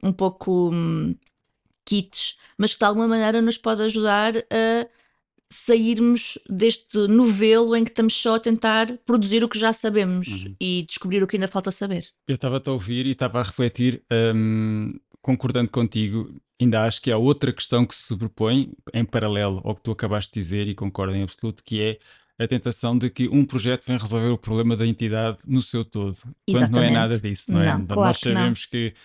um 0.02 0.12
pouco 0.12 0.70
hum, 0.72 1.14
kits, 1.90 2.36
mas 2.56 2.72
que 2.72 2.78
de 2.78 2.84
alguma 2.84 3.08
maneira 3.08 3.42
nos 3.42 3.58
pode 3.58 3.82
ajudar 3.82 4.36
a 4.36 4.86
sairmos 5.52 6.38
deste 6.48 6.96
novelo 7.08 7.74
em 7.74 7.82
que 7.82 7.90
estamos 7.90 8.14
só 8.14 8.36
a 8.36 8.40
tentar 8.40 8.96
produzir 9.04 9.42
o 9.42 9.48
que 9.48 9.58
já 9.58 9.72
sabemos 9.72 10.28
uhum. 10.28 10.54
e 10.60 10.84
descobrir 10.86 11.20
o 11.22 11.26
que 11.26 11.36
ainda 11.36 11.48
falta 11.48 11.72
saber. 11.72 12.06
Eu 12.28 12.36
estava 12.36 12.62
a 12.64 12.70
ouvir 12.70 13.04
e 13.06 13.10
estava 13.10 13.40
a 13.40 13.42
refletir, 13.42 14.00
um, 14.32 14.94
concordando 15.20 15.68
contigo, 15.68 16.40
ainda 16.60 16.84
acho 16.84 17.02
que 17.02 17.10
há 17.10 17.18
outra 17.18 17.52
questão 17.52 17.84
que 17.84 17.96
se 17.96 18.04
sobrepõe 18.04 18.72
em 18.94 19.04
paralelo 19.04 19.60
ao 19.64 19.74
que 19.74 19.82
tu 19.82 19.90
acabaste 19.90 20.32
de 20.32 20.38
dizer 20.38 20.68
e 20.68 20.74
concordo 20.74 21.16
em 21.16 21.24
absoluto, 21.24 21.64
que 21.64 21.82
é 21.82 21.98
a 22.38 22.46
tentação 22.46 22.96
de 22.96 23.10
que 23.10 23.28
um 23.28 23.44
projeto 23.44 23.84
vem 23.84 23.98
resolver 23.98 24.28
o 24.28 24.38
problema 24.38 24.76
da 24.76 24.86
entidade 24.86 25.38
no 25.44 25.60
seu 25.60 25.84
todo, 25.84 26.16
Exatamente. 26.46 26.46
quando 26.46 26.74
não 26.74 26.82
é 26.82 26.90
nada 26.90 27.18
disso, 27.18 27.52
não 27.52 27.60
é? 27.60 27.66
Não, 27.66 27.86
claro 27.86 28.00
Nós 28.02 28.18
sabemos 28.18 28.66
que, 28.66 28.90
que 28.90 28.96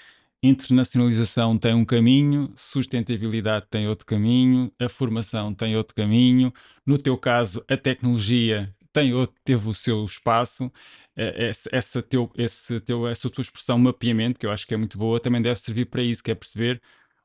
internacionalização 0.48 1.58
tem 1.58 1.74
um 1.74 1.86
caminho, 1.86 2.52
sustentabilidade 2.56 3.68
tem 3.70 3.88
outro 3.88 4.06
caminho, 4.06 4.72
a 4.80 4.89
formação 4.89 5.54
tem 5.54 5.76
outro 5.76 5.96
caminho, 5.96 6.54
no 6.86 6.98
teu 6.98 7.18
caso, 7.18 7.64
a 7.68 7.78
tecnologia 7.78 8.74
tem 8.93 9.14
outro, 9.14 9.36
teve 9.43 9.68
o 9.68 9.74
seu 9.74 10.04
espaço. 10.06 10.72
Essa, 11.18 11.70
essa, 11.72 12.02
teu, 12.02 12.30
esse 12.38 12.80
teu, 12.82 13.08
essa 13.08 13.30
tua 13.30 13.41
expressão 13.41 13.78
mapeamento, 13.80 14.38
que 14.38 14.46
eu 14.46 14.52
acho 14.52 14.68
que 14.68 14.74
é 14.74 14.78
muito 14.78 14.98
boa, 14.98 15.20
também 15.20 15.41
deve 15.41 15.60
servir 15.60 15.86
para 15.86 16.02
isso, 16.02 16.22
que 16.22 16.32
é 16.32 16.36
perceber 16.36 16.82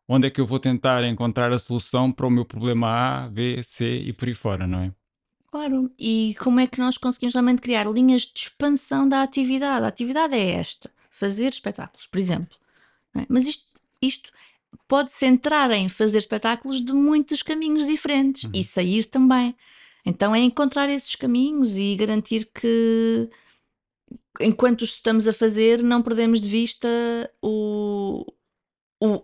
onde 0.08 0.26
é 0.26 0.30
que 0.30 0.40
eu 0.40 0.46
vou 0.46 0.58
tentar 0.58 1.04
encontrar 1.04 1.52
a 1.52 1.58
solução 1.58 2.12
para 2.12 2.26
o 2.26 2.30
meu 2.30 2.44
problema 2.44 2.88
A, 3.24 3.28
B, 3.28 3.62
C 3.62 3.98
e 3.98 4.12
por 4.12 4.28
aí 4.28 4.34
fora, 4.34 4.66
não 4.66 4.80
é? 4.80 4.92
Claro, 5.50 5.90
e 5.98 6.36
como 6.38 6.60
é 6.60 6.66
que 6.66 6.78
nós 6.78 6.96
conseguimos 6.96 7.34
realmente 7.34 7.60
criar 7.60 7.84
linhas 7.84 8.22
de 8.22 8.40
expansão 8.40 9.08
da 9.08 9.22
atividade? 9.22 9.84
A 9.84 9.88
atividade 9.88 10.34
é 10.34 10.52
esta: 10.52 10.90
fazer 11.10 11.48
espetáculos, 11.48 12.06
por 12.06 12.18
exemplo. 12.18 12.56
É? 13.16 13.26
Mas 13.28 13.46
isto, 13.46 13.64
isto 14.00 14.30
pode-se 14.88 15.26
entrar 15.26 15.70
em 15.70 15.88
fazer 15.88 16.18
espetáculos 16.18 16.84
de 16.84 16.92
muitos 16.92 17.42
caminhos 17.42 17.86
diferentes 17.86 18.44
uhum. 18.44 18.50
e 18.54 18.64
sair 18.64 19.04
também. 19.04 19.54
Então 20.04 20.34
é 20.34 20.40
encontrar 20.40 20.88
esses 20.88 21.14
caminhos 21.14 21.76
e 21.76 21.94
garantir 21.96 22.50
que 22.54 23.28
enquanto 24.40 24.84
estamos 24.84 25.28
a 25.28 25.32
fazer 25.32 25.82
não 25.82 26.02
perdemos 26.02 26.40
de 26.40 26.48
vista 26.48 26.88
o, 27.42 28.24
o, 29.00 29.22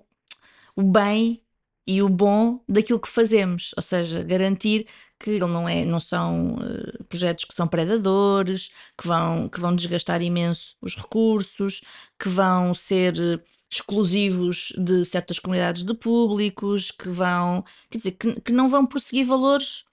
o 0.76 0.82
bem 0.82 1.42
e 1.86 2.02
o 2.02 2.08
bom 2.08 2.60
daquilo 2.68 3.00
que 3.00 3.08
fazemos, 3.08 3.72
ou 3.76 3.82
seja, 3.82 4.22
garantir 4.22 4.88
que 5.18 5.38
não, 5.38 5.68
é, 5.68 5.84
não 5.84 6.00
são 6.00 6.56
uh, 6.56 7.04
projetos 7.04 7.44
que 7.44 7.54
são 7.54 7.66
predadores, 7.68 8.70
que 8.98 9.06
vão, 9.06 9.48
que 9.48 9.60
vão 9.60 9.74
desgastar 9.74 10.20
imenso 10.20 10.76
os 10.80 10.96
recursos, 10.96 11.82
que 12.18 12.28
vão 12.28 12.74
ser 12.74 13.42
exclusivos 13.76 14.72
de 14.76 15.04
certas 15.04 15.38
comunidades 15.38 15.82
de 15.82 15.94
públicos, 15.94 16.90
que 16.90 17.08
vão, 17.08 17.64
quer 17.90 17.98
dizer, 17.98 18.12
que, 18.12 18.40
que 18.40 18.52
não 18.52 18.68
vão 18.68 18.86
prosseguir 18.86 19.26
valores, 19.26 19.84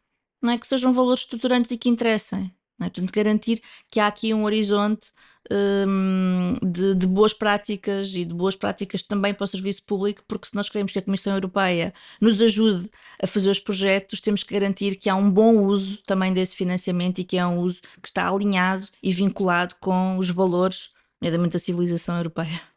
não 0.41 0.51
é? 0.51 0.57
Que 0.57 0.67
sejam 0.67 0.93
valores 0.93 1.21
estruturantes 1.21 1.71
e 1.71 1.77
que 1.77 1.89
interessem. 1.89 2.53
É? 2.79 2.85
Portanto, 2.85 3.11
garantir 3.13 3.61
que 3.89 3.99
há 3.99 4.07
aqui 4.07 4.33
um 4.33 4.43
horizonte 4.43 5.11
um, 5.51 6.57
de, 6.61 6.95
de, 6.95 7.07
boas 7.07 7.33
práticas 7.33 8.13
e 8.15 8.25
de 8.25 8.33
boas 8.33 8.55
práticas 8.55 9.03
também 9.03 9.33
para 9.33 9.43
o 9.43 9.47
serviço 9.47 9.83
público, 9.83 10.23
porque 10.27 10.47
se 10.47 10.55
nós 10.55 10.69
queremos 10.69 10.91
que 10.91 10.99
a 10.99 11.01
Comissão 11.01 11.33
Europeia 11.33 11.93
nos 12.19 12.41
ajude 12.41 12.89
a 13.21 13.27
fazer 13.27 13.49
os 13.49 13.59
projetos, 13.59 14.21
temos 14.21 14.43
que 14.43 14.53
garantir 14.53 14.95
que 14.95 15.09
há 15.09 15.15
um 15.15 15.29
bom 15.29 15.57
uso 15.63 16.01
também 16.05 16.33
desse 16.33 16.55
financiamento 16.55 17.19
e 17.19 17.23
que 17.23 17.37
é 17.37 17.45
um 17.45 17.59
uso 17.59 17.81
que 18.01 18.07
está 18.07 18.27
alinhado 18.27 18.87
e 19.01 19.11
vinculado 19.11 19.75
com 19.79 20.17
os 20.17 20.29
valores, 20.29 20.91
nomeadamente 21.21 21.53
da 21.53 21.59
civilização 21.59 22.17
europeia. 22.17 22.72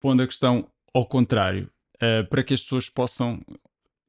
Pondo 0.00 0.22
a 0.22 0.26
questão 0.26 0.70
ao 0.92 1.06
contrário, 1.06 1.70
uh, 1.96 2.26
para 2.28 2.42
que 2.42 2.54
as 2.54 2.62
pessoas 2.62 2.88
possam 2.88 3.44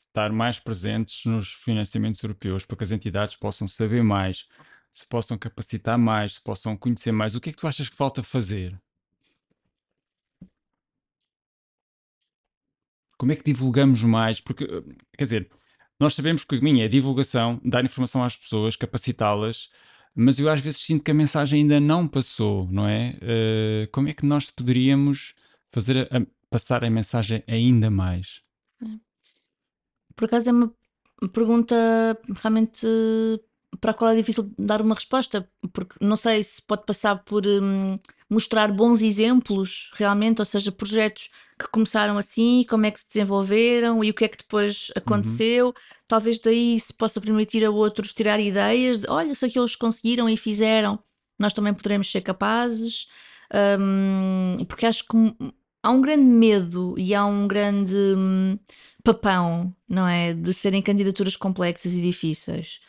estar 0.08 0.32
mais 0.32 0.60
presentes 0.60 1.26
nos 1.26 1.54
financiamentos 1.54 2.22
europeus, 2.24 2.66
para 2.66 2.78
que 2.78 2.84
as 2.84 2.92
entidades 2.92 3.36
possam 3.36 3.68
saber 3.68 4.04
mais, 4.04 4.48
se 4.92 5.06
possam 5.08 5.38
capacitar 5.38 5.98
mais, 5.98 6.36
se 6.36 6.42
possam 6.42 6.76
conhecer 6.76 7.12
mais. 7.12 7.36
O 7.36 7.42
que 7.42 7.50
é 7.50 7.54
que 7.54 7.58
tu 7.60 7.68
achas 7.68 7.88
que 7.90 7.96
falta 7.96 8.24
fazer? 8.24 8.80
Como 13.18 13.32
é 13.32 13.36
que 13.36 13.44
divulgamos 13.44 14.04
mais? 14.04 14.40
Porque, 14.40 14.64
eh, 14.64 14.96
quer 15.18 15.24
dizer, 15.24 15.52
nós 16.00 16.14
sabemos 16.16 16.44
que 16.44 16.56
o 16.56 16.60
caminho 16.60 16.84
é 16.84 16.88
divulgação, 16.88 17.60
dar 17.64 17.84
informação 17.84 18.24
às 18.24 18.36
pessoas, 18.38 18.76
capacitá-las, 18.76 19.70
mas 20.16 20.40
eu 20.40 20.50
às 20.50 20.62
vezes 20.62 20.82
sinto 20.82 21.04
que 21.04 21.12
a 21.12 21.14
mensagem 21.14 21.62
ainda 21.62 21.80
não 21.80 22.08
passou, 22.08 22.68
não 22.72 22.88
é? 22.88 23.18
Uh, 23.22 23.92
como 23.92 24.08
é 24.10 24.14
que 24.14 24.26
nós 24.26 24.50
poderíamos 24.50 25.36
fazer 25.72 26.08
a, 26.12 26.18
a, 26.18 26.22
passar 26.50 26.84
a 26.84 26.90
mensagem 26.90 27.44
ainda 27.48 27.90
mais? 27.90 28.42
Por 30.16 30.26
acaso 30.26 30.50
é 30.50 30.54
uma 30.54 30.74
pergunta 31.32 31.76
realmente 32.42 32.88
para 33.82 33.92
a 33.92 33.94
qual 33.94 34.12
é 34.12 34.16
difícil 34.16 34.52
dar 34.58 34.82
uma 34.82 34.96
resposta, 34.96 35.48
porque 35.74 35.96
não 36.02 36.16
sei 36.16 36.42
se 36.42 36.62
pode 36.62 36.86
passar 36.86 37.24
por 37.24 37.46
hum, 37.46 38.00
mostrar 38.30 38.72
bons 38.72 39.02
exemplos 39.02 39.92
realmente, 39.96 40.40
ou 40.42 40.46
seja, 40.46 40.72
projetos 40.72 41.30
que 41.60 41.68
começaram 41.68 42.18
assim, 42.18 42.66
como 42.70 42.86
é 42.86 42.92
que 42.92 43.02
se 43.02 43.08
desenvolveram 43.08 44.04
e 44.04 44.10
o 44.10 44.14
que 44.14 44.26
é 44.26 44.28
que 44.28 44.38
depois 44.38 44.90
uhum. 44.90 44.94
aconteceu. 44.96 45.68
Uhum. 45.68 45.74
Talvez 46.08 46.40
daí 46.40 46.80
se 46.80 46.94
possa 46.94 47.22
permitir 47.22 47.64
a 47.66 47.70
outros 47.70 48.14
tirar 48.14 48.40
ideias 48.40 49.00
de 49.00 49.10
olha, 49.10 49.36
se 49.36 49.46
aqueles 49.46 49.76
conseguiram 49.76 50.30
e 50.30 50.38
fizeram, 50.38 51.00
nós 51.38 51.54
também 51.54 51.74
poderemos 51.74 52.10
ser 52.10 52.22
capazes. 52.22 53.08
Um, 53.54 54.66
porque 54.66 54.86
acho 54.86 55.06
que 55.08 55.18
há 55.84 55.92
um 55.92 56.02
grande 56.02 56.24
medo 56.24 56.96
e 56.98 57.16
há 57.16 57.26
um 57.26 57.48
grande 57.48 57.96
hum, 57.96 58.60
papão, 59.04 59.74
não 59.88 60.08
é? 60.08 60.34
De 60.34 60.54
serem 60.54 60.82
candidaturas 60.82 61.36
complexas 61.36 61.94
e 61.94 62.02
difíceis. 62.02 62.80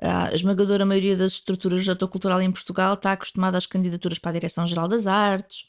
A 0.00 0.32
esmagadora 0.34 0.86
maioria 0.86 1.16
das 1.16 1.34
estruturas 1.34 1.84
do 1.84 1.92
ator 1.92 2.08
cultural 2.08 2.40
em 2.42 2.52
Portugal 2.52 2.94
está 2.94 3.12
acostumada 3.12 3.58
às 3.58 3.66
candidaturas 3.66 4.18
para 4.18 4.30
a 4.30 4.34
Direção-Geral 4.34 4.88
das 4.88 5.06
Artes 5.06 5.66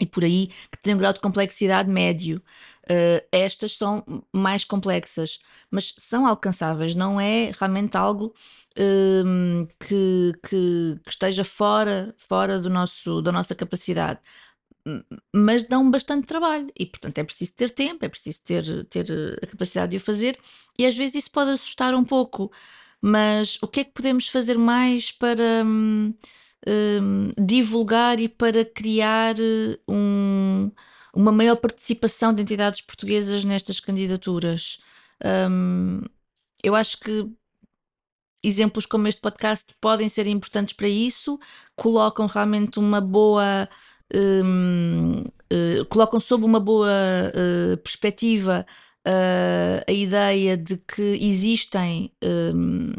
e 0.00 0.06
por 0.06 0.24
aí, 0.24 0.48
que 0.70 0.78
têm 0.82 0.94
um 0.94 0.98
grau 0.98 1.12
de 1.12 1.20
complexidade 1.20 1.88
médio. 1.88 2.42
Uh, 2.90 3.24
estas 3.30 3.76
são 3.76 4.04
mais 4.32 4.64
complexas, 4.64 5.38
mas 5.70 5.94
são 5.98 6.26
alcançáveis, 6.26 6.94
não 6.96 7.20
é 7.20 7.52
realmente 7.58 7.96
algo 7.96 8.34
uh, 8.76 9.66
que, 9.78 10.32
que, 10.42 11.00
que, 11.04 11.10
esteja 11.10 11.44
fora, 11.44 12.14
fora 12.18 12.58
do 12.58 12.68
nosso, 12.68 13.22
da 13.22 13.30
nossa 13.30 13.54
capacidade. 13.54 14.20
Mas 15.32 15.62
dão 15.62 15.88
bastante 15.90 16.26
trabalho 16.26 16.68
e, 16.76 16.84
portanto, 16.84 17.18
é 17.18 17.24
preciso 17.24 17.52
ter 17.54 17.70
tempo, 17.70 18.04
é 18.04 18.08
preciso 18.08 18.42
ter, 18.42 18.84
ter 18.86 19.06
a 19.40 19.46
capacidade 19.46 19.90
de 19.92 19.96
o 19.98 20.00
fazer, 20.00 20.38
e 20.76 20.84
às 20.84 20.96
vezes 20.96 21.16
isso 21.16 21.30
pode 21.30 21.50
assustar 21.52 21.94
um 21.94 22.04
pouco, 22.04 22.50
mas 23.00 23.58
o 23.62 23.68
que 23.68 23.80
é 23.80 23.84
que 23.84 23.92
podemos 23.92 24.28
fazer 24.28 24.58
mais 24.58 25.12
para 25.12 25.64
hum, 25.64 26.12
hum, 26.66 27.32
divulgar 27.38 28.18
e 28.20 28.28
para 28.28 28.64
criar 28.64 29.36
eh, 29.38 29.78
um, 29.88 30.70
uma 31.12 31.32
maior 31.32 31.56
participação 31.56 32.32
de 32.32 32.42
entidades 32.42 32.80
portuguesas 32.80 33.44
nestas 33.44 33.80
candidaturas? 33.80 34.80
Hum, 35.50 36.02
eu 36.62 36.74
acho 36.74 36.98
que 36.98 37.28
exemplos 38.42 38.86
como 38.86 39.06
este 39.06 39.20
podcast 39.20 39.74
podem 39.80 40.08
ser 40.08 40.26
importantes 40.26 40.74
para 40.74 40.88
isso, 40.88 41.38
colocam 41.76 42.26
realmente 42.26 42.78
uma 42.78 43.00
boa. 43.00 43.68
Um, 44.14 45.20
uh, 45.22 45.32
eh, 45.48 45.84
colocam 45.88 46.20
sob 46.20 46.44
uma 46.44 46.60
boa 46.60 46.90
uh, 46.90 47.76
perspectiva 47.78 48.66
uh, 49.06 49.84
a 49.86 49.92
ideia 49.92 50.54
de 50.56 50.76
que 50.76 51.02
existem 51.20 52.12
um, 52.22 52.92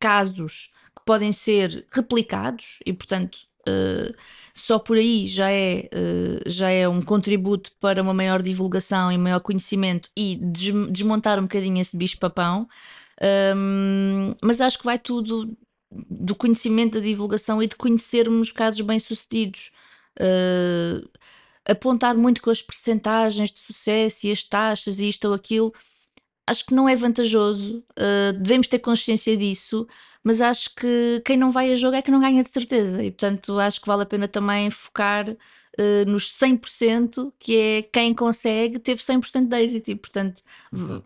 casos 0.00 0.72
que 0.96 1.04
podem 1.04 1.32
ser 1.32 1.86
replicados 1.92 2.78
e, 2.84 2.92
portanto, 2.92 3.38
só 4.54 4.78
por 4.78 4.96
aí 4.96 5.26
já 5.26 5.50
é, 5.50 5.88
uh, 5.92 6.50
já 6.50 6.70
é 6.70 6.88
um 6.88 7.00
contributo 7.00 7.72
para 7.80 8.02
uma 8.02 8.12
maior 8.12 8.42
divulgação 8.42 9.10
e 9.10 9.16
maior 9.16 9.40
conhecimento 9.40 10.10
e 10.16 10.36
des 10.36 10.72
desmontar 10.90 11.38
um 11.38 11.42
bocadinho 11.42 11.80
esse 11.80 11.96
bicho-papão. 11.96 12.68
Um, 13.56 14.34
mas 14.42 14.60
acho 14.60 14.78
que 14.78 14.84
vai 14.84 14.98
tudo 14.98 15.56
do 15.90 16.34
conhecimento 16.34 16.94
da 16.94 17.04
divulgação 17.04 17.62
e 17.62 17.66
de 17.66 17.76
conhecermos 17.76 18.50
casos 18.50 18.80
bem-sucedidos. 18.80 19.70
Uh, 20.18 21.08
apontar 21.64 22.14
muito 22.16 22.42
com 22.42 22.50
as 22.50 22.60
percentagens 22.60 23.52
de 23.52 23.60
sucesso 23.60 24.26
e 24.26 24.32
as 24.32 24.44
taxas 24.44 24.98
e 24.98 25.08
isto 25.08 25.26
ou 25.28 25.34
aquilo, 25.34 25.72
acho 26.46 26.66
que 26.66 26.74
não 26.74 26.88
é 26.88 26.96
vantajoso. 26.96 27.84
Uh, 27.92 28.32
devemos 28.38 28.68
ter 28.68 28.78
consciência 28.80 29.36
disso, 29.36 29.86
mas 30.24 30.40
acho 30.40 30.74
que 30.74 31.20
quem 31.24 31.36
não 31.36 31.50
vai 31.50 31.72
a 31.72 31.76
jogo 31.76 31.96
é 31.96 32.02
que 32.02 32.10
não 32.10 32.20
ganha 32.20 32.42
de 32.42 32.48
certeza. 32.50 33.02
E 33.02 33.10
portanto, 33.10 33.58
acho 33.58 33.80
que 33.80 33.86
vale 33.86 34.02
a 34.02 34.06
pena 34.06 34.28
também 34.28 34.70
focar 34.70 35.28
uh, 35.30 36.04
nos 36.06 36.30
100%, 36.38 37.32
que 37.38 37.56
é 37.56 37.82
quem 37.82 38.14
consegue, 38.14 38.78
teve 38.78 39.02
100% 39.02 39.48
de 39.48 39.56
êxito. 39.56 39.90
E 39.90 39.96
portanto, 39.96 40.42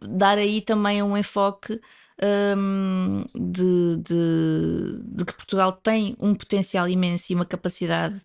dar 0.03 0.39
aí 0.39 0.61
também 0.61 1.03
um 1.03 1.17
enfoque. 1.17 1.81
Um, 2.19 3.27
de, 3.35 3.99
de, 3.99 5.03
de 5.05 5.25
que 5.27 5.35
Portugal 5.35 5.71
tem 5.71 6.17
um 6.19 6.35
potencial 6.35 6.89
imenso 6.89 7.31
e 7.31 7.35
uma 7.35 7.45
capacidade 7.45 8.23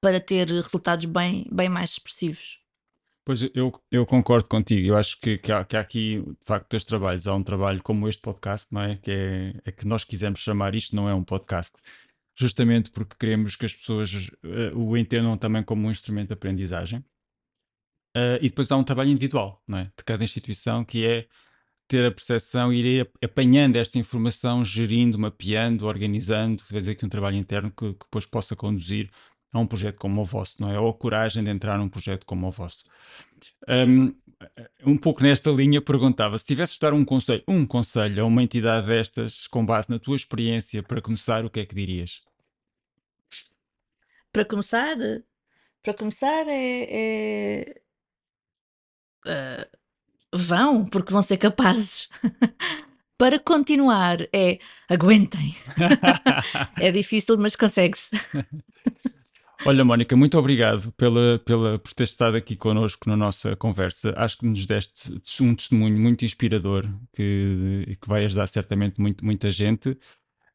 para 0.00 0.20
ter 0.20 0.48
resultados 0.48 1.06
bem, 1.06 1.44
bem 1.50 1.68
mais 1.68 1.90
expressivos. 1.90 2.59
Pois 3.30 3.42
eu, 3.54 3.72
eu 3.92 4.04
concordo 4.04 4.48
contigo. 4.48 4.88
Eu 4.88 4.96
acho 4.96 5.16
que, 5.20 5.38
que, 5.38 5.52
há, 5.52 5.64
que 5.64 5.76
há 5.76 5.80
aqui, 5.80 6.20
de 6.20 6.44
facto, 6.44 6.68
dois 6.70 6.84
trabalhos. 6.84 7.28
Há 7.28 7.34
um 7.36 7.44
trabalho 7.44 7.80
como 7.80 8.08
este 8.08 8.20
podcast, 8.20 8.66
não 8.74 8.82
é? 8.82 8.96
Que 8.96 9.12
é, 9.12 9.54
é 9.66 9.70
que 9.70 9.86
nós 9.86 10.02
quisemos 10.02 10.40
chamar 10.40 10.74
isto, 10.74 10.96
não 10.96 11.08
é 11.08 11.14
um 11.14 11.22
podcast, 11.22 11.70
justamente 12.34 12.90
porque 12.90 13.14
queremos 13.16 13.54
que 13.54 13.66
as 13.66 13.72
pessoas 13.72 14.30
uh, 14.42 14.76
o 14.76 14.98
entendam 14.98 15.38
também 15.38 15.62
como 15.62 15.86
um 15.86 15.92
instrumento 15.92 16.26
de 16.26 16.32
aprendizagem. 16.32 17.04
Uh, 18.16 18.42
e 18.42 18.48
depois 18.48 18.68
há 18.72 18.76
um 18.76 18.82
trabalho 18.82 19.10
individual, 19.10 19.62
não 19.64 19.78
é? 19.78 19.84
De 19.84 20.02
cada 20.04 20.24
instituição, 20.24 20.84
que 20.84 21.06
é 21.06 21.28
ter 21.86 22.04
a 22.04 22.10
percepção 22.10 22.72
ir 22.72 23.08
apanhando 23.22 23.76
esta 23.76 23.96
informação, 23.96 24.64
gerindo, 24.64 25.16
mapeando, 25.16 25.86
organizando, 25.86 26.64
dizer, 26.68 26.90
aqui 26.90 27.06
um 27.06 27.08
trabalho 27.08 27.36
interno 27.36 27.70
que, 27.70 27.92
que 27.92 28.04
depois 28.06 28.26
possa 28.26 28.56
conduzir 28.56 29.08
a 29.52 29.58
um 29.58 29.66
projeto 29.66 29.96
como 29.96 30.20
o 30.20 30.24
vosso, 30.24 30.60
não 30.60 30.70
é? 30.70 30.78
Ou 30.78 30.90
a 30.90 30.94
coragem 30.94 31.42
de 31.42 31.50
entrar 31.50 31.76
num 31.78 31.88
projeto 31.88 32.24
como 32.24 32.46
o 32.46 32.50
vosso. 32.50 32.84
Um, 33.68 34.14
um 34.84 34.96
pouco 34.96 35.22
nesta 35.22 35.50
linha 35.50 35.82
perguntava, 35.82 36.38
se 36.38 36.46
tivesses 36.46 36.74
de 36.74 36.80
dar 36.80 36.94
um 36.94 37.04
conselho, 37.04 37.42
um 37.48 37.66
conselho 37.66 38.22
a 38.22 38.26
uma 38.26 38.42
entidade 38.42 38.86
destas, 38.86 39.46
com 39.46 39.64
base 39.64 39.90
na 39.90 39.98
tua 39.98 40.16
experiência, 40.16 40.82
para 40.82 41.02
começar, 41.02 41.44
o 41.44 41.50
que 41.50 41.60
é 41.60 41.66
que 41.66 41.74
dirias? 41.74 42.22
Para 44.32 44.44
começar, 44.44 44.96
para 45.82 45.94
começar 45.94 46.46
é, 46.46 46.86
é... 46.90 47.80
Uh, 49.26 49.78
vão, 50.32 50.86
porque 50.86 51.12
vão 51.12 51.22
ser 51.22 51.36
capazes. 51.36 52.08
para 53.18 53.38
continuar 53.38 54.18
é 54.32 54.58
aguentem. 54.88 55.54
é 56.80 56.90
difícil, 56.90 57.36
mas 57.36 57.56
consegue-se. 57.56 58.16
Olha, 59.66 59.84
Mónica, 59.84 60.16
muito 60.16 60.38
obrigado 60.38 60.90
pela, 60.92 61.38
pela, 61.40 61.78
por 61.78 61.92
ter 61.92 62.04
estado 62.04 62.36
aqui 62.36 62.56
connosco 62.56 63.08
na 63.08 63.16
nossa 63.16 63.54
conversa. 63.56 64.14
Acho 64.16 64.38
que 64.38 64.46
nos 64.46 64.64
deste 64.64 65.12
um 65.42 65.54
testemunho 65.54 65.98
muito 65.98 66.24
inspirador 66.24 66.88
que, 67.14 67.98
que 68.00 68.08
vai 68.08 68.24
ajudar 68.24 68.46
certamente 68.46 68.98
muito, 68.98 69.22
muita 69.24 69.50
gente 69.50 69.98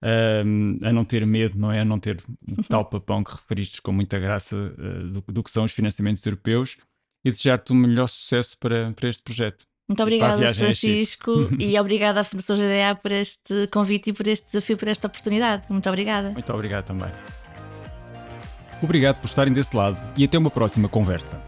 um, 0.03 0.79
a 0.83 0.91
não 0.91 1.05
ter 1.05 1.25
medo, 1.25 1.57
não 1.57 1.71
é? 1.71 1.81
A 1.81 1.85
não 1.85 1.99
ter 1.99 2.21
o 2.47 2.63
tal 2.63 2.85
papão 2.85 3.23
que 3.23 3.31
referiste 3.31 3.81
com 3.81 3.91
muita 3.91 4.17
graça 4.17 4.55
uh, 4.55 5.07
do, 5.07 5.23
do, 5.27 5.43
que 5.43 5.51
são 5.51 5.63
os 5.65 5.71
financiamentos 5.71 6.25
europeus 6.25 6.77
e 7.23 7.29
desejar-te 7.29 7.71
o 7.71 7.75
melhor 7.75 8.07
sucesso 8.07 8.57
para, 8.59 8.91
para 8.93 9.09
este 9.09 9.23
projeto. 9.23 9.65
Muito 9.87 10.01
obrigada, 10.01 10.51
Francisco, 10.51 11.47
e 11.59 11.77
obrigada 11.79 12.21
à 12.21 12.23
Fundação 12.23 12.55
GDA 12.55 12.95
por 12.95 13.11
este 13.11 13.67
convite 13.67 14.09
e 14.09 14.13
por 14.13 14.27
este 14.27 14.47
desafio, 14.47 14.77
por 14.77 14.87
esta 14.87 15.07
oportunidade. 15.07 15.65
Muito 15.69 15.87
obrigada. 15.87 16.31
Muito 16.31 16.51
obrigado 16.51 16.85
também. 16.85 17.11
Obrigado 18.81 19.17
por 19.17 19.27
estarem 19.27 19.53
desse 19.53 19.75
lado 19.75 19.97
e 20.17 20.23
até 20.25 20.37
uma 20.37 20.51
próxima 20.51 20.87
conversa. 20.87 21.39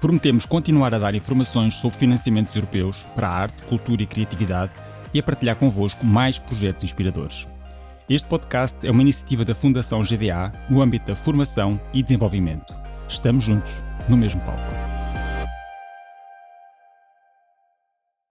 Prometemos 0.00 0.46
continuar 0.46 0.94
a 0.94 0.98
dar 0.98 1.14
informações 1.14 1.74
sobre 1.74 1.98
financiamentos 1.98 2.54
europeus 2.54 2.98
para 3.14 3.28
a 3.28 3.32
arte, 3.32 3.62
cultura 3.64 4.02
e 4.02 4.06
criatividade 4.06 4.72
e 5.14 5.20
a 5.20 5.22
partilhar 5.22 5.56
convosco 5.56 6.04
mais 6.04 6.38
projetos 6.38 6.82
inspiradores. 6.82 7.46
Este 8.08 8.28
podcast 8.28 8.76
é 8.84 8.90
uma 8.90 9.02
iniciativa 9.02 9.44
da 9.44 9.54
Fundação 9.54 10.02
GDA 10.02 10.52
no 10.68 10.82
âmbito 10.82 11.06
da 11.06 11.14
formação 11.14 11.80
e 11.94 12.02
desenvolvimento. 12.02 12.74
Estamos 13.08 13.44
juntos, 13.44 13.72
no 14.08 14.16
mesmo 14.16 14.40
palco. 14.40 15.01